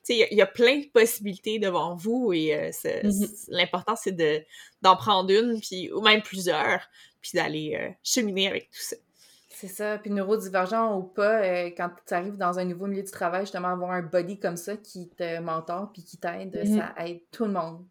sais, 0.04 0.14
il 0.16 0.20
y 0.20 0.24
a- 0.24 0.28
il 0.32 0.38
y, 0.38 0.42
a 0.42 0.46
plein 0.48 0.78
de 0.80 0.86
possibilités 0.94 1.60
devant 1.60 1.96
vous 1.96 2.32
et 2.34 2.56
euh, 2.56 2.70
c'est- 2.72 3.02
c'est- 3.12 3.46
l'important, 3.50 3.96
c'est 3.98 4.14
de 4.14 4.42
d'en 4.82 4.96
prendre 4.96 5.30
une, 5.32 5.60
puis 5.60 5.92
ou 5.92 6.02
même 6.02 6.22
plusieurs, 6.22 6.80
puis 7.22 7.32
d'aller 7.34 7.78
euh, 7.80 7.90
cheminer 8.04 8.48
avec 8.48 8.70
tout 8.70 8.80
ça. 8.82 8.96
C'est 9.50 9.68
ça. 9.68 9.98
Puis 10.00 10.10
neurodivergent 10.12 10.98
ou 10.98 11.04
pas, 11.04 11.42
euh, 11.44 11.66
quand 11.78 11.90
tu 12.08 12.14
arrives 12.14 12.38
dans 12.38 12.60
un 12.60 12.66
nouveau 12.66 12.88
milieu 12.88 13.04
du 13.04 13.12
travail, 13.12 13.42
justement, 13.42 13.68
avoir 13.70 13.92
un 13.92 14.02
body 14.02 14.40
comme 14.40 14.58
ça 14.58 14.78
qui 14.78 15.10
te 15.10 15.40
mentor 15.40 15.92
puis 15.94 16.04
qui 16.04 16.18
t'aide, 16.18 16.60
Mhm. 16.66 16.78
ça 16.80 16.94
aide 17.06 17.20
tout 17.32 17.46
le 17.46 17.52
monde. 17.52 17.86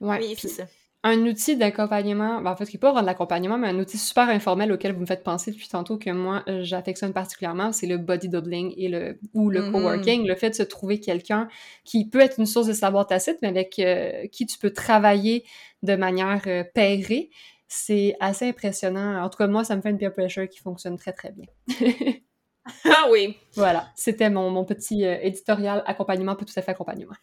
Ouais, 0.00 0.18
oui, 0.18 0.34
c'est 0.38 0.48
ça. 0.48 0.64
Un 1.08 1.18
outil 1.26 1.56
d'accompagnement, 1.56 2.40
ben, 2.40 2.50
en 2.50 2.56
fait, 2.56 2.66
qui 2.66 2.78
peut 2.78 2.86
avoir 2.88 3.02
de 3.02 3.06
l'accompagnement, 3.06 3.58
mais 3.58 3.68
un 3.68 3.78
outil 3.78 3.98
super 3.98 4.28
informel 4.28 4.72
auquel 4.72 4.92
vous 4.92 5.00
me 5.00 5.06
faites 5.06 5.22
penser 5.22 5.50
depuis 5.52 5.68
tantôt 5.68 5.98
que 5.98 6.10
moi, 6.10 6.42
euh, 6.48 6.60
j'affectionne 6.62 7.12
particulièrement, 7.12 7.72
c'est 7.72 7.86
le 7.86 7.98
body 7.98 8.28
doubling 8.28 8.74
et 8.76 8.88
le, 8.88 9.18
ou 9.34 9.50
le 9.50 9.62
Mhm. 9.62 9.72
coworking. 9.72 10.26
Le 10.26 10.34
fait 10.34 10.50
de 10.50 10.54
se 10.54 10.62
trouver 10.62 11.00
quelqu'un 11.00 11.48
qui 11.84 12.08
peut 12.08 12.20
être 12.20 12.38
une 12.38 12.46
source 12.46 12.66
de 12.66 12.72
savoir 12.72 13.06
tacite, 13.06 13.38
mais 13.42 13.48
avec 13.48 13.78
euh, 13.78 14.26
qui 14.32 14.46
tu 14.46 14.58
peux 14.58 14.70
travailler 14.72 15.44
de 15.82 15.94
manière 15.96 16.42
euh, 16.46 16.64
pairée, 16.74 17.30
c'est 17.68 18.16
assez 18.20 18.48
impressionnant. 18.48 19.22
En 19.22 19.28
tout 19.28 19.38
cas, 19.38 19.46
moi, 19.48 19.64
ça 19.64 19.76
me 19.76 19.82
fait 19.82 19.90
une 19.90 19.98
peer 19.98 20.12
pressure 20.12 20.48
qui 20.48 20.58
fonctionne 20.58 20.96
très, 20.96 21.12
très 21.12 21.32
bien. 21.32 21.46
Ah 22.84 23.06
oui. 23.12 23.36
Voilà, 23.54 23.92
c'était 23.94 24.28
mon, 24.28 24.50
mon 24.50 24.64
petit 24.64 25.04
euh, 25.04 25.16
éditorial 25.22 25.84
accompagnement, 25.86 26.34
pas 26.34 26.44
tout 26.44 26.52
à 26.56 26.62
fait 26.62 26.72
accompagnement. 26.72 27.14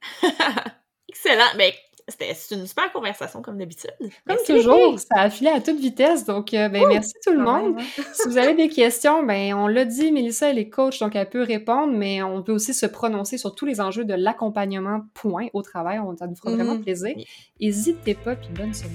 Excellent. 1.08 1.44
Ben, 1.56 1.72
c'était 2.18 2.54
une 2.54 2.66
super 2.66 2.92
conversation 2.92 3.42
comme 3.42 3.58
d'habitude. 3.58 3.90
Comme 3.98 4.10
Merci, 4.26 4.52
toujours, 4.54 4.98
ça 4.98 5.20
a 5.22 5.30
filé 5.30 5.50
à 5.50 5.60
toute 5.60 5.78
vitesse, 5.78 6.24
donc 6.24 6.52
euh, 6.54 6.68
ben, 6.68 6.84
merci 6.88 7.14
tout 7.24 7.32
le 7.32 7.40
monde. 7.42 7.76
hein. 7.78 8.02
si 8.12 8.28
vous 8.28 8.38
avez 8.38 8.54
des 8.54 8.68
questions, 8.68 9.22
ben 9.24 9.54
on 9.54 9.66
l'a 9.66 9.84
dit, 9.84 10.12
Mélissa, 10.12 10.50
elle 10.50 10.58
est 10.58 10.68
coach, 10.68 10.98
donc 11.00 11.16
elle 11.16 11.28
peut 11.28 11.42
répondre, 11.42 11.92
mais 11.92 12.22
on 12.22 12.42
peut 12.42 12.52
aussi 12.52 12.74
se 12.74 12.86
prononcer 12.86 13.38
sur 13.38 13.54
tous 13.54 13.66
les 13.66 13.80
enjeux 13.80 14.04
de 14.04 14.14
l'accompagnement 14.14 15.02
point 15.14 15.46
au 15.52 15.62
travail. 15.62 15.98
On, 15.98 16.16
ça 16.16 16.26
nous 16.26 16.36
fera 16.36 16.50
vraiment 16.52 16.74
Mhm. 16.74 16.82
plaisir. 16.82 17.12
Oui. 17.16 17.26
N'hésitez 17.60 18.14
pas, 18.14 18.36
puis 18.36 18.48
bonne 18.54 18.74
semaine. 18.74 18.92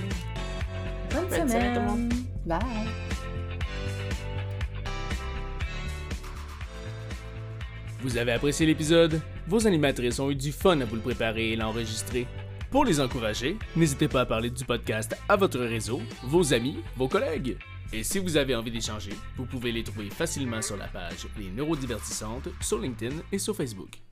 Bonne 1.14 1.26
Bonne 1.30 1.50
semaine, 1.50 1.74
tout 1.74 1.80
le 1.80 1.86
monde. 1.86 2.14
semaine. 2.14 2.26
Bye! 2.46 2.60
Vous 8.02 8.18
avez 8.18 8.32
apprécié 8.34 8.66
l'épisode? 8.66 9.20
Vos 9.48 9.66
animatrices 9.66 10.20
ont 10.20 10.30
eu 10.30 10.36
du 10.36 10.52
fun 10.52 10.80
à 10.82 10.86
vous 10.86 10.96
le 10.96 11.02
préparer 11.02 11.52
et 11.54 11.56
l'enregistrer. 11.56 12.28
Pour 12.70 12.84
les 12.84 13.00
encourager, 13.00 13.58
n'hésitez 13.78 14.10
pas 14.10 14.22
à 14.22 14.26
parler 14.26 14.50
du 14.50 14.66
podcast 14.66 15.16
à 15.30 15.38
votre 15.38 15.60
réseau, 15.60 16.02
vos 16.24 16.54
amis, 16.54 16.78
vos 16.98 17.08
collègues. 17.08 17.58
Et 17.94 18.04
si 18.04 18.20
vous 18.20 18.36
avez 18.36 18.56
envie 18.56 18.72
d'échanger, 18.72 19.14
vous 19.38 19.46
pouvez 19.46 19.72
les 19.72 19.84
trouver 19.84 20.10
facilement 20.10 20.62
sur 20.62 20.76
la 20.76 20.88
page 20.88 21.28
Les 21.38 21.50
Neurodivertissantes 21.50 22.50
sur 22.60 22.80
LinkedIn 22.80 23.16
et 23.32 23.40
sur 23.40 23.56
Facebook. 23.56 24.02